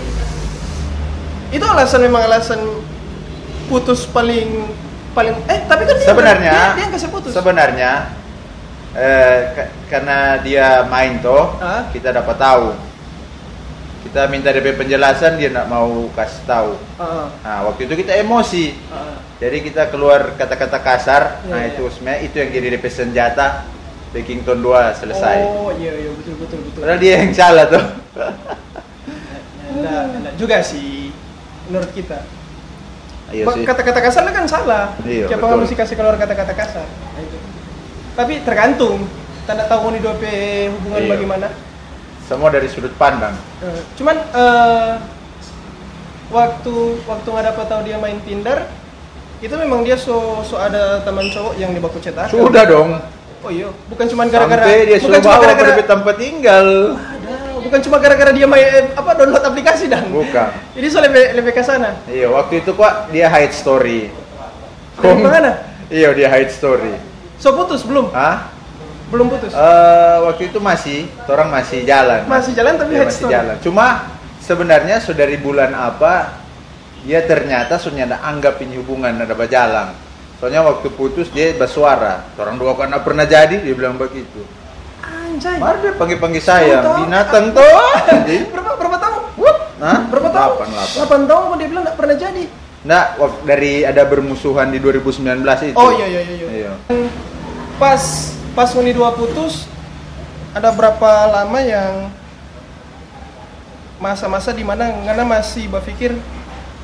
Itu 1.48 1.62
alasan 1.62 2.02
memang 2.02 2.26
alasan 2.26 2.58
putus 3.66 4.04
paling 4.04 4.68
paling 5.12 5.34
eh 5.46 5.60
tapi 5.64 5.82
kan 5.82 5.94
dia 5.94 6.08
Sebenarnya, 6.08 6.52
dia, 6.52 6.74
dia 6.74 6.82
yang 6.82 6.92
kasih 6.92 7.10
putus. 7.10 7.30
sebenarnya 7.32 7.90
eh, 8.90 9.38
ka- 9.52 9.70
karena 9.86 10.18
dia 10.38 10.66
main 10.84 11.18
toh, 11.18 11.56
Ah. 11.58 11.86
kita 11.88 12.10
dapat 12.10 12.36
tahu. 12.36 12.68
kita 13.98 14.24
minta 14.24 14.48
DP 14.48 14.78
penjelasan 14.78 15.36
dia 15.36 15.50
nggak 15.50 15.68
mau 15.68 16.08
kasih 16.14 16.40
tahu 16.46 16.72
Heeh. 16.96 17.26
nah 17.44 17.66
waktu 17.66 17.84
itu 17.84 17.98
kita 17.98 18.16
emosi 18.16 18.72
Heeh. 18.72 19.14
jadi 19.36 19.56
kita 19.60 19.82
keluar 19.88 20.32
kata-kata 20.32 20.78
kasar 20.80 21.22
Iya, 21.36 21.44
nah 21.44 21.60
iya. 21.60 21.68
itu 21.68 21.82
sebenarnya 21.90 22.20
itu 22.22 22.34
yang 22.38 22.48
jadi 22.48 22.66
DP 22.72 22.86
senjata 22.88 23.46
Backington 24.08 24.58
2 24.60 24.72
selesai 24.94 25.36
Oh 25.44 25.70
iya 25.72 25.92
iya 25.94 26.10
betul 26.10 26.34
betul 26.38 26.58
betul. 26.62 26.80
padahal 26.80 26.98
dia 26.98 27.12
yang 27.18 27.32
salah 27.32 27.64
tuh 27.66 27.84
Enggak, 29.68 30.02
enggak 30.10 30.34
juga 30.34 30.56
sih 30.60 31.12
menurut 31.68 31.90
kita. 31.92 32.18
iya 33.30 33.44
sih 33.44 33.62
Kata-kata 33.62 34.00
kasar 34.00 34.24
kan 34.26 34.48
salah. 34.48 34.96
Iya, 35.04 35.28
Siapa 35.28 35.44
betul. 35.44 35.60
mesti 35.60 35.74
kasih 35.76 35.94
keluar 35.94 36.16
kata-kata 36.16 36.52
kasar? 36.52 36.88
Nah, 36.88 37.20
itu. 37.20 37.36
Tapi 38.16 38.34
tergantung. 38.42 39.04
Tanda 39.44 39.64
tahu 39.64 39.92
nih 39.92 40.00
dua 40.00 40.14
hubungan 40.72 41.00
Iya. 41.02 41.10
bagaimana. 41.10 41.48
semua 42.24 42.48
dari 42.48 42.68
sudut 42.68 42.92
pandang 42.94 43.32
Eh, 43.58 43.80
cuman 43.96 44.16
eh, 44.20 44.92
waktu 46.28 46.74
waktu 47.02 47.24
nggak 47.26 47.46
dapat 47.46 47.64
tahu 47.66 47.80
dia 47.82 47.96
main 47.96 48.20
Tinder, 48.20 48.68
itu 49.38 49.54
memang 49.54 49.80
dia 49.80 49.96
so 49.96 50.44
so 50.44 50.56
ada 50.56 51.00
teman 51.00 51.24
cowok 51.26 51.56
yang 51.56 51.72
di 51.72 51.80
baku 51.80 51.96
cetak. 51.96 52.28
sudah 52.28 52.64
dong 52.64 53.00
Oh 53.38 53.50
iya, 53.50 53.70
bukan 53.86 54.06
cuma 54.08 54.26
gara-gara 54.26 54.66
dia 54.66 54.98
bukan 54.98 55.20
cuma 55.20 55.36
gara-gara 55.38 55.70
tempat 55.78 56.14
tinggal 56.16 56.66
Ada, 56.92 57.34
bukan 57.60 57.78
cuma 57.80 57.96
gara-gara 57.96 58.30
dia 58.30 58.46
main 58.46 58.66
eh, 58.66 58.84
apa 58.92 59.10
download 59.14 59.40
aplikasi 59.40 59.86
dan. 59.86 60.10
bukan 60.10 60.50
Jadi 60.74 60.86
so 60.86 60.98
lebih 60.98 61.24
lebih 61.34 61.52
ke 61.52 61.62
sana. 61.62 62.02
iya 62.06 62.26
waktu 62.26 62.60
itu 62.60 62.74
kok 62.74 62.92
dia 63.08 63.26
hide 63.28 63.54
story 63.54 64.10
Dari 64.98 65.22
mana? 65.22 65.52
iya 65.86 66.10
dia 66.10 66.26
hide 66.28 66.50
story 66.50 66.94
So 67.38 67.54
putus 67.54 67.86
belum? 67.86 68.10
Hah? 68.10 68.50
Belum 69.08 69.30
putus. 69.30 69.54
Eh, 69.54 70.16
waktu 70.20 70.50
itu 70.50 70.58
masih, 70.58 71.06
orang 71.24 71.48
masih 71.48 71.86
jalan. 71.86 72.26
Masih 72.26 72.52
jalan 72.52 72.74
tapi 72.74 72.92
Dia 72.92 72.98
head 72.98 73.08
masih 73.08 73.22
story. 73.22 73.32
jalan. 73.32 73.56
Cuma 73.62 73.86
sebenarnya 74.42 74.98
sudah 74.98 75.22
dari 75.22 75.38
bulan 75.38 75.70
apa 75.70 76.34
dia 77.06 77.22
ternyata 77.22 77.78
sudah 77.78 78.04
ada 78.04 78.18
anggap 78.20 78.58
ini 78.58 78.74
hubungan 78.76 79.14
ada 79.14 79.32
berjalan. 79.32 79.94
Soalnya 80.38 80.62
waktu 80.62 80.88
putus 80.94 81.26
dia 81.34 81.50
bersuara. 81.58 82.22
Orang 82.38 82.62
dua 82.62 82.78
kan 82.78 82.94
pernah 83.02 83.26
jadi 83.26 83.58
dia 83.58 83.74
bilang 83.74 83.98
begitu. 83.98 84.46
Anjay. 85.02 85.58
Mari 85.58 85.78
dia 85.82 85.92
panggil-panggil 85.98 86.42
saya, 86.42 86.78
binatang 87.02 87.50
tuh. 87.50 87.62
Berapa 88.54 88.70
berapa 88.78 88.96
tahun? 89.02 89.22
Hah? 89.78 89.98
Berapa 90.10 90.28
tahun? 90.30 90.54
Delapan, 90.58 90.68
delapan. 90.74 91.20
8 91.26 91.30
tahun 91.30 91.42
kok 91.42 91.56
dia 91.58 91.68
bilang 91.70 91.82
nggak 91.86 91.98
pernah 91.98 92.16
jadi. 92.18 92.44
Nah, 92.86 93.02
dari 93.42 93.72
ada 93.82 94.02
bermusuhan 94.06 94.70
di 94.70 94.78
2019 94.78 95.74
itu. 95.74 95.78
Oh 95.78 95.90
iya 95.90 96.06
iya 96.06 96.20
iya. 96.22 96.34
iya. 96.34 96.48
Iya. 96.50 96.72
Pas 97.78 98.02
pas 98.54 98.70
Uni 98.78 98.94
2 98.94 99.18
putus 99.18 99.66
ada 100.54 100.70
berapa 100.74 101.10
lama 101.30 101.58
yang 101.62 102.10
masa-masa 103.98 104.54
di 104.54 104.62
mana 104.62 104.90
karena 105.02 105.26
masih 105.26 105.66
berpikir 105.66 106.14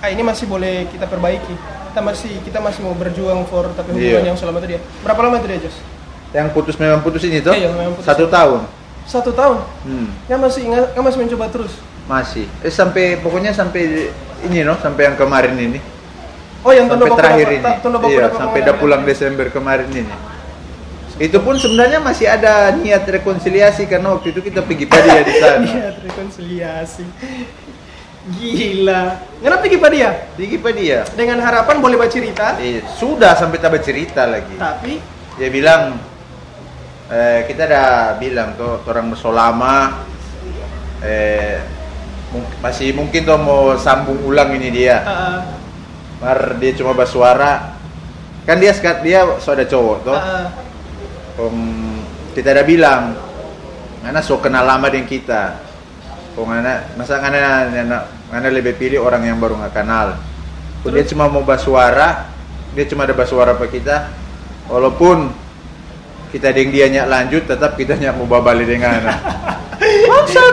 ah 0.05 0.09
ini 0.12 0.20
masih 0.20 0.44
boleh 0.44 0.84
kita 0.92 1.09
perbaiki. 1.09 1.57
Kita 1.88 2.00
masih 2.05 2.32
kita 2.44 2.59
masih 2.61 2.84
mau 2.84 2.92
berjuang 2.92 3.48
for 3.48 3.72
tapi 3.72 3.96
hubungan 3.96 4.20
Iya. 4.20 4.28
yang 4.28 4.36
selama 4.36 4.61
itu 4.61 4.76
dia. 4.76 4.80
Berapa 5.00 5.20
lama 5.24 5.40
itu 5.40 5.48
dia, 5.48 5.59
Jos? 5.64 5.76
Yang 6.36 6.48
putus 6.52 6.76
memang 6.76 7.00
putus 7.00 7.22
ini 7.24 7.40
tuh? 7.40 7.57
Iya, 7.57 7.72
memang 7.72 7.96
putus. 7.96 8.05
Satu 8.05 8.28
tahun. 8.28 8.61
Satu 9.09 9.30
tahun. 9.32 9.64
Hmm. 9.88 10.09
Nggak 10.28 10.38
masih 10.44 10.62
nggak 10.68 10.84
nggak 10.92 11.05
masih 11.09 11.18
mencoba 11.24 11.44
terus. 11.48 11.72
Masih. 12.05 12.44
Eh 12.61 12.68
sampai 12.68 13.16
pokoknya 13.24 13.57
sampai 13.57 14.12
ini 14.44 14.61
no, 14.61 14.76
sampai 14.76 15.09
yang 15.09 15.16
kemarin 15.16 15.57
ini. 15.57 15.80
Oh 16.61 16.72
yang 16.72 16.84
sampai 16.90 17.11
terakhir 17.16 17.48
ini. 17.48 17.64
Iya, 18.12 18.26
sampai 18.36 18.59
udah 18.61 18.76
pulang 18.76 19.02
Desember 19.09 19.46
kemarin 19.48 19.88
ini. 19.88 20.14
Itu 21.14 21.38
pun 21.46 21.55
sebenarnya 21.55 22.02
masih 22.02 22.26
ada 22.26 22.74
niat 22.74 23.07
rekonsiliasi 23.07 23.86
karena 23.86 24.18
waktu 24.18 24.34
itu 24.34 24.42
kita 24.42 24.66
pergi 24.66 24.84
pada 24.90 25.07
dia 25.07 25.22
di 25.22 25.34
sana. 25.38 25.62
Niat 25.78 25.96
rekonsiliasi. 26.02 27.07
Gila. 28.25 29.20
Kenapa 29.37 29.68
pada 29.77 29.93
dia? 29.93 30.11
Dengan 31.12 31.45
harapan 31.45 31.77
boleh 31.77 32.01
bercerita, 32.01 32.57
Eh, 32.57 32.81
sudah 32.97 33.37
sampai 33.37 33.61
tak 33.61 33.77
bercerita 33.77 34.25
lagi. 34.25 34.57
tapi 34.57 34.97
Dia 35.37 35.51
bilang 35.51 35.99
eh, 37.11 37.45
kita 37.45 37.68
dah 37.68 37.89
bilang 38.16 38.57
tuh 38.57 38.81
orang 38.87 39.12
bersolama 39.12 40.07
eh 41.05 41.61
mung- 42.33 42.49
masih 42.59 42.97
mungkin 42.97 43.27
tuh 43.27 43.37
mau 43.37 43.77
sambung 43.77 44.25
ulang 44.25 44.57
ini 44.57 44.72
dia. 44.72 45.05
uh, 45.05 45.39
Mar 46.18 46.57
dia 46.57 46.72
cuma 46.72 46.97
bersuara. 46.97 47.77
Kan 48.49 48.57
dia 48.57 48.72
sekat 48.72 49.05
dia 49.05 49.27
sudah 49.37 49.66
cowok 49.66 49.97
tuh. 50.01 50.16
uh, 50.16 50.49
kita 52.33 52.55
dah 52.55 52.64
bilang, 52.64 53.12
ngana 54.01 54.22
so 54.22 54.39
kenal 54.39 54.64
lama 54.64 54.89
dengan 54.89 55.05
kita. 55.05 55.61
Kong 56.35 56.51
ngana 56.51 56.99
masa 56.99 57.22
ngana 57.22 57.70
ngana, 57.70 57.99
ngana 58.35 58.49
lebih 58.51 58.74
pilih 58.74 58.99
orang 59.07 59.22
yang 59.22 59.39
baru 59.39 59.55
nggak 59.55 59.70
kenal. 59.70 60.18
Kok 60.82 60.91
dia 60.91 61.07
cuma 61.07 61.30
mau 61.30 61.47
bersuara, 61.47 62.26
dia 62.74 62.85
cuma 62.91 63.07
ada 63.07 63.14
bersuara 63.14 63.55
apa 63.55 63.70
kita. 63.70 64.11
Walaupun 64.66 65.30
kita 66.35 66.51
dengan 66.51 66.74
dia 66.74 66.91
nyak 66.91 67.07
lanjut, 67.07 67.43
tetap 67.47 67.78
kita 67.78 67.95
nyak 67.95 68.18
mau 68.18 68.26
babali 68.26 68.66
dengan. 68.66 68.99
Maksud, 70.11 70.53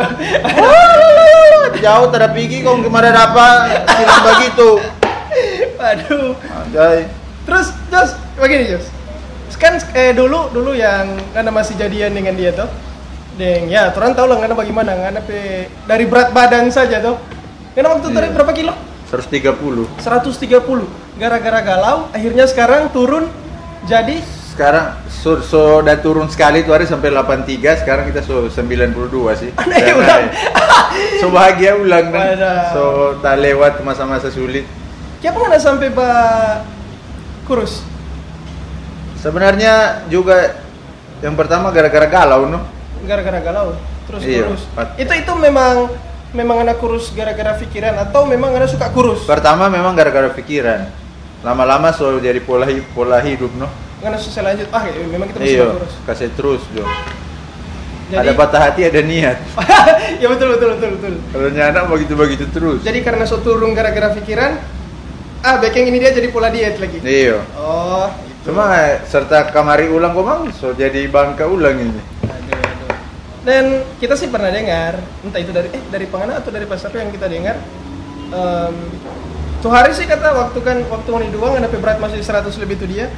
jauh 1.84 2.08
pergi 2.14 2.62
kong 2.62 2.86
kemarin 2.86 3.18
apa 3.18 3.46
bilang 3.82 4.22
begitu. 4.38 4.70
aduh. 5.82 6.38
Anjay. 6.62 7.10
Terus, 7.50 7.74
Jos, 7.90 8.12
begini 8.38 8.78
Jos. 8.78 8.86
Kan 9.58 9.78
eh, 9.94 10.14
dulu 10.14 10.50
dulu 10.50 10.74
yang 10.74 11.18
karena 11.38 11.54
masih 11.54 11.78
jadian 11.78 12.14
dengan 12.14 12.34
dia 12.34 12.50
tuh, 12.54 12.70
Deng, 13.32 13.72
ya, 13.72 13.90
orang 13.96 14.12
tahu 14.12 14.28
lah 14.28 14.38
karena 14.44 14.56
bagaimana, 14.56 14.92
karena 14.92 15.22
pe, 15.24 15.66
dari 15.88 16.04
berat 16.04 16.36
badan 16.36 16.68
saja 16.68 17.00
tuh. 17.00 17.16
Karena 17.72 17.96
waktu 17.96 18.12
itu 18.12 18.20
Iya. 18.20 18.32
berapa 18.36 18.52
kilo? 18.52 18.74
130. 19.08 19.88
130. 20.00 20.88
Gara-gara 21.16 21.60
galau, 21.64 22.12
akhirnya 22.12 22.44
sekarang 22.48 22.92
turun 22.92 23.28
jadi 23.88 24.20
Sekarang 24.52 25.00
so, 25.08 25.40
so 25.40 25.80
udah 25.80 25.96
turun 26.04 26.28
sekali 26.28 26.68
tuh 26.68 26.76
hari 26.76 26.84
sampai 26.84 27.08
83, 27.08 27.88
sekarang 27.88 28.12
kita 28.12 28.20
so 28.20 28.52
92 28.52 29.32
sih. 29.40 29.48
Aneh 29.56 29.80
Dan 29.80 29.96
ulang. 29.96 30.24
so 31.24 31.32
bahagia 31.32 31.80
ulang 31.80 32.12
kan. 32.12 32.36
Wadah. 32.36 32.62
So 32.76 32.84
tak 33.24 33.40
lewat 33.40 33.80
masa-masa 33.80 34.28
sulit. 34.28 34.68
Kenapa 35.24 35.56
nggak 35.56 35.64
sampai 35.64 35.88
pak 35.88 36.68
kurus? 37.48 37.80
Sebenarnya 39.24 40.04
juga 40.12 40.60
yang 41.24 41.40
pertama 41.40 41.72
gara-gara 41.72 42.12
galau 42.12 42.44
no. 42.44 42.60
Gara-gara 43.04 43.40
galau, 43.40 43.74
terus 44.06 44.22
Iya, 44.24 44.46
kurus. 44.46 44.64
Pat. 44.72 44.94
Itu 44.96 45.12
itu 45.12 45.34
memang 45.36 45.90
memang 46.32 46.64
anak 46.64 46.80
kurus 46.80 47.12
gara-gara 47.12 47.58
pikiran 47.58 47.98
atau 48.00 48.24
memang 48.24 48.56
anak 48.56 48.70
suka 48.70 48.88
kurus? 48.90 49.26
Pertama 49.26 49.68
memang 49.68 49.92
gara-gara 49.94 50.30
pikiran. 50.32 50.88
Lama-lama 51.42 51.90
so 51.92 52.22
jadi 52.22 52.38
pola 52.40 52.70
pola 52.94 53.18
hidup 53.20 53.50
no. 53.58 53.68
Karena 54.02 54.18
susah 54.18 54.42
lanjut, 54.42 54.66
ah 54.74 54.82
ya, 54.86 54.98
memang 55.06 55.30
kita 55.30 55.38
Iya, 55.42 55.66
kurus. 55.74 55.94
kasih 56.06 56.30
terus 56.34 56.62
jo. 56.74 56.86
Jadi, 58.12 58.28
Ada 58.28 58.32
patah 58.36 58.62
hati 58.68 58.82
ada 58.84 59.00
niat. 59.00 59.38
ya 60.22 60.28
betul 60.28 60.52
betul 60.54 60.70
betul 60.76 60.90
betul. 61.00 61.14
Kalau 61.32 61.50
nyana 61.50 61.80
begitu-begitu 61.88 62.46
terus. 62.52 62.80
Jadi 62.84 63.00
karena 63.02 63.24
so 63.24 63.40
turun 63.40 63.72
gara-gara 63.72 64.12
pikiran, 64.12 64.60
ah 65.42 65.56
baking 65.58 65.88
ini 65.90 65.98
dia 65.98 66.12
jadi 66.12 66.28
pola 66.28 66.52
diet 66.52 66.76
lagi. 66.76 67.00
Iya. 67.00 67.40
Oh, 67.56 68.12
gitu. 68.28 68.52
Cuma 68.52 68.68
serta 69.08 69.48
kamari 69.50 69.88
ulang 69.88 70.12
komang 70.12 70.52
so 70.52 70.76
jadi 70.76 71.08
bangka 71.08 71.48
ulang 71.48 71.78
ini. 71.80 72.02
Aduh. 72.28 72.61
Dan 73.42 73.82
kita 73.98 74.14
sih 74.14 74.30
pernah 74.30 74.54
dengar, 74.54 75.02
entah 75.26 75.42
itu 75.42 75.50
dari 75.50 75.74
eh 75.74 75.82
dari 75.90 76.06
pengana 76.06 76.38
atau 76.38 76.54
dari 76.54 76.70
pasar 76.70 76.94
yang 76.94 77.10
kita 77.10 77.26
dengar. 77.26 77.58
em, 78.32 78.76
tuh 79.60 79.68
hari 79.68 79.92
sih 79.92 80.08
kata 80.08 80.32
waktu 80.32 80.60
kan 80.64 80.78
waktu 80.88 81.10
Uni 81.12 81.28
dua 81.36 81.52
nggak 81.52 81.84
berat 81.84 82.00
masih 82.00 82.24
100 82.24 82.48
lebih 82.62 82.80
tuh 82.80 82.88
dia. 82.88 83.12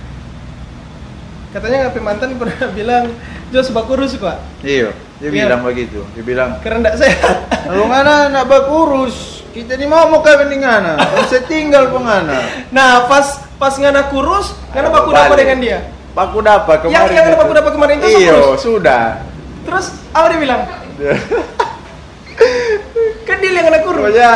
Katanya 1.53 1.85
ngapain 1.85 2.01
mantan 2.01 2.33
pernah 2.41 2.71
bilang 2.73 3.13
Jos 3.53 3.69
kurus 3.69 4.17
kok. 4.17 4.33
Iya, 4.65 4.89
dia 5.21 5.29
Iya. 5.29 5.45
bilang 5.45 5.61
begitu. 5.61 6.01
Dia 6.17 6.23
bilang, 6.25 6.57
Karena 6.65 6.89
enggak 6.89 6.97
sehat. 7.05 7.37
"Lu 7.77 7.85
ngana 7.85 8.33
nak 8.33 8.49
bakurus, 8.49 9.45
kita 9.53 9.77
ni 9.77 9.85
mau 9.85 10.09
mau 10.09 10.25
kawin 10.25 10.49
dengan 10.49 10.81
ngana. 10.81 10.93
Saya 11.29 11.45
tinggal 11.45 11.93
pengana." 11.93 12.41
Nah, 12.73 13.05
pas 13.05 13.43
pas 13.61 13.75
ngana 13.77 14.09
kurus, 14.09 14.57
ngana 14.73 14.89
baku 14.89 15.13
dapat 15.13 15.37
dengan 15.37 15.57
dia. 15.61 15.79
Baku 16.17 16.41
dapat 16.41 16.77
kemarin. 16.81 16.95
Yang- 17.13 17.13
yang 17.29 17.37
baku 17.37 17.53
dapat 17.53 17.71
kemarin 17.77 17.95
itu 18.01 18.07
Iya, 18.09 18.37
sudah. 18.57 19.32
Terus 19.63 19.85
apa 20.11 20.25
dia 20.31 20.39
bilang? 20.39 20.61
Kan 23.27 23.37
dia 23.39 23.51
yang 23.55 23.65
ngana 23.67 23.79
kurus. 23.83 24.03
Pokoknya 24.03 24.31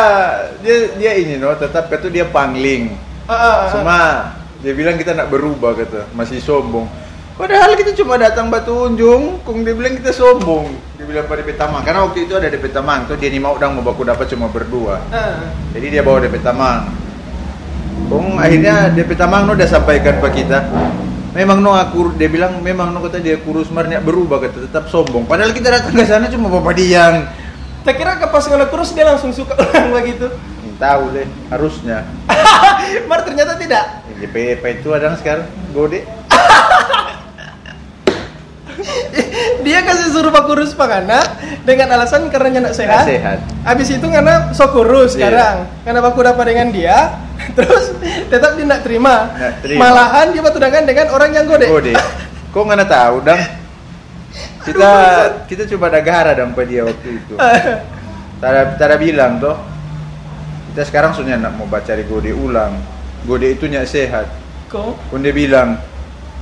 dia 0.64 0.76
dia 0.96 1.12
ini 1.20 1.34
no, 1.40 1.52
tetap 1.56 1.92
kata 1.92 2.08
dia 2.08 2.26
pangling. 2.28 2.96
Ah, 3.28 3.34
ah, 3.34 3.44
ah. 3.44 3.70
Cuma 3.76 3.98
dia 4.64 4.74
bilang 4.74 4.96
kita 4.96 5.14
nak 5.14 5.28
berubah 5.28 5.76
kata, 5.76 6.08
masih 6.16 6.40
sombong. 6.40 6.88
Padahal 7.38 7.78
kita 7.78 7.94
cuma 7.94 8.18
datang 8.18 8.50
batu 8.50 8.90
unjung, 8.90 9.38
kung 9.46 9.62
dia 9.62 9.78
bilang 9.78 9.94
kita 9.94 10.10
sombong. 10.10 10.74
Dia 10.98 11.06
bilang 11.06 11.30
pada 11.30 11.46
DP 11.46 11.54
Tamang, 11.54 11.86
karena 11.86 12.02
waktu 12.02 12.26
itu 12.26 12.34
ada 12.34 12.50
DP 12.50 12.74
Tamang, 12.74 13.06
tuh 13.06 13.14
dia 13.14 13.30
mau 13.38 13.54
udang 13.54 13.78
mau 13.78 13.86
baku 13.86 14.02
dapat 14.02 14.26
cuma 14.26 14.50
berdua. 14.50 14.98
Ah. 15.14 15.54
Jadi 15.78 15.94
dia 15.94 16.02
bawa 16.02 16.18
DP 16.26 16.42
Tamang. 16.42 16.90
Kung 18.10 18.42
akhirnya 18.42 18.90
DP 18.90 19.14
Tamang 19.14 19.46
no 19.46 19.54
udah 19.54 19.70
sampaikan 19.70 20.18
ke 20.18 20.30
kita. 20.42 20.66
Memang 21.38 21.62
no 21.62 21.70
aku 21.70 22.18
dia 22.18 22.26
bilang 22.26 22.66
memang 22.66 22.90
no 22.90 22.98
kata 22.98 23.22
dia 23.22 23.38
kurus 23.38 23.70
marnya 23.70 24.02
berubah 24.02 24.42
kata 24.42 24.66
tetap 24.66 24.90
sombong. 24.90 25.30
Padahal 25.30 25.54
kita 25.54 25.70
datang 25.70 25.94
ke 25.94 26.02
sana 26.02 26.26
cuma 26.34 26.50
bapak 26.50 26.74
diang. 26.74 27.30
Tak 27.86 27.94
kira 27.94 28.18
ke 28.18 28.26
pas 28.26 28.42
ngana 28.42 28.66
kurus 28.66 28.90
dia 28.90 29.06
langsung 29.06 29.30
suka 29.30 29.54
orang 29.62 29.94
begitu. 29.94 30.34
Tahu 30.82 31.14
deh, 31.14 31.30
harusnya. 31.54 32.10
Mar 33.10 33.22
ternyata 33.22 33.54
tidak. 33.54 34.02
JPP 34.18 34.82
itu 34.82 34.90
ada 34.94 35.14
sekarang, 35.14 35.46
gode. 35.74 36.02
Dia 39.66 39.82
kasih 39.84 40.14
suruh 40.14 40.30
pak 40.30 40.46
kurus 40.46 40.72
pangana 40.78 41.18
dengan 41.66 41.98
alasan 41.98 42.30
karena 42.30 42.62
nyak 42.62 42.78
sehat. 42.78 43.04
Nggak 43.04 43.10
sehat. 43.10 43.38
Abis 43.66 43.88
itu 43.90 44.06
karena 44.06 44.54
sok 44.54 44.70
kurus 44.74 45.18
Iya. 45.18 45.28
sekarang. 45.28 45.56
Karena 45.82 46.00
aku 46.06 46.22
dapat 46.22 46.46
dengan 46.46 46.70
dia, 46.70 46.98
terus 47.58 47.98
tetap 48.30 48.54
dia 48.54 48.66
nak 48.70 48.82
terima. 48.86 49.34
Terima. 49.66 49.90
Malahan 49.90 50.30
dia 50.30 50.42
batudangan 50.46 50.84
dengan 50.86 51.08
orang 51.10 51.32
yang 51.34 51.46
gode. 51.50 51.66
Gode. 51.66 51.94
Kok 52.54 52.62
nggak 52.62 52.90
tahu, 52.90 53.16
dang? 53.26 53.42
Kita 54.68 54.92
kita 55.48 55.64
coba 55.64 55.88
negara 55.88 56.36
dong 56.36 56.52
pada 56.52 56.68
dia 56.68 56.84
waktu 56.84 57.10
itu. 57.24 57.40
Tada, 58.44 58.78
tada 58.78 59.02
bilang 59.02 59.42
toh. 59.42 59.58
Kita 60.70 60.86
sekarang 60.86 61.18
sudah 61.18 61.42
nak 61.42 61.58
mau 61.58 61.66
baca 61.66 61.90
di 61.90 62.06
gode 62.06 62.30
ulang. 62.30 62.78
Gode 63.26 63.58
itu 63.58 63.66
nyak 63.66 63.90
sehat. 63.90 64.30
Kok? 64.70 65.10
Pun 65.10 65.26
dia 65.26 65.34
bilang, 65.34 65.82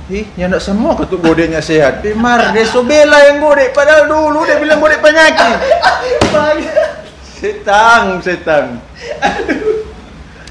Ih, 0.06 0.22
nyandak 0.38 0.62
semua 0.62 0.94
ketuk 0.94 1.18
godenya 1.18 1.58
sehat. 1.58 2.04
Eh, 2.06 2.14
mar, 2.14 2.54
dia 2.54 2.62
bela 2.84 3.18
yang 3.26 3.42
gode. 3.42 3.74
Padahal 3.74 4.06
dulu 4.06 4.46
dia 4.46 4.60
bilang 4.60 4.78
gode 4.78 5.00
penyakit. 5.02 5.56
Setang, 7.40 8.24
setang. 8.24 8.80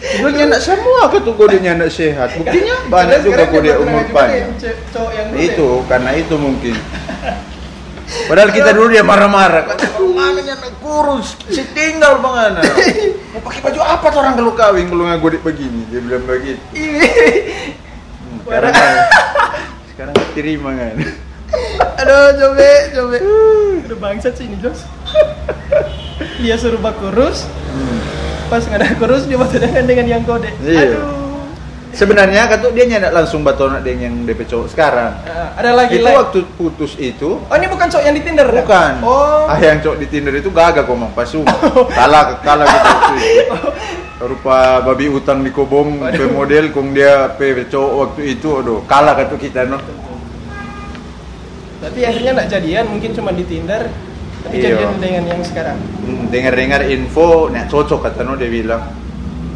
Itu 0.06 0.30
nyandak 0.30 0.62
semua 0.62 1.10
ketuk 1.10 1.34
godenya 1.34 1.74
nyandak 1.74 1.90
sehat. 1.90 2.38
Buktinya 2.38 2.76
banyak 2.94 3.20
juga 3.26 3.44
sekarang 3.50 3.64
dia 3.66 3.76
umur 3.82 4.04
panjang. 4.14 4.54
Itu, 5.34 5.82
karena 5.90 6.12
itu 6.14 6.36
mungkin. 6.38 6.76
Padahal 8.30 8.50
kita 8.54 8.70
dulu 8.70 8.94
dia 8.94 9.02
marah-marah. 9.02 9.66
Kata 9.66 9.98
mana 10.14 10.40
nyandak 10.40 10.74
kurus, 10.80 11.34
si 11.50 11.66
tinggal 11.74 12.22
bangana. 12.22 12.62
Mau 13.34 13.42
pakai 13.42 13.60
baju 13.66 13.80
apa 13.82 14.06
tuh 14.14 14.20
orang 14.22 14.34
kalau 14.38 14.54
kawin 14.54 14.86
kalau 14.88 15.04
nggak 15.10 15.20
gode 15.20 15.40
begini? 15.42 15.82
Dia 15.90 16.00
bilang 16.06 16.24
begitu. 16.24 16.62
Hmm, 16.72 17.02
sekarang 18.46 18.74
sekarang 19.92 20.16
terima 20.38 20.72
kan. 20.78 20.96
Aduh, 22.04 22.28
coba, 22.40 22.72
coba. 22.94 23.18
Aduh 23.86 23.98
bangsat 24.00 24.34
sih 24.38 24.46
ini 24.48 24.58
Jos. 24.62 24.86
Dia 26.40 26.56
suruh 26.56 26.80
bak 26.80 26.96
kurus, 27.02 27.50
pas 28.48 28.62
nggak 28.62 28.80
ada 28.82 28.88
kurus 28.98 29.26
dia 29.26 29.38
batudangan 29.38 29.86
dengan 29.86 30.06
yang 30.06 30.22
gode. 30.24 30.50
Iya. 30.62 30.96
Aduh. 30.96 31.26
Sebenarnya 31.96 32.52
kata 32.52 32.76
dia 32.76 32.92
nyandak 32.92 33.16
langsung 33.16 33.40
batonak 33.40 33.80
dengan 33.80 34.12
yang 34.12 34.16
DP 34.28 34.52
cowok 34.52 34.68
sekarang. 34.68 35.16
Ah, 35.24 35.56
ada 35.56 35.72
lagi 35.80 35.96
itu 35.96 36.04
lain. 36.04 36.20
waktu 36.20 36.40
putus 36.60 36.92
itu 37.00 37.40
Oh 37.40 37.56
ini 37.56 37.72
bukan 37.72 37.88
cowok 37.88 38.04
yang 38.04 38.16
di 38.20 38.24
Tinder 38.28 38.48
bukan. 38.52 38.94
Oh. 39.00 39.48
Ah 39.48 39.56
yang 39.56 39.80
cowok 39.80 40.04
di 40.04 40.08
Tinder 40.12 40.36
itu 40.36 40.52
gagah 40.52 40.84
komang 40.84 41.16
pasung. 41.16 41.48
kalah 41.96 42.44
kalah 42.44 42.68
gitu. 42.68 43.56
Rupa 44.36 44.84
babi 44.84 45.08
utang 45.08 45.40
di 45.40 45.56
kobong 45.56 46.04
pe 46.04 46.28
model 46.28 46.76
kong 46.76 46.92
dia 46.92 47.32
pe 47.32 47.64
cowok 47.64 47.92
waktu 47.96 48.22
itu 48.36 48.48
aduh 48.60 48.84
kalah 48.84 49.16
kata 49.16 49.36
kita 49.40 49.64
no. 49.64 49.80
Tapi 51.80 52.00
akhirnya 52.02 52.32
nggak 52.36 52.50
jadian, 52.50 52.86
mungkin 52.92 53.16
cuma 53.16 53.32
di 53.32 53.48
Tinder. 53.48 53.88
Tapi 54.46 54.56
Iya. 54.56 54.68
jadian 54.72 54.96
dengan 55.00 55.24
yang 55.28 55.42
sekarang. 55.42 55.78
Hmm, 56.00 56.30
Dengar-dengar 56.30 56.82
info 56.86 57.28
nek 57.48 57.66
cocok 57.66 58.00
kata 58.04 58.22
no 58.22 58.34
dia 58.34 58.48
bilang. 58.48 58.82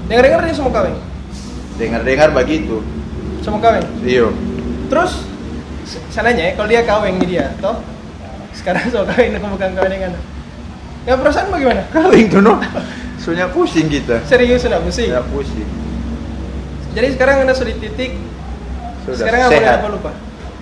Dengar-dengar 0.06 0.42
dia 0.42 0.52
semua 0.52 0.74
kawin, 0.74 0.96
Dengar-dengar 1.76 2.30
begitu. 2.32 2.82
semua 3.40 3.60
kawin. 3.60 3.86
Iyo. 4.02 4.34
Terus 4.88 5.22
s- 5.84 6.02
salahnya 6.10 6.44
ya, 6.44 6.52
kalau 6.54 6.68
dia 6.68 6.82
kawin 6.82 7.16
di 7.18 7.28
dia, 7.30 7.54
toh 7.58 7.78
sekarang 8.52 8.90
so 8.92 9.06
kawin 9.06 9.32
aku 9.32 9.48
bukan 9.48 9.70
kawin 9.74 9.94
dengan 9.94 10.14
Nggak 11.00 11.18
perasaan 11.18 11.48
bagaimana? 11.48 11.82
Kawin 11.96 12.26
tuh 12.28 12.42
no. 12.44 12.60
Soalnya 13.16 13.48
pusing 13.48 13.88
kita. 13.88 14.20
Serius 14.26 14.62
nggak 14.62 14.84
pusing? 14.84 15.10
Ya 15.10 15.24
pusing. 15.24 15.66
Jadi 16.92 17.08
sekarang 17.14 17.36
anda 17.42 17.54
sudah 17.54 17.72
di 17.72 17.80
titik 17.80 18.12
Sudah 19.06 19.16
sekarang 19.18 19.48
sehat. 19.48 19.80
apa 19.80 19.88
lupa? 19.88 20.12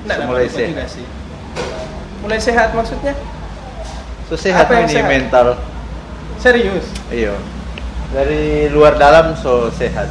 Nggak, 0.03 0.17
Mulai 0.23 0.45
lupa 0.45 0.53
sehat. 0.53 0.69
juga 0.69 0.85
sih. 0.85 1.05
Mulai 2.21 2.39
sehat 2.39 2.69
maksudnya? 2.71 3.13
So 4.27 4.35
sehat 4.35 4.67
Apa 4.67 4.83
yang 4.83 4.87
ini 4.87 4.95
sehat? 4.95 5.07
mental. 5.07 5.47
Serius? 6.37 6.85
Iya. 7.07 7.33
Dari 8.11 8.67
luar 8.69 8.95
dalam 8.95 9.35
so 9.35 9.71
sehat. 9.71 10.07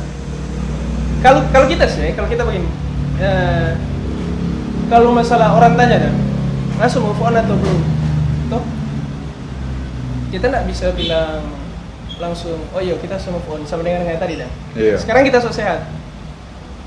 Kalau 1.21 1.45
kalau 1.49 1.67
kita 1.67 1.85
sih, 1.85 2.13
kalau 2.13 2.29
kita 2.29 2.45
begini, 2.45 2.69
eh, 3.19 3.73
kalau 4.87 5.11
masalah 5.13 5.53
orang 5.53 5.75
tanya 5.75 6.09
dah, 6.09 6.15
langsung 6.79 7.05
move 7.05 7.19
on 7.19 7.35
atau 7.35 7.57
belum? 7.57 7.81
Toh 8.49 8.63
kita 10.27 10.53
nggak 10.53 10.67
bisa 10.69 10.91
bilang 10.93 11.41
langsung, 12.17 12.57
oh 12.73 12.81
iya 12.81 12.97
kita 12.97 13.17
semua 13.17 13.41
move 13.41 13.49
on 13.53 13.61
sama 13.65 13.85
dengan 13.85 14.05
yang 14.05 14.21
tadi 14.21 14.35
dah. 14.41 14.51
Iya. 14.77 14.97
Sekarang 15.01 15.25
kita 15.25 15.41
so 15.41 15.53
sehat. 15.53 15.85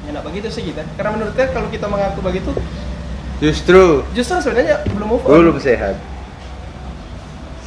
Ya 0.06 0.14
nggak 0.14 0.26
begitu 0.26 0.48
sih 0.50 0.66
kita. 0.66 0.82
Karena 0.98 1.14
menurut 1.14 1.34
saya 1.34 1.50
kalau 1.50 1.70
kita 1.70 1.86
mengaku 1.86 2.20
begitu, 2.22 2.52
Justru 3.40 4.04
justru 4.12 4.36
sebenarnya 4.44 4.84
belum 4.92 5.08
move 5.16 5.24
on. 5.24 5.32
belum 5.32 5.58
sehat. 5.58 5.96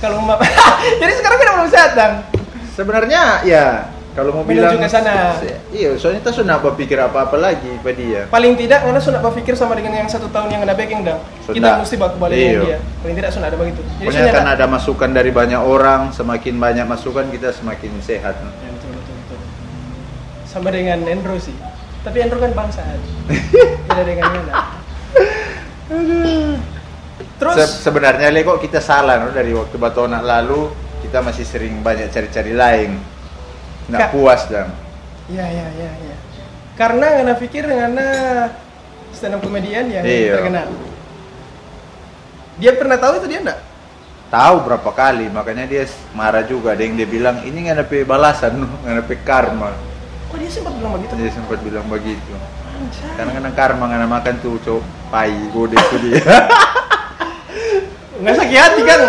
Kalau 0.02 0.18
mau 0.18 0.34
jadi 1.00 1.12
sekarang 1.14 1.38
kita 1.38 1.50
belum 1.54 1.70
sehat 1.70 1.90
dong. 1.94 2.14
Sebenarnya 2.74 3.22
ya 3.46 3.86
kalau 4.12 4.34
mau 4.34 4.44
Menuju 4.44 4.60
bilang 4.60 4.76
ke 4.76 4.90
sana. 4.90 5.38
Iya, 5.72 5.96
soalnya 5.96 6.20
kita 6.20 6.32
sudah 6.36 6.60
berpikir 6.60 7.00
apa-apa 7.00 7.38
lagi 7.38 7.80
pada 7.80 7.96
dia. 7.96 8.20
Paling 8.28 8.58
tidak 8.60 8.84
karena 8.84 9.00
sudah 9.00 9.22
berpikir 9.22 9.56
sama 9.56 9.72
dengan 9.72 9.94
yang 9.94 10.10
satu 10.10 10.28
tahun 10.28 10.52
yang 10.52 10.62
ada 10.66 10.76
backing 10.76 11.00
dong. 11.00 11.22
Kita 11.46 11.80
mesti 11.80 11.96
baku 11.96 12.20
balik 12.20 12.36
Iya. 12.36 12.60
dia. 12.60 12.78
Paling 13.00 13.16
tidak 13.16 13.30
sudah 13.32 13.46
ada 13.48 13.56
begitu. 13.56 13.80
Jadi 13.80 14.04
Pokoknya 14.04 14.32
kan 14.34 14.44
ada- 14.44 14.54
ada 14.58 14.66
masukan 14.68 15.10
dari 15.14 15.30
banyak 15.32 15.62
orang, 15.62 16.12
semakin 16.12 16.54
banyak 16.58 16.84
masukan 16.84 17.24
kita 17.32 17.54
semakin 17.56 17.92
sehat. 18.04 18.36
Ya, 18.36 18.68
betul, 18.68 18.90
betul, 18.92 19.14
betul. 19.16 19.38
Sama 20.44 20.68
dengan 20.68 20.98
Andrew 21.08 21.40
sih. 21.40 21.56
Tapi 22.02 22.18
Andrew 22.20 22.42
kan 22.42 22.52
bangsat. 22.52 23.00
Beda 23.88 24.02
dengan 24.02 24.28
Yana. 24.28 24.54
Terus 27.42 27.56
Se- 27.58 27.90
sebenarnya 27.90 28.30
le 28.30 28.46
kok 28.46 28.62
kita 28.62 28.78
salah 28.78 29.18
no? 29.18 29.34
dari 29.34 29.50
waktu 29.50 29.74
Batona 29.74 30.22
lalu 30.22 30.70
kita 31.02 31.18
masih 31.18 31.42
sering 31.42 31.82
banyak 31.82 32.06
cari-cari 32.08 32.54
lain. 32.54 32.90
Nggak 33.90 34.00
Kak. 34.00 34.10
puas 34.14 34.46
dan. 34.46 34.70
ya 35.26 35.42
ya 35.42 35.66
ya 35.74 35.90
ya. 35.90 36.16
Karena 36.78 37.18
Ngana 37.18 37.34
pikir 37.34 37.66
Ngana 37.66 38.06
stand 39.10 39.34
up 39.36 39.42
comedian 39.42 39.90
yang 39.90 40.06
Iya. 40.06 40.38
terkenal. 40.38 40.68
Dia 42.62 42.72
pernah 42.78 42.96
tahu 42.96 43.18
itu 43.18 43.26
dia 43.26 43.40
enggak? 43.42 43.60
Tahu 44.32 44.56
berapa 44.64 44.90
kali, 44.96 45.28
makanya 45.28 45.68
dia 45.68 45.84
marah 46.16 46.40
juga. 46.46 46.72
Ada 46.72 46.82
yang 46.88 46.94
dia 46.96 47.08
bilang 47.10 47.36
ini 47.44 47.68
nggak 47.68 47.76
ada 47.76 47.84
balasan, 48.06 48.64
nggak 48.64 49.04
ada 49.04 49.16
karma. 49.26 49.76
Oh 50.32 50.36
dia 50.40 50.48
sempat 50.48 50.72
bilang 50.78 50.96
begitu. 50.96 51.12
Dia 51.18 51.30
sempat 51.34 51.58
bilang 51.60 51.84
begitu. 51.90 52.32
Anjay. 52.72 53.12
Karena 53.18 53.30
kan 53.36 53.52
karma 53.52 53.84
nggak 53.92 54.08
makan 54.08 54.34
tuh 54.40 54.56
cowok 54.64 54.82
pai 55.12 55.36
gode 55.52 55.76
itu 55.76 55.96
dia. 56.08 56.22
Nggak 58.22 58.34
sakit 58.38 58.58
hati 58.58 58.82
kan? 58.86 59.00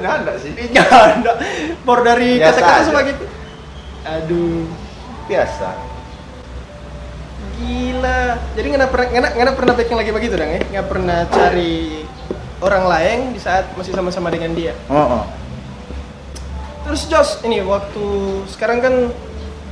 Nah, 0.00 0.14
enggak 0.24 0.36
sih. 0.42 0.52
Enggak. 0.66 1.36
Por 1.86 2.00
dari 2.02 2.40
kata-kata 2.40 2.80
semua 2.88 3.02
gitu. 3.06 3.24
Aduh. 4.02 4.66
Biasa. 5.30 5.68
Gila. 7.60 8.22
Jadi 8.56 8.66
nggak 8.74 8.90
pernah 8.90 9.06
nggak 9.12 9.32
nggak 9.36 9.56
pernah 9.56 9.74
backing 9.76 9.98
lagi 10.00 10.10
begitu 10.10 10.34
dong 10.34 10.50
ya? 10.50 10.60
Nggak 10.72 10.86
pernah 10.88 11.18
cari 11.28 12.02
orang 12.64 12.84
lain 12.88 13.18
di 13.36 13.40
saat 13.40 13.70
masih 13.76 13.92
sama-sama 13.92 14.32
dengan 14.32 14.56
dia. 14.56 14.74
Oh, 14.88 15.20
oh. 15.20 15.24
Terus 16.88 17.06
Jos, 17.06 17.30
ini 17.44 17.60
waktu 17.62 18.04
sekarang 18.48 18.80
kan 18.80 18.94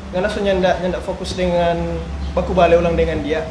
Ngana 0.09 0.29
so 0.33 0.41
nyanda 0.41 0.81
nyanda 0.81 1.05
fokus 1.05 1.37
dengan 1.37 1.77
baku 2.33 2.57
balik 2.57 2.81
ulang 2.81 2.97
dengan 2.97 3.21
dia. 3.21 3.45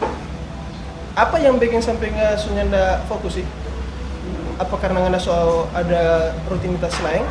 Apa 1.13 1.37
yang 1.37 1.61
bikin 1.61 1.85
sampai 1.85 2.09
nggak 2.09 2.33
so 2.41 2.49
nyanda 2.49 3.05
fokus 3.05 3.41
sih? 3.41 3.45
Apa 4.57 4.73
karena 4.81 5.05
Ngana 5.05 5.19
so 5.21 5.69
ada 5.71 6.33
rutinitas 6.49 6.97
lain? 7.05 7.21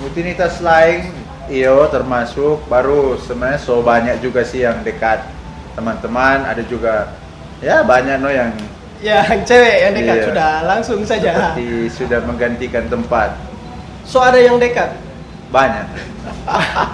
Rutinitas 0.00 0.62
lain, 0.62 1.12
iyo 1.50 1.84
termasuk 1.90 2.64
baru 2.70 3.18
sebenarnya 3.20 3.60
so 3.60 3.82
banyak 3.82 4.22
juga 4.22 4.46
sih 4.46 4.62
yang 4.62 4.80
dekat 4.80 5.26
teman-teman, 5.74 6.46
ada 6.46 6.62
juga 6.64 7.12
ya 7.60 7.82
banyak 7.82 8.16
no 8.18 8.30
yang 8.30 8.52
Ya, 8.98 9.22
yang 9.22 9.46
cewek 9.46 9.76
yang 9.78 9.92
dekat 9.94 10.16
Iya. 10.18 10.26
sudah 10.26 10.50
langsung 10.66 11.00
saja. 11.06 11.30
seperti 11.54 11.68
sudah 11.86 12.18
menggantikan 12.26 12.90
tempat. 12.90 13.30
So 14.02 14.18
ada 14.18 14.42
yang 14.42 14.58
dekat. 14.58 14.90
Banyak. 15.54 15.86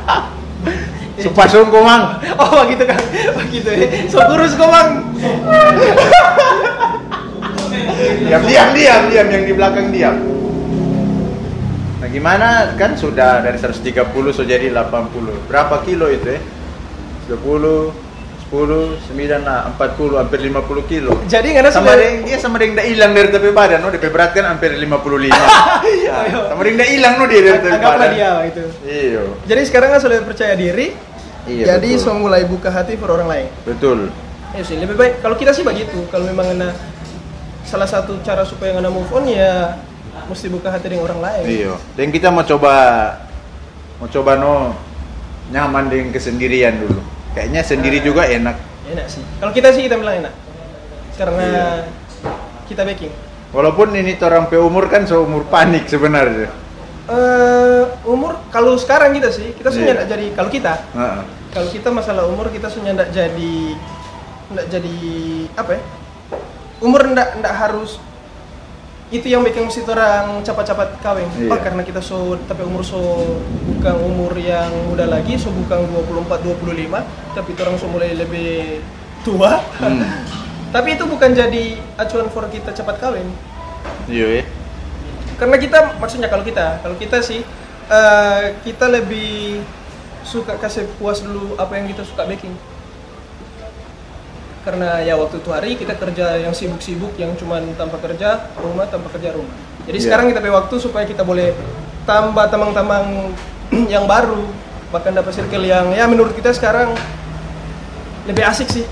Sumpah 1.24 1.48
sungguh 1.48 1.80
mang. 1.80 2.20
Oh 2.36 2.60
begitu 2.60 2.84
kan, 2.84 3.00
begitu 3.40 3.70
ya. 3.72 3.88
So 4.12 4.20
kurus 4.20 4.52
kok 4.52 4.68
bang. 4.68 4.88
Diam, 8.24 8.42
diam, 8.46 8.68
diam, 8.72 9.02
diam 9.10 9.26
yang 9.28 9.42
di 9.44 9.52
belakang 9.52 9.86
diam. 9.90 10.16
Nah 12.00 12.08
gimana 12.08 12.76
kan 12.76 12.94
sudah 12.94 13.40
dari 13.40 13.56
130 13.56 14.04
so 14.30 14.44
jadi 14.44 14.68
80 14.68 15.48
Berapa 15.48 15.80
kilo 15.82 16.12
itu 16.12 16.36
ya? 16.36 16.40
10 17.32 18.04
10, 18.54 19.00
9 19.10 19.42
lah, 19.42 19.66
40, 19.74 20.14
hampir 20.20 20.38
50 20.38 20.84
kilo. 20.86 21.10
Jadi 21.26 21.58
ada 21.58 21.74
Sama 21.74 21.96
sudah- 21.96 22.22
dia 22.22 22.38
sama 22.38 22.60
deng 22.62 22.78
dah 22.78 22.86
hilang 22.86 23.10
dari 23.10 23.32
tepi 23.32 23.50
badan, 23.50 23.82
no, 23.82 23.90
DP 23.90 24.14
berat 24.14 24.30
kan 24.30 24.46
hampir 24.46 24.78
55. 24.78 25.34
Nah, 26.14 26.54
sama 26.54 26.62
dah 26.62 26.86
hilang 26.86 27.14
no 27.18 27.24
dia 27.26 27.40
dari 27.42 27.58
tepi 27.58 27.78
badan. 27.82 28.08
dia 28.14 28.30
itu. 28.46 28.62
Iya. 28.86 29.22
Jadi 29.48 29.60
sekarang 29.66 29.88
kan 29.96 30.00
sudah 30.04 30.22
percaya 30.22 30.54
diri. 30.54 30.94
Iya, 31.44 31.76
jadi 31.76 31.90
betul. 31.98 32.04
so 32.04 32.14
mulai 32.14 32.46
buka 32.46 32.70
hati 32.70 32.94
per 32.94 33.10
orang 33.10 33.26
lain. 33.26 33.48
Betul. 33.66 34.08
Ya 34.54 34.62
sih, 34.62 34.78
lebih 34.78 34.94
baik 34.94 35.18
kalau 35.18 35.34
kita 35.34 35.50
sih 35.50 35.66
begitu. 35.66 36.06
Kalau 36.08 36.24
memang 36.24 36.46
ngena 36.46 36.70
salah 37.64 37.88
satu 37.88 38.20
cara 38.20 38.44
supaya 38.44 38.76
ngena 38.76 38.92
move 38.92 39.08
on 39.10 39.24
ya 39.26 39.76
mesti 40.28 40.46
buka 40.48 40.70
hati 40.70 40.88
dengan 40.88 41.10
orang 41.10 41.20
lain. 41.20 41.44
Iya. 41.44 41.74
Dan 41.98 42.08
kita 42.08 42.28
mau 42.30 42.44
coba 42.44 42.74
mau 43.98 44.08
coba 44.08 44.36
no 44.38 44.76
nyaman 45.50 45.90
dengan 45.90 46.08
kesendirian 46.12 46.78
dulu. 46.80 47.00
Kayaknya 47.34 47.60
sendiri 47.66 47.98
juga 48.00 48.24
enak. 48.24 48.56
Enak 48.94 49.06
sih. 49.10 49.24
Kalau 49.40 49.52
kita 49.52 49.74
sih 49.74 49.88
kita 49.90 49.98
bilang 49.98 50.22
enak. 50.24 50.34
Karena 51.18 51.44
Iya. 51.44 51.66
kita 52.68 52.82
baking. 52.86 53.12
Walaupun 53.54 53.94
ini 53.94 54.18
orang 54.18 54.50
pe 54.50 54.58
umur 54.58 54.90
kan 54.90 55.06
seumur 55.06 55.46
panik 55.46 55.86
sebenarnya. 55.86 56.50
eh 57.04 57.84
umur 58.08 58.40
kalau 58.48 58.80
sekarang 58.80 59.12
kita 59.12 59.28
sih 59.28 59.52
kita 59.52 59.68
sudah 59.68 59.92
nggak 59.92 60.08
jadi 60.08 60.26
kalau 60.32 60.48
kita 60.48 60.72
Heeh. 60.96 61.20
kalau 61.52 61.68
kita 61.68 61.88
masalah 61.92 62.24
umur 62.24 62.48
kita 62.48 62.64
sudah 62.72 62.96
nggak 62.96 63.12
jadi 63.12 63.54
nggak 64.48 64.66
jadi 64.72 64.96
apa 65.52 65.70
ya 65.76 65.82
umur 66.84 67.00
nggak 67.08 67.40
nggak 67.40 67.54
harus 67.56 67.96
itu 69.08 69.30
yang 69.30 69.40
bikin 69.40 69.68
mesti 69.68 69.84
orang 69.86 70.42
cepat-cepat 70.42 70.98
kawin 70.98 71.28
Iya. 71.38 71.48
Pak, 71.48 71.60
karena 71.62 71.82
kita 71.82 72.00
so 72.00 72.34
tapi 72.44 72.66
umur 72.66 72.82
so 72.82 72.98
bukan 73.64 73.94
umur 74.00 74.32
yang 74.34 74.68
muda 74.90 75.06
lagi 75.06 75.38
so 75.38 75.48
bukan 75.48 75.86
24 75.86 76.44
25 76.44 76.90
tapi 77.32 77.50
orang 77.56 77.76
so 77.76 77.86
mulai 77.86 78.12
lebih 78.12 78.82
tua 79.22 79.62
Hmm. 79.78 80.02
tapi 80.74 80.98
itu 80.98 81.06
bukan 81.06 81.30
jadi 81.30 81.64
acuan 81.94 82.26
for 82.28 82.44
kita 82.48 82.74
cepat 82.74 82.98
kawin 82.98 83.28
Iya 84.04 84.40
ya. 84.40 84.44
karena 85.34 85.56
kita 85.56 85.78
maksudnya 85.96 86.26
kalau 86.26 86.42
kita 86.42 86.82
kalau 86.82 86.96
kita 86.96 87.22
sih 87.22 87.40
eh, 87.86 88.42
kita 88.60 88.88
lebih 88.88 89.62
suka 90.24 90.56
kasih 90.56 90.88
puas 90.98 91.20
dulu 91.20 91.54
apa 91.54 91.76
yang 91.76 91.86
kita 91.86 92.02
suka 92.02 92.24
baking 92.24 92.56
karena 94.64 94.96
ya 94.98 95.14
waktu 95.14 95.38
itu 95.38 95.50
hari 95.52 95.76
kita 95.76 95.92
kerja 95.94 96.40
yang 96.40 96.56
sibuk-sibuk 96.56 97.12
yang 97.14 97.36
cuman 97.36 97.76
tanpa 97.76 98.00
kerja 98.00 98.48
rumah 98.56 98.88
tanpa 98.88 99.12
kerja 99.12 99.36
rumah 99.36 99.52
jadi 99.84 100.00
Iya. 100.00 100.04
sekarang 100.08 100.32
kita 100.32 100.40
pakai 100.40 100.56
waktu 100.56 100.74
supaya 100.80 101.04
kita 101.04 101.20
boleh 101.20 101.52
tambah 102.04 102.48
tamang-tamang 102.48 103.36
yang 103.92 104.08
baru 104.08 104.48
bahkan 104.88 105.12
dapat 105.12 105.36
circle 105.36 105.62
yang 105.62 105.92
ya 105.92 106.08
menurut 106.08 106.32
kita 106.32 106.48
sekarang 106.50 106.96
lebih 108.24 108.40
asik 108.40 108.72
sih 108.72 108.86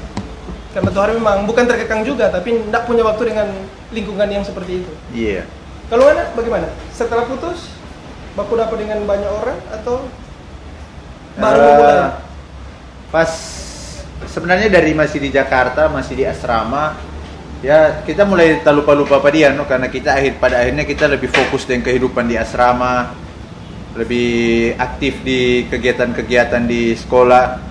karena 0.72 0.88
tuh 0.88 1.00
hari 1.00 1.16
memang 1.16 1.44
bukan 1.44 1.64
terkekang 1.64 2.04
juga 2.04 2.28
tapi 2.28 2.52
tidak 2.58 2.84
punya 2.84 3.04
waktu 3.04 3.32
dengan 3.32 3.48
lingkungan 3.88 4.28
yang 4.28 4.44
seperti 4.44 4.84
itu 4.84 4.92
Iya. 5.10 5.48
kalau 5.88 6.04
Anda 6.04 6.32
bagaimana? 6.32 6.68
Setelah 6.90 7.24
putus, 7.24 7.72
baku 8.32 8.56
dapat 8.56 8.76
dengan 8.76 9.04
banyak 9.04 9.28
orang 9.30 9.56
atau 9.72 10.04
baru 11.34 11.60
Eh, 11.60 11.74
mulai? 11.76 11.96
Pas 13.08 13.30
sebenarnya 14.28 14.68
dari 14.68 14.92
masih 14.92 15.18
di 15.22 15.30
Jakarta, 15.32 15.88
masih 15.88 16.14
di 16.18 16.24
asrama, 16.26 16.94
ya 17.62 18.02
kita 18.02 18.26
mulai 18.26 18.60
tak 18.60 18.74
lupa-lupa 18.74 19.22
pada 19.22 19.34
dia, 19.34 19.54
no? 19.54 19.64
karena 19.64 19.86
kita 19.86 20.18
akhir 20.18 20.42
pada 20.42 20.60
akhirnya 20.60 20.84
kita 20.84 21.06
lebih 21.06 21.30
fokus 21.30 21.64
dengan 21.64 21.86
kehidupan 21.86 22.26
di 22.26 22.36
asrama, 22.36 23.14
lebih 23.94 24.74
aktif 24.76 25.22
di 25.22 25.70
kegiatan-kegiatan 25.70 26.62
di 26.66 26.98
sekolah, 26.98 27.62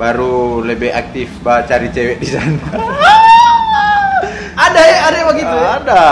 baru 0.00 0.64
lebih 0.64 0.92
aktif 0.92 1.28
cari 1.44 1.92
cewek 1.92 2.18
di 2.20 2.28
sana. 2.28 2.60
Ada 4.56 4.80
ya, 4.80 4.98
ada 5.04 5.16
yang 5.20 5.28
begitu 5.36 5.52
ya? 5.52 5.68
Ada, 5.84 6.04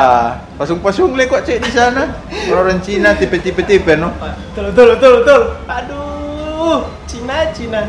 pasung-pasung 0.60 1.16
le 1.16 1.24
kok 1.24 1.48
cewek 1.48 1.64
di 1.64 1.72
sana, 1.72 2.12
orang 2.52 2.76
Cina 2.84 3.16
tipe-tipe 3.16 3.64
tipe 3.64 3.96
no. 3.96 4.12
Betul, 4.52 4.68
betul, 4.68 4.86
betul, 4.92 5.12
betul. 5.24 5.42
Aduh, 5.64 6.84
Cina, 7.08 7.48
Cina. 7.56 7.88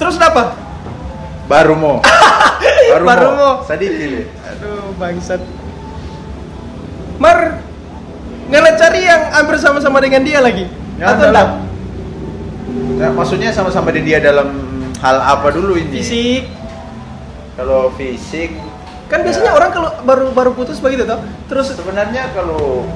Terus 0.00 0.16
apa? 0.16 0.56
Baru 1.44 1.74
mau, 1.76 2.00
baru, 2.94 3.04
Baru 3.04 3.28
mau. 3.36 3.54
le. 3.68 4.22
Aduh, 4.48 4.94
bangsat. 4.96 5.42
Mar, 7.20 7.60
nggak 8.48 8.74
cari 8.80 9.00
yang 9.04 9.22
hampir 9.34 9.60
sama-sama 9.60 10.00
dengan 10.00 10.24
dia 10.24 10.40
lagi? 10.40 10.64
Ya, 10.96 11.12
atau 11.12 11.28
enggak? 11.28 11.48
Nah, 12.96 13.10
maksudnya 13.12 13.50
sama-sama 13.52 13.92
di 13.92 14.00
dia 14.06 14.22
dalam 14.22 14.48
hal 15.02 15.16
apa 15.20 15.52
dulu 15.52 15.76
ini? 15.76 16.00
Fisik. 16.00 16.48
Kalau 17.58 17.92
fisik, 17.92 18.56
Kan 19.10 19.26
biasanya 19.26 19.50
Ya. 19.50 19.58
orang 19.58 19.70
kalau 19.74 19.90
baru 20.06 20.24
baru 20.30 20.50
putus 20.54 20.78
begitu 20.78 21.02
toh. 21.02 21.18
Terus 21.50 21.74
sebenarnya 21.74 22.30
kalau 22.30 22.86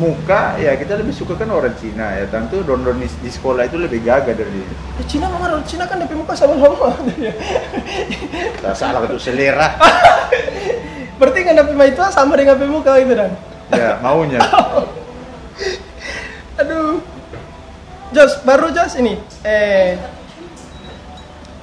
muka 0.00 0.56
ya 0.56 0.72
kita 0.80 0.96
lebih 0.96 1.12
suka 1.12 1.36
kan 1.36 1.52
orang 1.52 1.76
Cina 1.76 2.16
ya. 2.16 2.24
Tentu 2.32 2.64
don-don 2.64 2.96
di, 2.96 3.04
di 3.20 3.28
sekolah 3.28 3.68
itu 3.68 3.76
lebih 3.76 4.00
gagah 4.00 4.32
dari 4.32 4.48
dia. 4.48 4.64
Ya, 4.96 5.04
Cina 5.04 5.28
mah 5.28 5.44
orang 5.44 5.60
Cina 5.68 5.84
kan 5.84 6.00
DP 6.00 6.16
muka 6.16 6.32
sama-sama. 6.32 6.96
Tak 8.64 8.72
salah 8.72 9.04
untuk 9.04 9.20
selera. 9.20 9.76
Berarti 11.20 11.38
kan 11.44 11.52
DP 11.60 11.76
itu 11.92 12.00
sama 12.08 12.32
dengan 12.40 12.56
DP 12.56 12.72
muka 12.72 12.96
itu 12.96 13.12
dan. 13.12 13.36
ya 13.76 14.00
maunya. 14.00 14.40
Aduh. 16.64 17.04
Jos, 18.10 18.42
baru 18.42 18.72
Jos 18.72 18.96
ini. 18.96 19.20
Eh 19.44 20.00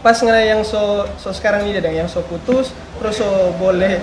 pas 0.08 0.16
ngena 0.24 0.40
yang 0.40 0.62
so 0.64 1.04
so 1.20 1.34
sekarang 1.34 1.68
ini 1.68 1.84
dan 1.84 1.92
yang 1.92 2.08
so 2.08 2.24
putus 2.24 2.72
terus 3.02 3.18
so 3.18 3.52
boleh 3.60 4.00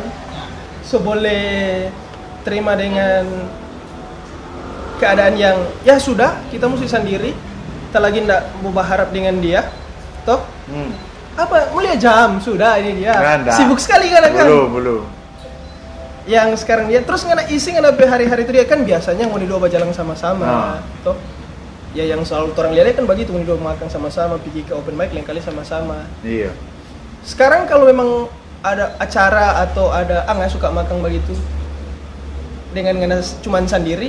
so 0.84 1.00
boleh 1.00 1.88
terima 2.44 2.76
dengan 2.76 3.24
keadaan 5.04 5.34
yang 5.36 5.56
ya 5.84 6.00
sudah 6.00 6.40
kita 6.48 6.64
mesti 6.64 6.88
sendiri. 6.88 7.36
Kita 7.92 8.00
lagi 8.00 8.24
ndak 8.24 8.64
mau 8.64 8.72
berharap 8.72 9.12
dengan 9.12 9.38
dia. 9.38 9.68
Toh? 10.24 10.40
Hmm. 10.72 10.90
apa? 11.36 11.68
Mulia 11.76 11.94
jam? 12.00 12.40
Sudah 12.40 12.80
ini 12.80 13.04
dia. 13.04 13.12
Nggak, 13.12 13.54
sibuk 13.58 13.76
sekali 13.76 14.08
kan 14.08 14.24
kan? 14.32 14.46
Belum, 14.48 14.70
belum. 14.72 15.02
yang 16.24 16.56
sekarang 16.56 16.88
dia 16.88 17.04
terus 17.04 17.20
ngana 17.28 17.44
isi 17.52 17.76
ngana 17.76 17.92
hari-hari 17.92 18.48
itu 18.48 18.52
dia 18.56 18.64
kan 18.64 18.80
biasanya 18.80 19.28
mau 19.28 19.36
dua 19.36 19.68
jalan 19.68 19.92
sama-sama 19.92 20.40
Nah. 20.48 20.80
toh? 21.04 21.20
Ya 21.92 22.08
yang 22.08 22.24
selalu 22.24 22.56
orang 22.56 22.72
lihat 22.72 22.96
kan 22.96 23.04
begitu 23.04 23.28
mau 23.36 23.44
dua 23.44 23.60
makan 23.60 23.92
sama-sama 23.92 24.40
pergi 24.40 24.64
ke 24.64 24.72
open 24.72 24.96
mic 24.96 25.12
lain 25.12 25.20
kali 25.20 25.44
sama-sama. 25.44 26.08
Iya. 26.24 26.56
sekarang 27.28 27.68
kalau 27.68 27.84
memang 27.84 28.32
ada 28.64 28.96
acara 28.96 29.60
atau 29.68 29.92
ada 29.92 30.24
ah 30.24 30.32
nggak 30.32 30.48
suka 30.48 30.72
makan 30.72 31.04
begitu 31.04 31.36
dengan 32.72 33.04
ngana 33.04 33.20
cuman 33.44 33.68
sendiri 33.68 34.08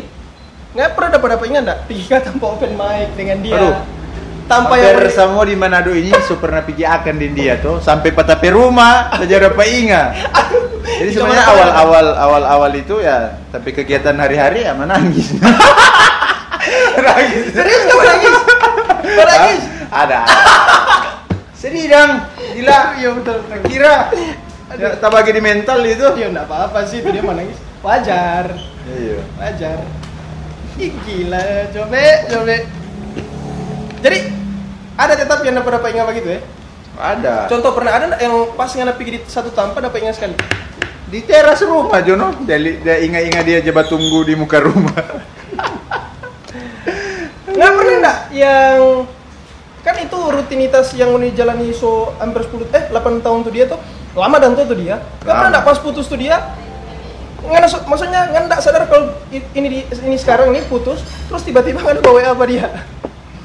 nggak 0.75 0.91
pernah 0.91 1.09
dapat 1.15 1.27
dapat 1.39 1.45
ingat 1.55 1.61
nggak 1.63 1.79
ke 1.87 2.17
tanpa 2.19 2.45
open 2.51 2.71
mic 2.75 3.07
dengan 3.15 3.37
dia 3.39 3.55
Aduh. 3.55 3.75
tanpa 4.45 4.75
yang 4.75 4.99
semua 5.07 5.47
di 5.47 5.55
Manado 5.55 5.95
ini 5.95 6.11
so 6.27 6.35
pernah 6.35 6.59
pergi 6.67 6.83
akan 6.83 7.15
di 7.15 7.27
dia 7.31 7.55
tuh 7.63 7.79
sampai 7.79 8.11
petape 8.11 8.51
rumah 8.51 9.07
saja 9.15 9.39
dapat 9.39 9.67
ingat. 9.71 10.09
Jadi 10.85 11.09
sebenarnya 11.17 11.41
mana 11.41 11.49
tahu, 11.49 11.57
awal-awal 11.57 12.05
awal-awal 12.13 12.71
itu 12.77 13.01
ya 13.01 13.39
tapi 13.49 13.73
kegiatan 13.73 14.13
hari-hari 14.19 14.67
ya 14.67 14.75
menangis. 14.77 15.33
menangis. 16.99 17.43
serius 17.55 17.81
kamu 17.89 18.03
nangis 18.05 18.33
Kamu 19.01 19.23
nangis 19.25 19.63
Hah? 19.89 20.03
Ada. 20.05 20.19
Sedih 21.55 21.87
dong, 21.89 22.11
gila. 22.53 22.79
ya 23.01 23.09
betul 23.15 23.37
Kira 23.65 23.95
ya, 24.75 24.87
tak 24.99 25.09
bagi 25.09 25.31
di 25.33 25.41
mental 25.41 25.79
itu. 25.81 26.05
ya 26.19 26.27
nggak 26.29 26.45
apa-apa 26.45 26.83
sih 26.85 26.99
itu 27.01 27.09
dia 27.09 27.23
mau 27.23 27.33
nangis 27.33 27.57
wajar 27.81 28.53
Iya. 28.85 29.17
wajar 29.41 29.77
Ih, 30.75 30.91
gila 31.07 31.71
coba 31.71 32.03
coba 32.27 32.55
jadi 34.03 34.19
ada 34.99 35.13
tetap 35.15 35.39
yang 35.47 35.55
dapat 35.55 35.71
dapat 35.79 35.89
ingat 35.95 36.05
begitu 36.11 36.29
ya? 36.35 36.41
Ada. 36.95 37.51
contoh 37.51 37.71
pernah 37.75 37.91
ada 37.95 38.05
yang 38.19 38.55
pas 38.55 38.71
nggak 38.71 38.95
pergi 38.95 39.11
di 39.15 39.19
satu 39.27 39.51
tanpa 39.55 39.79
dapat 39.79 40.03
ingat 40.03 40.19
sekali? 40.19 40.35
Di 41.05 41.21
teras 41.23 41.63
rumah 41.63 42.01
Jono, 42.03 42.35
dia, 42.43 42.59
li- 42.59 42.79
dia 42.83 42.99
ingat-ingat 43.03 43.43
dia 43.47 43.59
coba 43.71 43.87
tunggu 43.87 44.19
di 44.27 44.35
muka 44.35 44.59
rumah. 44.59 44.95
nggak 47.55 47.71
pernah 47.71 47.95
nggak 48.03 48.19
yang 48.35 49.07
kan 49.79 49.95
itu 50.01 50.17
rutinitas 50.17 50.91
yang 50.97 51.13
mau 51.13 51.21
dijalani 51.21 51.71
so 51.71 52.11
hampir 52.19 52.41
10 52.51 52.67
eh 52.73 52.83
8 52.91 53.23
tahun 53.23 53.39
tuh 53.47 53.53
dia 53.53 53.65
tuh. 53.69 53.79
Lama 54.15 54.39
dan 54.39 54.55
tuh 54.59 54.67
tuh 54.67 54.77
dia. 54.79 54.99
Nggak 55.23 55.35
pernah 55.39 55.51
nggak 55.55 55.65
pas 55.67 55.79
putus 55.79 56.07
tuh 56.07 56.19
dia 56.19 56.35
nggak 57.45 57.85
maksudnya 57.85 58.21
nggak 58.29 58.59
sadar 58.59 58.83
kalau 58.89 59.13
ini 59.29 59.67
di, 59.69 59.79
ini 59.85 60.17
sekarang 60.17 60.51
ini 60.51 60.65
putus 60.65 61.01
terus 61.29 61.41
tiba-tiba 61.41 61.79
nggak 61.79 62.01
bawa 62.01 62.33
apa 62.33 62.43
dia 62.45 62.67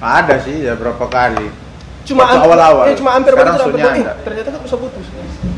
Ada 0.00 0.40
sih 0.40 0.64
ya 0.64 0.72
berapa 0.74 1.04
kali. 1.06 1.52
cuma 2.08 2.24
Waktu 2.24 2.40
awal-awal. 2.40 2.84
eh, 2.88 2.96
cuma 2.96 3.10
hampir 3.12 3.36
Sekarang 3.36 3.54
soalnya 3.60 3.92
eh, 3.92 4.24
ternyata 4.24 4.48
kan 4.48 4.60
bisa 4.64 4.76
putus 4.80 5.06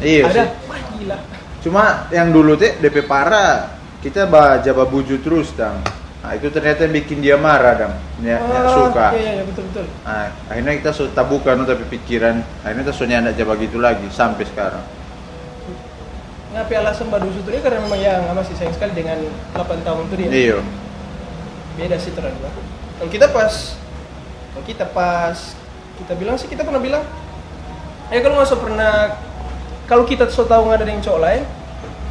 Iya 0.02 0.22
ada 0.26 0.34
sih. 0.34 0.46
wah 0.66 0.80
gila 0.98 1.18
Cuma 1.62 1.84
yang 2.10 2.28
dulu 2.34 2.58
teh 2.58 2.74
DP 2.82 3.06
parah 3.06 3.70
kita 4.02 4.26
jaba 4.58 4.82
buju 4.82 5.22
terus 5.22 5.54
tang. 5.54 5.78
Nah, 6.22 6.34
itu 6.34 6.50
ternyata 6.50 6.86
yang 6.86 6.94
bikin 6.98 7.22
dia 7.22 7.38
marah 7.38 7.74
dia, 7.78 7.90
dia 8.18 8.38
Ah, 8.38 8.66
suka. 8.66 9.14
Iya, 9.14 9.30
iya, 9.38 9.42
betul 9.46 9.70
betul. 9.70 9.86
Nah, 10.02 10.26
akhirnya 10.46 10.72
kita 10.78 10.90
sudah 10.90 11.12
tabukan 11.14 11.54
tapi 11.62 11.82
pikiran, 11.86 12.42
akhirnya 12.62 12.82
kita 12.82 12.94
sudah 12.94 13.14
nggak 13.22 13.36
coba 13.42 13.52
gitu 13.58 13.78
lagi 13.78 14.06
sampai 14.10 14.42
sekarang. 14.46 14.82
Ngapain 16.52 16.84
alasan 16.84 17.08
Badusu 17.08 17.40
itu 17.40 17.48
dia 17.48 17.64
karena 17.64 17.80
memang 17.80 17.96
ya 17.96 18.20
nggak 18.20 18.36
masih 18.36 18.54
sayang 18.60 18.76
sekali 18.76 18.92
dengan 18.92 19.16
8 19.56 19.88
tahun 19.88 20.04
itu 20.12 20.14
dia. 20.20 20.28
Iya. 20.28 20.58
Beda 21.80 21.96
sih 21.96 22.12
terang. 22.12 22.36
Kalau 22.36 23.08
kita 23.08 23.26
pas, 23.32 23.80
kalau 24.52 24.64
kita 24.68 24.84
pas, 24.92 25.56
kita 25.96 26.12
bilang 26.12 26.36
sih 26.36 26.52
kita 26.52 26.60
pernah 26.60 26.76
bilang, 26.76 27.00
ya 28.12 28.20
kalau 28.20 28.36
nggak 28.36 28.52
pernah, 28.60 29.16
kalau 29.88 30.04
kita 30.04 30.28
so 30.28 30.44
tahu 30.44 30.68
nggak 30.68 30.84
ada 30.84 30.92
yang 30.92 31.00
cowok 31.00 31.20
lain, 31.24 31.42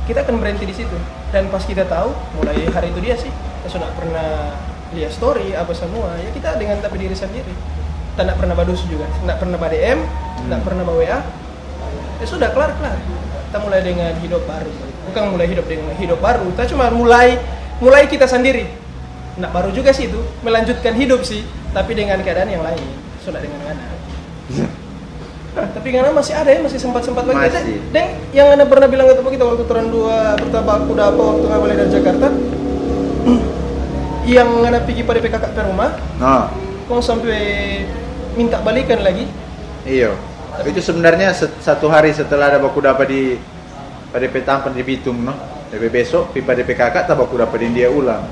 kita 0.09 0.25
akan 0.25 0.35
berhenti 0.41 0.65
di 0.65 0.73
situ. 0.73 0.97
Dan 1.29 1.47
pas 1.53 1.61
kita 1.61 1.85
tahu, 1.85 2.09
mulai 2.41 2.65
hari 2.73 2.89
itu 2.89 2.99
dia 2.99 3.15
sih, 3.15 3.29
kita 3.61 3.77
sudah 3.77 3.93
pernah 3.93 4.57
lihat 4.91 5.13
story 5.13 5.53
apa 5.53 5.71
semua, 5.71 6.17
ya 6.17 6.33
kita 6.33 6.57
dengan 6.57 6.81
tapi 6.81 6.97
diri 6.97 7.13
sendiri. 7.13 7.53
Kita 8.17 8.25
nggak 8.25 8.41
pernah 8.41 8.55
badus 8.57 8.83
juga, 8.89 9.05
nggak 9.21 9.37
pernah 9.37 9.55
BDM, 9.61 9.99
nggak 10.49 10.59
Hmm. 10.59 10.67
pernah 10.67 10.83
bawa 10.83 10.97
WA, 10.99 11.19
ya 12.19 12.25
sudah 12.25 12.49
kelar 12.51 12.73
kelar. 12.75 12.97
Kita 13.51 13.67
mulai 13.67 13.83
dengan 13.83 14.15
hidup 14.23 14.47
baru, 14.47 14.71
bukan 15.11 15.23
mulai 15.35 15.43
hidup 15.51 15.67
dengan 15.67 15.91
hidup 15.99 16.23
baru, 16.23 16.47
kita 16.55 16.71
cuma 16.71 16.87
mulai 16.87 17.35
mulai 17.83 18.07
kita 18.07 18.23
sendiri. 18.23 18.63
Nah 19.43 19.51
baru 19.51 19.75
juga 19.75 19.91
sih 19.91 20.07
itu 20.07 20.23
melanjutkan 20.39 20.95
hidup 20.95 21.19
sih, 21.27 21.43
tapi 21.75 21.91
dengan 21.91 22.23
keadaan 22.23 22.47
yang 22.47 22.63
lain, 22.63 22.79
sudah 23.19 23.43
dengan 23.43 23.59
Ngana. 23.59 23.87
tapi 25.75 25.87
Ngana 25.91 26.15
masih 26.15 26.31
ada 26.31 26.47
ya, 26.47 26.63
masih 26.63 26.79
sempat 26.79 27.03
sempat 27.03 27.27
lagi. 27.27 27.51
Masih. 27.51 27.83
Dan, 27.91 28.23
yang 28.31 28.55
Ngana 28.55 28.71
pernah 28.71 28.87
bilang 28.87 29.11
ke 29.11 29.19
kita 29.19 29.43
waktu 29.43 29.67
turun 29.67 29.87
dua 29.91 30.39
pertama 30.39 30.71
aku 30.79 30.95
dapat 30.95 31.19
waktu 31.19 31.45
nggak 31.51 31.61
boleh 31.67 31.75
dari 31.75 31.91
Jakarta, 31.91 32.27
yang 34.39 34.47
Ngana 34.63 34.79
pergi 34.87 35.03
pada 35.03 35.19
PKK 35.19 35.45
ke 35.51 35.61
rumah, 35.67 35.91
Nah, 36.23 36.55
kau 36.87 37.03
sampai 37.03 37.83
minta 38.39 38.63
balikan 38.63 39.03
lagi. 39.03 39.27
iya. 39.83 40.15
Itu 40.67 40.83
sebenarnya 40.83 41.31
satu 41.37 41.87
hari 41.87 42.11
setelah 42.11 42.51
ada 42.51 42.59
baku 42.59 42.83
dapat 42.83 43.07
di 43.07 43.21
pada 44.11 44.27
petampan 44.27 44.75
di 44.75 44.83
Bitung, 44.83 45.23
no. 45.23 45.31
Tapi 45.71 45.87
besok 45.87 46.35
pipa 46.35 46.51
DP 46.51 46.75
kakak 46.75 47.07
tak 47.07 47.15
baku 47.15 47.39
dapat 47.39 47.63
dia 47.71 47.87
ulang. 47.87 48.27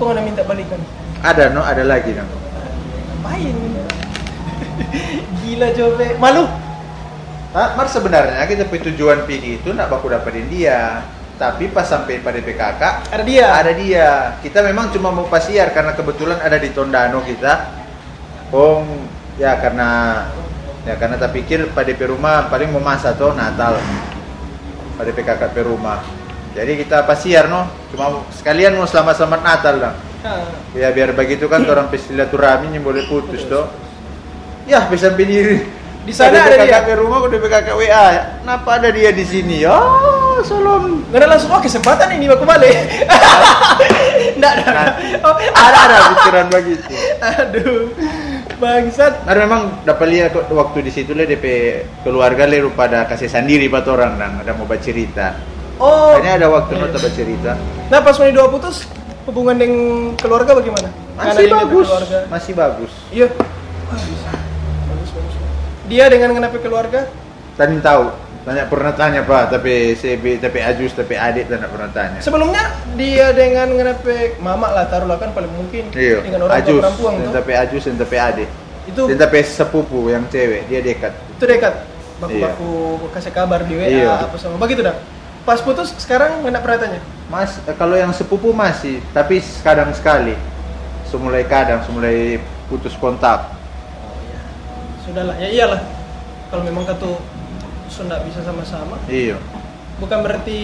Kau 0.00 0.08
Ngana 0.08 0.24
minta 0.24 0.40
balikan. 0.48 0.80
Ada 1.20 1.52
no, 1.52 1.60
ada 1.60 1.84
lagi 1.84 2.16
no. 2.16 2.24
Ngapain? 2.24 3.56
Gila 5.44 5.68
Jobe, 5.76 6.16
malu. 6.16 6.48
Nah, 7.50 7.74
mar 7.76 7.84
sebenarnya 7.90 8.46
kita 8.48 8.64
punya 8.64 8.94
tujuan 8.94 9.28
pergi 9.28 9.60
itu 9.60 9.76
nak 9.76 9.92
baku 9.92 10.08
dapetin 10.08 10.48
dia. 10.48 11.04
Tapi 11.40 11.72
pas 11.72 11.88
sampai 11.88 12.20
pada 12.20 12.36
PKK 12.36 12.82
Ada 13.16 13.24
dia. 13.24 13.48
ada 13.48 13.72
dia. 13.72 14.08
Kita 14.44 14.60
memang 14.60 14.92
cuma 14.92 15.08
mau 15.08 15.24
pasiar 15.24 15.72
karena 15.72 15.96
kebetulan 15.96 16.36
ada 16.36 16.60
di 16.60 16.68
Tondano 16.68 17.24
kita. 17.24 17.68
Oh, 18.52 18.84
ya 19.40 19.56
karena 19.56 19.88
ya 20.82 20.94
karena 20.96 21.16
tak 21.16 21.32
pikir 21.32 21.68
pada 21.72 21.86
DP 21.86 22.08
rumah 22.08 22.48
paling 22.48 22.72
mau 22.72 22.80
masa 22.80 23.12
tuh 23.12 23.32
Natal. 23.32 23.76
Pada 24.96 25.10
PKK 25.10 25.42
pe 25.52 25.62
rumah. 25.64 26.04
Jadi 26.52 26.82
kita 26.82 27.06
pasiar 27.08 27.48
no, 27.48 27.64
cuma 27.88 28.26
sekalian 28.34 28.76
mau 28.76 28.84
selamat-selamat 28.84 29.40
Natal 29.40 29.74
lah. 29.80 29.94
Nah, 30.20 30.44
Ya 30.76 30.92
biar 30.92 31.16
begitu 31.16 31.48
kan 31.48 31.64
orang 31.72 31.88
silaturahmi 31.88 32.76
yang 32.76 32.84
boleh 32.84 33.08
putus 33.08 33.48
toh. 33.48 33.70
Ya 34.68 34.84
bisa 34.86 35.08
diri. 35.14 35.64
Di 36.00 36.12
sana 36.12 36.44
ada 36.44 36.60
dia. 36.60 36.80
Ke 36.84 36.96
rumah 36.96 37.24
udah 37.24 37.38
PKK 37.38 37.68
WA. 37.76 38.06
Kenapa 38.44 38.70
ada 38.76 38.88
dia 38.92 39.08
di 39.12 39.24
sini? 39.24 39.64
Ya, 39.64 39.76
salam. 40.44 41.04
Nggak 41.08 41.20
ada 41.20 41.26
langsung, 41.36 41.52
oh 41.52 41.60
kesempatan 41.60 42.08
ini 42.16 42.28
aku 42.28 42.44
balik. 42.44 42.72
Nggak 44.40 44.52
ada. 44.60 44.64
Nah, 44.68 44.88
Oh, 45.20 45.34
Ada 45.36 45.78
ada 45.86 45.96
pikiran 46.16 46.46
begitu. 46.48 46.88
aduh, 47.20 47.92
bangsat. 48.60 49.24
Karena 49.24 49.42
memang 49.48 49.62
dapat 49.88 50.06
lihat 50.12 50.32
waktu 50.36 50.78
di 50.84 50.92
situ 50.92 51.16
lah 51.16 51.24
DP 51.24 51.44
keluarga 52.04 52.44
le 52.44 52.68
pada 52.76 53.08
kasih 53.08 53.32
sendiri 53.32 53.66
buat 53.72 53.88
orang 53.88 54.20
dan 54.20 54.30
ada 54.44 54.52
mau 54.52 54.68
bercerita. 54.68 55.40
Oh, 55.80 56.12
Kayaknya 56.12 56.44
ada 56.44 56.48
waktu 56.52 56.72
iya. 56.76 56.82
nota 56.84 56.98
bercerita. 57.00 57.52
Nah 57.88 57.98
pas 58.04 58.14
Mani 58.20 58.36
dua 58.36 58.52
putus, 58.52 58.84
hubungan 59.24 59.56
dengan 59.56 60.12
keluarga 60.20 60.52
bagaimana? 60.52 60.92
Karena 61.16 61.32
Masih 61.32 61.44
punya 61.48 61.56
bagus. 61.64 61.88
Masih 62.28 62.52
bagus. 62.52 62.92
Iya. 63.08 63.26
Bagus. 63.88 64.20
Bagus, 64.92 65.10
bagus. 65.16 65.34
Dia 65.88 66.04
dengan 66.12 66.30
kenapa 66.36 66.56
keluarga? 66.60 67.08
Tadi 67.56 67.80
tahu. 67.80 68.29
Tanya 68.40 68.64
pernah 68.64 68.92
tanya 68.96 69.20
pak, 69.20 69.52
tapi 69.52 69.92
CB, 69.92 70.40
tapi 70.40 70.64
Ajus, 70.64 70.96
tapi 70.96 71.12
adik 71.12 71.44
tak 71.44 71.68
pernah 71.68 71.92
tanya. 71.92 72.18
Sebelumnya 72.24 72.72
dia 72.96 73.36
dengan 73.36 73.68
kenapa 73.68 74.08
mama 74.40 74.72
lah 74.72 74.88
taruhlah 74.88 75.20
kan 75.20 75.36
paling 75.36 75.52
mungkin 75.52 75.92
Iya. 75.92 76.24
dengan 76.24 76.48
orang 76.48 76.56
Ajus, 76.56 76.80
perempuan 76.80 77.12
dan 77.20 77.28
tuh. 77.28 77.34
tapi 77.36 77.52
Ajus 77.52 77.82
dan 77.84 77.96
tapi 78.00 78.16
adik. 78.16 78.48
Itu 78.88 79.02
Dan 79.12 79.16
tapi 79.20 79.44
sepupu 79.44 80.08
yang 80.08 80.24
cewek, 80.26 80.72
dia 80.72 80.80
dekat. 80.80 81.12
itu 81.36 81.44
dekat. 81.44 81.84
Baku-baku 82.16 82.72
kasih 83.12 83.32
kabar 83.32 83.60
di 83.60 83.76
WA 83.76 83.88
Iya. 83.88 84.24
apa 84.24 84.36
sama 84.36 84.56
begitu 84.56 84.80
dah. 84.80 84.96
Pas 85.44 85.60
putus 85.60 85.92
sekarang 85.96 86.40
nggak 86.40 86.64
pernah 86.64 86.78
tanya. 86.80 87.00
Mas, 87.28 87.60
eh, 87.60 87.76
kalau 87.76 87.92
yang 87.92 88.12
sepupu 88.12 88.56
masih, 88.56 89.04
tapi 89.12 89.44
kadang 89.60 89.92
sekali. 89.92 90.32
Semulai 91.04 91.44
kadang, 91.44 91.84
semulai 91.84 92.40
putus 92.68 92.96
kontak. 92.96 93.52
Oh 94.00 94.16
iya. 94.22 94.40
Sudahlah, 95.04 95.36
ya 95.36 95.48
iyalah. 95.50 95.80
Kalau 96.48 96.64
memang 96.64 96.88
sudah 97.90 98.22
bisa 98.22 98.40
sama-sama, 98.40 98.96
Iya, 99.04 99.36
bukan 99.98 100.22
berarti 100.22 100.58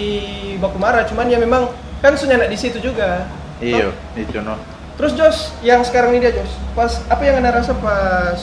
baku 0.57 0.79
marah, 0.79 1.05
cuman 1.05 1.27
ya 1.27 1.37
memang 1.37 1.69
kan 1.99 2.15
sudah 2.15 2.39
nak 2.39 2.49
di 2.49 2.57
situ 2.57 2.79
juga. 2.79 3.27
iya, 3.59 3.91
itu 4.15 4.39
no. 4.41 4.55
Terus 4.97 5.13
Jos, 5.13 5.39
yang 5.61 5.83
sekarang 5.83 6.15
ini 6.15 6.25
dia 6.25 6.33
Jos, 6.33 6.49
pas 6.73 7.03
apa 7.07 7.21
yang 7.21 7.37
anda 7.37 7.53
rasa 7.53 7.77
pas 7.77 8.41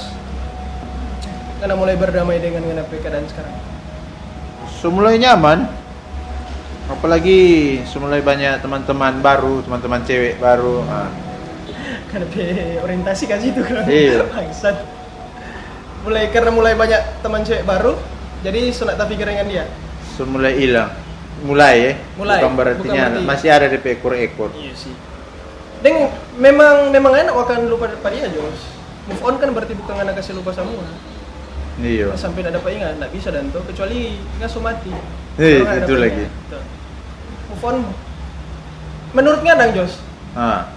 anda 1.57 1.73
mulai 1.73 1.95
berdamai 1.95 2.37
dengan 2.37 2.61
dengan 2.61 2.83
keadaan 2.85 3.23
sekarang? 3.25 3.55
Semulai 4.77 5.15
nyaman. 5.15 5.63
Apalagi 6.83 7.39
semulai 7.87 8.19
banyak 8.19 8.59
teman-teman 8.59 9.23
baru, 9.23 9.63
teman-teman 9.63 10.03
cewek 10.03 10.35
baru. 10.37 10.83
Ah, 10.85 11.07
Karena 12.11 12.27
pe- 12.27 12.83
orientasi 12.83 13.23
kan 13.25 13.39
situ 13.39 13.63
kan. 13.63 13.87
Iya. 13.87 14.27
Bangsat. 14.35 14.83
Mulai 16.03 16.27
karena 16.29 16.51
mulai 16.51 16.75
banyak 16.75 16.99
teman 17.23 17.47
cewek 17.47 17.63
baru, 17.63 17.95
jadi 18.43 18.59
sunat 18.69 18.95
tak 18.95 19.07
pikir 19.09 19.25
dengan 19.25 19.47
dia. 19.47 19.65
semulai 20.13 20.53
hilang. 20.53 20.91
Mulai 21.43 21.75
ya. 21.75 21.91
Mulai, 22.15 22.39
Bukan 22.39 22.53
berarti. 22.55 22.87
masih 23.25 23.49
ada 23.49 23.65
di 23.65 23.75
ekor-ekor. 23.81 24.53
Iya 24.53 24.73
sih. 24.77 24.93
Dan 25.81 26.07
memang 26.37 26.87
memang 26.87 27.11
enak 27.17 27.33
akan 27.33 27.67
lupa 27.67 27.91
pada 27.99 28.15
dia 28.15 28.29
Jos. 28.29 28.61
Move 29.03 29.19
on 29.19 29.35
kan 29.35 29.51
berarti 29.51 29.75
bukan 29.75 29.99
anak 29.99 30.15
kasih 30.15 30.39
lupa 30.39 30.55
semua. 30.55 30.85
Iya. 31.81 32.13
Sampai 32.15 32.45
tidak 32.45 32.61
dapat 32.61 32.77
ingat, 32.77 32.95
tidak 32.95 33.11
bisa 33.11 33.27
dan 33.33 33.49
tuh 33.49 33.65
kecuali 33.65 34.15
nggak 34.39 34.51
mati. 34.61 34.93
Kalau 35.35 35.65
nggak 35.65 35.83
itu 35.83 35.95
lagi. 35.97 36.23
tuh. 36.47 36.63
Move 37.51 37.63
on. 37.65 37.77
Menurut 39.11 39.41
ngadang 39.43 39.71
Jos, 39.75 39.93
Ah, 40.33 40.73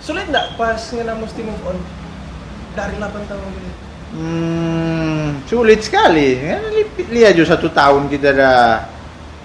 sulit 0.00 0.26
nggak 0.26 0.56
pas 0.56 0.76
ngena 0.76 1.16
mesti 1.16 1.40
move 1.40 1.62
on 1.64 1.78
dari 2.74 2.96
8 2.98 3.08
tahun 3.24 3.50
gitu? 3.54 3.77
Hmm, 4.08 5.44
sulit 5.44 5.84
sekali. 5.84 6.40
Kan 6.40 6.62
li- 6.72 7.08
lihat 7.12 7.36
juga 7.36 7.54
satu 7.54 7.68
tahun 7.68 8.08
kita 8.08 8.28
dah. 8.32 8.88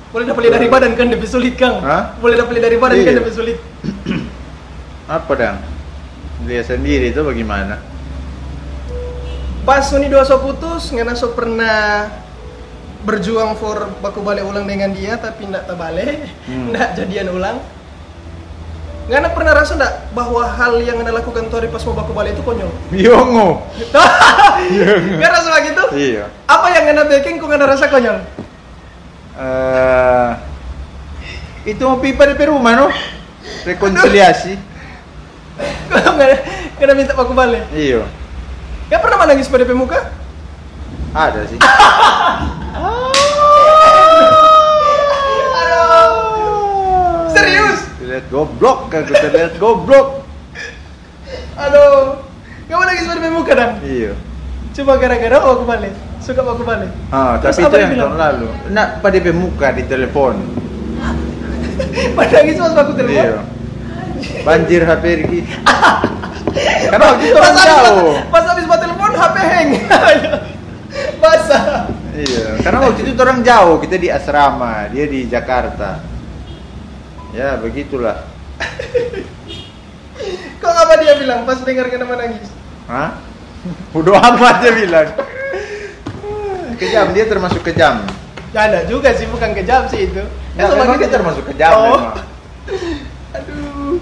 Boleh 0.10 0.26
dapat 0.30 0.42
lihat 0.46 0.56
dari 0.56 0.70
badan 0.70 0.92
kan 0.94 1.08
lebih 1.10 1.26
sulit 1.26 1.58
Kang. 1.58 1.82
Hah? 1.82 2.16
Boleh 2.18 2.38
dapat 2.38 2.52
lihat 2.56 2.66
dari 2.70 2.78
badan 2.78 2.98
kan 2.98 3.12
Iya. 3.12 3.20
lebih 3.20 3.34
sulit. 3.34 3.58
Apa 5.10 5.32
dang? 5.36 5.58
Lihat 6.44 6.70
sendiri 6.70 7.10
itu 7.10 7.20
bagaimana? 7.20 7.82
Pas 9.64 9.84
Uni 9.92 10.08
dua 10.08 10.24
so 10.24 10.38
putus, 10.38 10.92
ngena 10.92 11.16
so 11.16 11.32
pernah 11.32 12.12
berjuang 13.04 13.56
for 13.56 13.92
baku 14.00 14.24
balik 14.24 14.44
ulang 14.44 14.64
dengan 14.64 14.92
dia 14.92 15.16
tapi 15.16 15.44
ndak 15.44 15.68
terbalik, 15.68 16.24
Hmm. 16.48 16.68
ndak 16.72 16.96
jadian 16.96 17.32
ulang. 17.32 17.58
Ngana 19.04 19.36
pernah 19.36 19.52
rasa 19.52 19.76
ndak 19.76 20.16
bahwa 20.16 20.48
hal 20.48 20.80
yang 20.80 20.96
ngana 20.96 21.20
lakukan 21.20 21.52
tuh 21.52 21.60
hari 21.60 21.68
pas 21.68 21.84
mau 21.84 21.92
baku 21.92 22.16
balik 22.16 22.40
itu 22.40 22.44
konyol? 22.44 22.72
Yongo. 23.04 23.60
Nggak 25.20 25.32
rasa 25.32 25.50
begitu? 25.60 25.84
Iya. 25.92 26.32
Apa 26.48 26.72
yang 26.72 26.84
ngana 26.88 27.04
bikin 27.12 27.36
kok 27.36 27.52
ngana 27.52 27.68
rasa 27.68 27.92
konyol? 27.92 28.24
Eh, 29.34 30.30
itu 31.68 31.84
mau 31.84 32.00
pipa 32.00 32.32
di 32.32 32.46
rumah 32.48 32.74
no? 32.80 32.88
Rekonsiliasi. 33.68 34.56
Kalau 35.92 36.16
ngana, 36.16 36.36
ngana 36.80 36.94
minta 36.96 37.12
baku 37.12 37.36
balik. 37.36 37.68
Iya. 37.76 38.08
Gak 38.88 39.04
pernah 39.04 39.28
menangis 39.28 39.52
pada 39.52 39.68
pemuka? 39.68 40.00
Ada 41.12 41.44
sih. 41.52 41.60
Aduh, 45.60 47.30
serius? 47.36 47.80
Lihat 48.00 48.23
goblok 48.34 48.90
kan 48.90 49.06
kita 49.06 49.30
lihat 49.30 49.54
goblok. 49.62 50.26
Aduh, 51.54 52.18
gak 52.66 52.74
mau 52.74 52.86
nangis 52.90 53.06
pada 53.06 53.22
pemuka 53.22 53.54
dan? 53.54 53.78
Iya. 53.86 54.18
Cuma 54.74 54.98
gara-gara 54.98 55.38
oh 55.46 55.62
aku 55.62 55.66
balik, 55.70 55.94
suka 56.18 56.42
baku 56.42 56.66
balik. 56.66 56.90
Ah, 57.14 57.38
Terus 57.38 57.62
tapi 57.62 57.70
itu 57.70 57.78
yang 57.78 57.94
bilang? 57.94 58.10
tahun 58.10 58.18
lalu. 58.18 58.48
Nak 58.74 58.88
pada 59.06 59.18
muka 59.30 59.68
di 59.78 59.84
telepon. 59.86 60.36
Pada 62.18 62.42
nangis 62.42 62.58
pas 62.58 62.74
aku 62.74 62.94
telepon. 62.98 63.22
Iya. 63.22 63.42
banjir 64.48 64.82
HP 64.82 65.04
Riki. 65.20 65.40
Karena 66.90 67.06
waktu 67.12 67.24
itu 67.28 67.38
pas 67.38 67.54
orang 67.54 67.58
jauh. 67.66 68.14
pas 68.30 68.44
habis 68.46 68.66
buat 68.66 68.80
telepon 68.82 69.12
HP 69.14 69.36
hang 69.42 69.70
basah 71.22 71.66
Iya, 72.14 72.62
karena 72.62 72.78
waktu 72.86 73.10
itu 73.10 73.18
orang 73.18 73.42
jauh, 73.42 73.82
kita 73.82 73.98
di 73.98 74.06
asrama, 74.14 74.86
dia 74.94 75.10
di 75.10 75.26
Jakarta. 75.26 76.13
Ya, 77.34 77.58
begitulah. 77.58 78.30
kok 80.62 80.72
apa 80.72 80.94
dia 80.96 81.18
bilang 81.18 81.44
pas 81.44 81.58
dengar 81.60 81.90
kenapa 81.90 82.14
nangis 82.16 82.48
Hah? 82.86 83.18
Bodoh 83.90 84.14
amat 84.14 84.62
dia 84.62 84.72
bilang. 84.72 85.08
Kejam, 86.76 87.12
dia 87.12 87.26
termasuk 87.26 87.62
kejam. 87.62 88.02
ya 88.54 88.60
ada 88.64 88.80
juga 88.86 89.10
sih 89.12 89.26
bukan 89.26 89.52
kejam 89.52 89.88
sih 89.88 90.08
itu 90.08 90.24
Ya, 90.54 90.70
sama 90.70 90.80
memang 90.80 90.96
kita. 90.96 91.02
dia 91.02 91.10
termasuk 91.12 91.44
kejam 91.50 91.72
oh. 91.74 91.82
memang. 91.82 92.04
aduh 93.34 93.98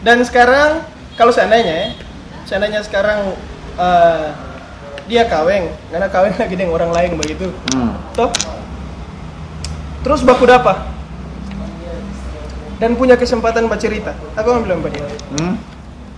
dan 0.00 0.16
sekarang 0.24 0.80
kalau 1.14 1.28
seandainya 1.28 1.74
ya 1.74 1.88
seandainya 2.42 2.80
sekarang 2.80 3.36
eh, 3.76 4.26
dia 5.04 5.28
kaweng 5.28 5.68
karena 5.92 6.08
kaweng 6.08 6.32
lagi 6.40 6.54
dengan 6.56 6.72
orang 6.72 6.90
lain 6.90 7.10
begitu 7.14 7.52
Hmm. 7.68 7.92
toh 8.16 8.32
terus 10.00 10.24
baku 10.24 10.48
dapa 10.48 10.88
dan 12.78 12.94
punya 12.94 13.18
kesempatan 13.18 13.66
bercerita 13.66 14.14
aku 14.38 14.48
mau 14.54 14.62
bilang 14.62 14.80
pada 14.82 14.98
dia. 14.98 15.06
Hmm? 15.38 15.54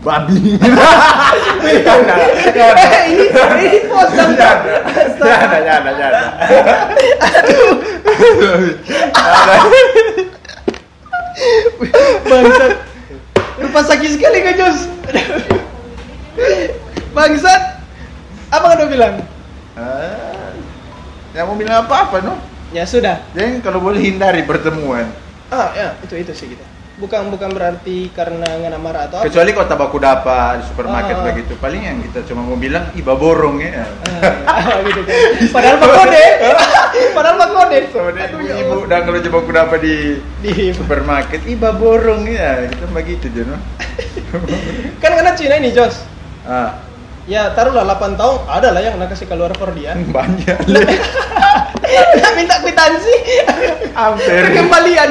Babi. 0.01 0.57
eh 1.69 3.05
ini 3.13 3.29
ini 3.29 3.79
pos 3.85 4.09
Jangan, 4.17 4.33
jangan, 5.21 5.61
jangan, 5.61 5.93
jangan. 6.01 6.25
bangsat. 12.25 12.73
Lupa 13.61 13.81
sakit 13.85 14.11
sekali 14.17 14.39
kak 14.41 14.55
Jos. 14.57 14.79
Bangsat. 17.13 17.63
Apa 18.51 18.81
kau 18.81 18.89
bilang? 18.89 19.21
Ah, 19.77 20.57
Yang 21.37 21.45
mau 21.47 21.57
bilang 21.61 21.87
apa-apa, 21.87 22.25
no? 22.25 22.35
ya 22.71 22.87
sudah. 22.87 23.23
Jadi 23.35 23.63
kalau 23.63 23.83
boleh 23.83 24.01
hindari 24.01 24.43
pertemuan. 24.47 25.11
Ah 25.51 25.69
ya 25.73 25.89
itu 26.01 26.15
itu 26.17 26.33
sih 26.33 26.49
kita 26.49 26.63
bukan 26.97 27.33
bukan 27.33 27.49
berarti 27.51 28.13
karena 28.13 28.45
nggak 28.45 28.77
marah 28.77 29.09
atau 29.09 29.17
apa 29.19 29.27
Kecuali 29.27 29.57
kau 29.57 29.65
tabaku 29.65 29.97
dapa 29.97 30.61
di 30.61 30.69
supermarket 30.69 31.17
Ah. 31.17 31.25
begitu. 31.25 31.57
Paling 31.57 31.81
yang 31.81 31.97
kita 32.05 32.29
cuma 32.29 32.45
mau 32.45 32.61
bilang, 32.61 32.93
iba 32.93 33.17
borong 33.17 33.57
ya. 33.57 33.89
Ah, 34.45 34.85
gitu 34.85 35.01
kan. 35.09 35.17
padahal 35.49 35.77
pak 35.81 35.91
kode 35.97 36.25
padahal 37.17 37.37
pak 37.41 37.51
kode 37.51 37.79
dia 37.89 38.25
Aduh, 38.29 38.41
ya 38.45 38.55
Allah. 38.61 38.79
dan 38.85 39.01
kalau 39.01 39.19
coba 39.25 39.39
dapat 39.65 39.79
di 39.81 39.97
di 40.45 40.53
supermarket, 40.77 41.41
iba 41.49 41.73
borong 41.73 42.29
ya. 42.29 42.69
Kita 42.69 42.85
begitu 42.93 43.33
aja, 43.33 43.43
no? 43.49 43.57
kan 45.03 45.11
karena 45.17 45.33
Cina 45.33 45.57
ini 45.57 45.73
Jos 45.73 46.05
Ah, 46.45 46.85
ya 47.25 47.53
taruhlah 47.53 47.85
8 47.85 48.15
tahun 48.15 48.37
ada 48.47 48.69
lah 48.71 48.81
yang 48.81 48.95
nak 49.01 49.09
kasih 49.09 49.27
keluar 49.27 49.53
for 49.55 49.73
dia 49.73 49.93
banyak. 49.95 50.59
minta 52.33 52.57
kwitansi 52.59 53.15
Hampir. 53.93 54.55
kembalian 54.55 55.11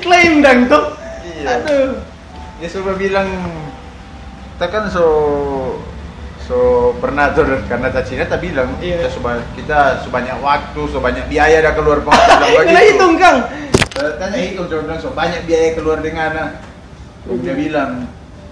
klaim 0.00 0.40
dong 0.40 0.66
tuh 0.66 0.84
Iya. 1.22 1.56
aduh 1.56 1.90
Dia 2.58 2.68
coba 2.68 2.92
bilang, 2.92 3.28
kita 4.52 4.66
kan 4.68 4.84
so 4.86 5.04
so 6.38 6.56
pernah 6.98 7.32
tuh 7.32 7.46
karena 7.64 7.88
tak 7.88 8.04
Cina 8.04 8.26
tak 8.26 8.42
bilang 8.42 8.76
Iya. 8.76 9.00
kita 9.00 9.08
seba- 9.08 9.46
kita 9.54 9.78
sebanyak 10.02 10.36
waktu, 10.36 10.82
sebanyak 10.84 11.24
biaya 11.26 11.62
dah 11.62 11.72
keluar 11.72 12.02
penghasilan 12.02 12.64
kena 12.68 12.82
hitung 12.82 13.14
kang 13.16 13.38
Eh, 13.90 14.12
Tanya 14.16 14.38
hitung 14.38 14.66
coba 14.66 14.80
bilang 14.82 14.98
so 14.98 15.10
banyak 15.10 15.44
biaya 15.44 15.74
keluar 15.74 15.98
dengan 15.98 16.30
anak. 16.30 16.48
Terus 17.20 17.38
dia 17.40 17.52
bilang, 17.52 18.06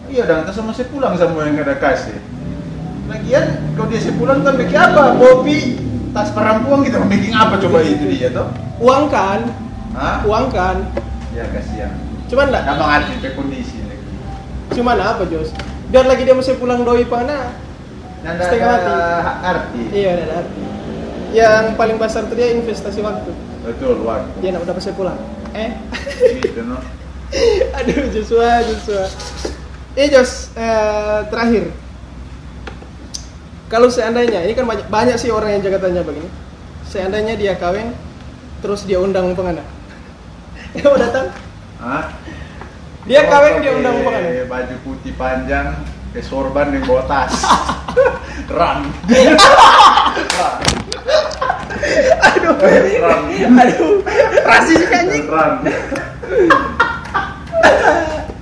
iya 0.05 0.23
dan 0.23 0.43
kita 0.43 0.53
sama 0.53 0.73
saya 0.73 0.89
pulang 0.89 1.15
sama 1.15 1.41
yang 1.43 1.57
ada 1.59 1.73
kasih. 1.75 2.17
Lagian 3.09 3.45
kalau 3.73 3.89
dia 3.89 3.99
saya 3.99 4.15
pulang 4.15 4.41
kan 4.41 4.55
bikin 4.55 4.77
apa? 4.77 5.17
Kopi, 5.17 5.59
tas 6.11 6.29
perempuan 6.29 6.81
kita 6.83 6.97
mau 6.99 7.09
bikin 7.09 7.33
apa 7.33 7.55
coba 7.57 7.79
itu 7.81 8.05
dia 8.07 8.29
toh? 8.31 8.49
uang 8.79 9.09
kan 9.09 9.41
Hah? 9.91 10.23
uang 10.23 10.47
kan 10.49 10.77
Ya 11.31 11.49
kasihan. 11.49 11.93
cuman 12.27 12.47
lah 12.49 12.63
mengerti 12.69 13.15
pe 13.19 13.29
kondisi 13.33 13.81
lagi. 13.83 14.05
cuman 14.71 14.97
apa 14.97 15.25
Jos 15.27 15.51
biar 15.89 16.05
lagi 16.05 16.23
dia 16.23 16.33
masih 16.33 16.55
pulang 16.55 16.83
doi 16.83 17.03
pana 17.03 17.57
Nanda 18.21 18.45
Setengah 18.45 18.69
mati. 18.69 18.95
arti. 19.43 19.83
iya 19.91 20.11
ada 20.15 20.35
arti 20.39 20.63
yang 21.31 21.65
paling 21.75 21.97
besar 21.97 22.25
itu 22.25 22.35
dia 22.35 22.53
investasi 22.53 23.01
waktu 23.01 23.33
Betul, 23.61 24.01
waktu. 24.03 24.29
dia 24.39 24.53
nak 24.53 24.63
udah 24.63 24.75
pasal 24.75 24.93
pulang 24.93 25.19
eh 25.53 25.71
Gitu 26.39 26.61
no. 26.63 26.79
aduh 27.77 28.09
Joshua 28.11 28.63
Joshua 28.63 29.05
eh 29.95 30.07
Jos 30.07 30.53
eh, 30.53 31.19
terakhir 31.27 31.73
kalau 33.69 33.93
seandainya 33.93 34.49
ini 34.49 34.57
kan 34.57 34.65
banyak, 34.65 34.87
banyak 34.89 35.17
sih 35.21 35.29
orang 35.29 35.57
yang 35.57 35.63
jaga 35.63 35.89
tanya 35.89 36.01
begini 36.01 36.29
seandainya 36.89 37.37
dia 37.37 37.53
kawin 37.57 37.93
terus 38.65 38.89
dia 38.89 38.97
undang 38.99 39.37
penganak 39.37 39.65
yang 40.73 40.89
mau 40.93 40.99
datang 40.99 41.29
Hah? 41.79 42.05
dia 43.05 43.25
Oh, 43.25 43.31
kawin 43.31 43.55
dia 43.61 43.73
undang 43.77 43.97
penganak 44.05 44.49
Baju 44.49 44.75
putih 44.85 45.13
panjang, 45.17 45.77
ke 46.13 46.25
sorban 46.25 46.73
yang 46.73 46.85
bawa 46.89 47.05
tas. 47.05 47.45
Run. 48.57 48.89
aduh 52.19 52.55
Run. 52.59 53.23
aduh 53.57 53.95
rasis 54.45 54.83
anjing 54.89 55.25
Run. 55.29 55.53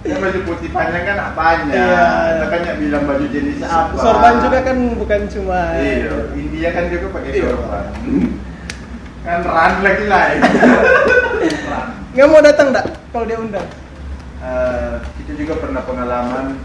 Yang 0.06 0.20
baju 0.20 0.40
putih 0.46 0.68
panjang 0.70 1.04
kan 1.04 1.18
apanya? 1.24 1.74
Iya. 1.74 2.06
Kita 2.32 2.46
kan 2.48 2.76
bilang 2.76 3.04
baju 3.04 3.26
jenis 3.26 3.58
apa. 3.60 3.94
sorban 3.96 4.34
juga 4.38 4.58
kan 4.62 4.76
bukan 4.94 5.20
cuma 5.26 5.60
Iya, 5.74 6.14
India 6.32 6.68
kan 6.70 6.84
juga 6.86 7.06
pakai 7.10 7.30
Iya. 7.32 7.42
sorban. 7.44 7.84
Kan 9.20 9.38
run 9.42 9.74
lagi 9.80 10.04
lain. 10.06 10.40
run. 11.66 11.86
nggak 12.12 12.26
mau 12.26 12.40
datang 12.40 12.68
dak 12.70 12.86
kalau 13.10 13.24
dia 13.24 13.36
undang 13.36 13.68
Eh, 14.38 14.94
kita 15.18 15.32
juga 15.34 15.58
pernah 15.58 15.82
pengalaman 15.82 16.60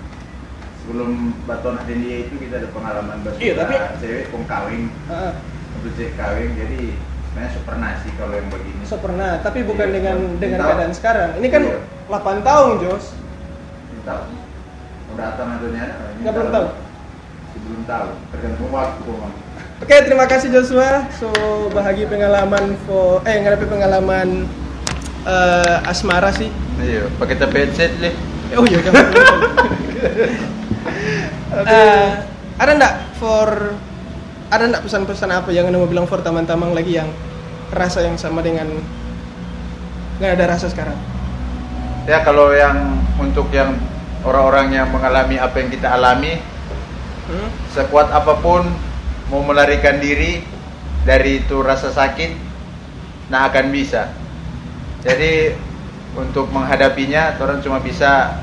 sebelum 0.78 1.10
baton 1.42 1.76
Adelia 1.76 2.24
itu 2.24 2.36
kita 2.38 2.56
ada 2.58 2.70
pengalaman 2.70 3.20
basuh 3.20 3.38
Iya, 3.38 3.54
tapi- 3.58 3.80
cewek 3.98 4.26
pun 4.28 4.46
kawin 4.46 4.88
Heeh. 5.08 5.32
untuk 5.74 5.92
cewek 5.92 6.14
kawin 6.14 6.52
jadi 6.54 6.82
sebenarnya 7.26 7.62
pernah 7.64 7.92
sih 7.98 8.12
kalau 8.14 8.34
yang 8.34 8.48
begini 8.48 8.84
so 8.84 8.96
pernah 8.96 9.40
tapi 9.40 9.64
bukan 9.64 9.88
Iya, 9.88 9.94
dengan 9.94 10.18
belum 10.20 10.38
dengan 10.38 10.60
tahu. 10.60 10.70
keadaan 10.70 10.94
sekarang 10.94 11.30
ini 11.36 11.48
kan 11.48 11.62
Iya. 11.64 11.80
8 12.08 12.38
tahun 12.44 12.74
Jos 12.82 13.06
tahu 14.02 14.22
udah 15.12 15.26
datang 15.28 15.48
adanya 15.56 15.84
Nggak 16.20 16.34
belum 16.34 16.50
tahu? 16.50 16.68
belum 17.62 17.82
tahu 17.86 18.08
tergantung 18.32 18.70
waktu 18.72 19.02
memang 19.06 19.34
Oke, 19.82 19.98
terima 20.06 20.30
kasih 20.30 20.54
Joshua. 20.54 21.10
So 21.12 21.34
bahagia 21.70 22.06
pengalaman 22.06 22.78
for 22.86 23.18
eh 23.24 23.34
ngadapi 23.36 23.66
pengalaman 23.66 24.46
eh, 25.24 25.90
asmara 25.90 26.30
sih. 26.30 26.54
iya 26.78 27.10
pakai 27.18 27.34
tapi 27.36 27.66
headset 27.66 27.98
leh 27.98 28.14
Eh, 28.52 28.58
Oh 28.58 28.66
iya 28.66 28.78
kan. 28.80 28.94
Eh, 31.52 32.10
ada 32.56 32.72
ndak 32.74 32.94
for 33.18 33.76
ada 34.48 34.64
ndak 34.66 34.84
pesan-pesan 34.84 35.30
apa 35.30 35.50
yang 35.50 35.68
anda 35.68 35.76
mau 35.76 35.86
bilang 35.86 36.06
for 36.06 36.20
teman-teman 36.20 36.72
lagi 36.72 36.96
yang 36.96 37.10
rasa 37.70 38.04
yang 38.04 38.16
sama 38.16 38.40
dengan 38.40 38.68
nggak 40.18 40.32
ada 40.38 40.46
rasa 40.48 40.70
sekarang? 40.70 40.96
Ya 42.06 42.22
kalau 42.22 42.52
yang 42.52 42.98
untuk 43.18 43.50
yang 43.54 43.78
orang-orang 44.22 44.74
yang 44.74 44.88
mengalami 44.90 45.38
apa 45.38 45.56
yang 45.58 45.70
kita 45.70 45.88
alami 45.94 46.42
Hmm? 47.22 47.48
sekuat 47.72 48.12
apa 48.12 48.44
pun 48.44 48.66
mau 49.32 49.40
melarikan 49.40 50.04
diri 50.04 50.44
dari 51.08 51.40
itu 51.40 51.64
rasa 51.64 51.88
sakit 51.88 52.34
nah 53.32 53.48
akan 53.48 53.72
bisa 53.72 54.12
jadi 55.00 55.56
untuk 56.18 56.52
menghadapinya 56.52 57.40
orang 57.40 57.64
cuma 57.64 57.80
bisa 57.80 58.36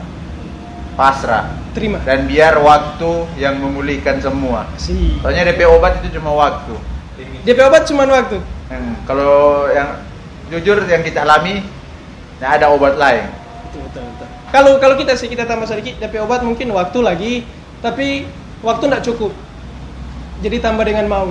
pasrah 0.96 1.52
Terima. 1.76 2.00
dan 2.06 2.24
biar 2.24 2.56
waktu 2.64 3.28
yang 3.36 3.60
memulihkan 3.60 4.24
semua 4.24 4.64
Si. 4.80 5.20
soalnya 5.20 5.52
DP 5.52 5.68
obat 5.68 6.00
itu 6.00 6.16
cuma 6.16 6.32
waktu 6.32 6.72
DP 7.44 7.58
obat 7.60 7.82
cuma 7.84 8.08
waktu. 8.08 8.40
Hmm, 8.72 8.94
kalau 9.04 9.68
yang 9.68 10.00
jujur 10.48 10.80
yang 10.88 11.04
kita 11.04 11.28
alami 11.28 11.60
nah 12.40 12.56
ada 12.56 12.72
obat 12.72 12.96
lain 12.96 13.26
Betul 13.78 14.02
betul 14.02 14.02
betul. 14.10 14.28
Kalau 14.50 14.72
kalau 14.78 14.94
kita 14.98 15.12
sih 15.14 15.28
kita 15.28 15.44
tambah 15.44 15.64
sedikit 15.64 15.98
DP 15.98 16.18
obat 16.18 16.42
mungkin 16.42 16.68
waktu 16.72 16.98
lagi, 16.98 17.32
tapi 17.78 18.26
waktu 18.60 18.84
nggak 18.86 19.04
cukup. 19.06 19.32
Jadi 20.38 20.56
tambah 20.58 20.82
dengan 20.82 21.06
mau. 21.06 21.28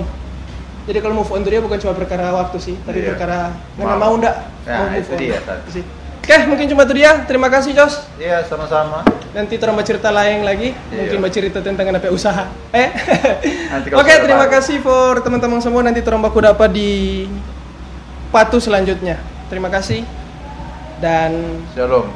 Jadi 0.88 0.98
kalau 1.04 1.20
move 1.20 1.28
on 1.28 1.44
itu 1.44 1.52
dia 1.52 1.60
bukan 1.60 1.76
cuma 1.76 1.92
perkara 1.92 2.32
waktu 2.32 2.56
sih, 2.56 2.76
tapi 2.80 3.04
Iya. 3.04 3.12
perkara 3.12 3.52
Mau. 3.76 3.96
mau 4.00 4.12
nggak. 4.16 4.34
Ya, 4.64 4.72
mau 4.74 4.88
move 4.88 5.00
itu 5.00 5.12
on. 5.12 5.20
dia, 5.20 5.38
sih. 5.68 5.84
Oke, 6.24 6.36
mungkin 6.44 6.64
cuma 6.68 6.84
itu 6.84 6.94
dia. 6.96 7.12
Terima 7.24 7.48
kasih 7.48 7.72
Jos. 7.72 8.04
iya 8.20 8.44
sama-sama 8.44 9.00
Nanti 9.32 9.56
terang 9.56 9.76
cerita 9.84 10.08
lain 10.08 10.44
lagi, 10.44 10.72
Iya. 10.72 10.96
mungkin 10.96 11.18
bercerita 11.20 11.60
tentang 11.60 11.92
apa 11.92 12.08
usaha. 12.08 12.48
Eh. 12.72 12.88
Nanti 13.68 13.92
kalau 13.92 14.00
Oke, 14.00 14.12
sudah 14.12 14.24
terima 14.24 14.44
baru. 14.44 14.54
kasih 14.60 14.76
for 14.80 15.20
teman-teman 15.20 15.60
semua. 15.60 15.80
Nanti 15.84 16.00
terang 16.00 16.20
baku 16.20 16.40
dapat 16.40 16.72
di 16.72 17.24
patu 18.28 18.56
selanjutnya. 18.56 19.20
Terima 19.48 19.68
kasih 19.68 20.04
dan 21.00 21.62
shalom 21.72 22.08